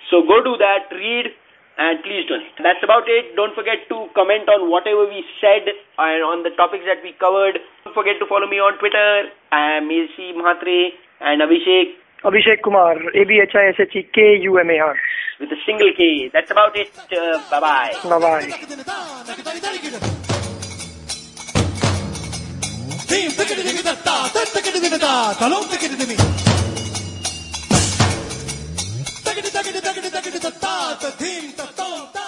So 0.09 0.21
go 0.21 0.41
do 0.43 0.55
that, 0.57 0.85
read, 0.93 1.33
and 1.77 2.01
please 2.03 2.25
donate. 2.29 2.53
That's 2.61 2.83
about 2.83 3.07
it. 3.09 3.35
Don't 3.35 3.53
forget 3.55 3.87
to 3.89 4.07
comment 4.15 4.47
on 4.47 4.69
whatever 4.69 5.05
we 5.09 5.25
said 5.41 5.65
and 5.97 6.23
on 6.23 6.43
the 6.43 6.51
topics 6.55 6.85
that 6.85 7.01
we 7.03 7.11
covered. 7.19 7.59
Don't 7.83 7.93
forget 7.93 8.15
to 8.19 8.25
follow 8.27 8.47
me 8.47 8.59
on 8.61 8.77
Twitter. 8.79 9.27
I 9.51 9.77
am 9.81 9.89
AC 9.91 10.33
Mahatre 10.37 10.93
and 11.21 11.41
Abhishek 11.41 11.95
Abhishek 12.23 12.61
Kumar, 12.63 12.93
A 12.95 13.25
B 13.25 13.39
H 13.41 13.53
I 13.55 13.67
S 13.69 13.75
H 13.79 13.95
E 13.95 14.03
K 14.13 14.37
U 14.49 14.57
M 14.57 14.69
A 14.69 14.79
R. 14.79 14.95
with 15.39 15.51
a 15.51 15.57
single 15.65 15.91
K. 15.95 16.29
That's 16.33 16.49
about 16.51 16.75
it. 16.77 16.91
Uh, 17.11 17.39
bye 17.51 17.59
bye 17.59 17.93
bye. 23.15 23.29
Bye 23.29 23.31
bye. 23.31 23.31
Team 23.31 23.31
ticket 23.31 23.57
ticket 23.65 23.85
ta 23.85 23.95
ta 24.03 24.45
ticket 24.53 24.73
ticket 24.81 25.01
ta 25.01 25.33
talong 25.39 25.67
ticket 25.71 25.91
ticket 25.99 26.19
ticket 29.23 29.53
ticket 29.53 29.83
ticket 29.83 30.23
ticket 30.23 30.41
ta 30.41 30.51
ta 31.01 31.09
team 31.19 31.51
ta 31.57 31.65
ta 31.75 31.89
ta 32.13 32.24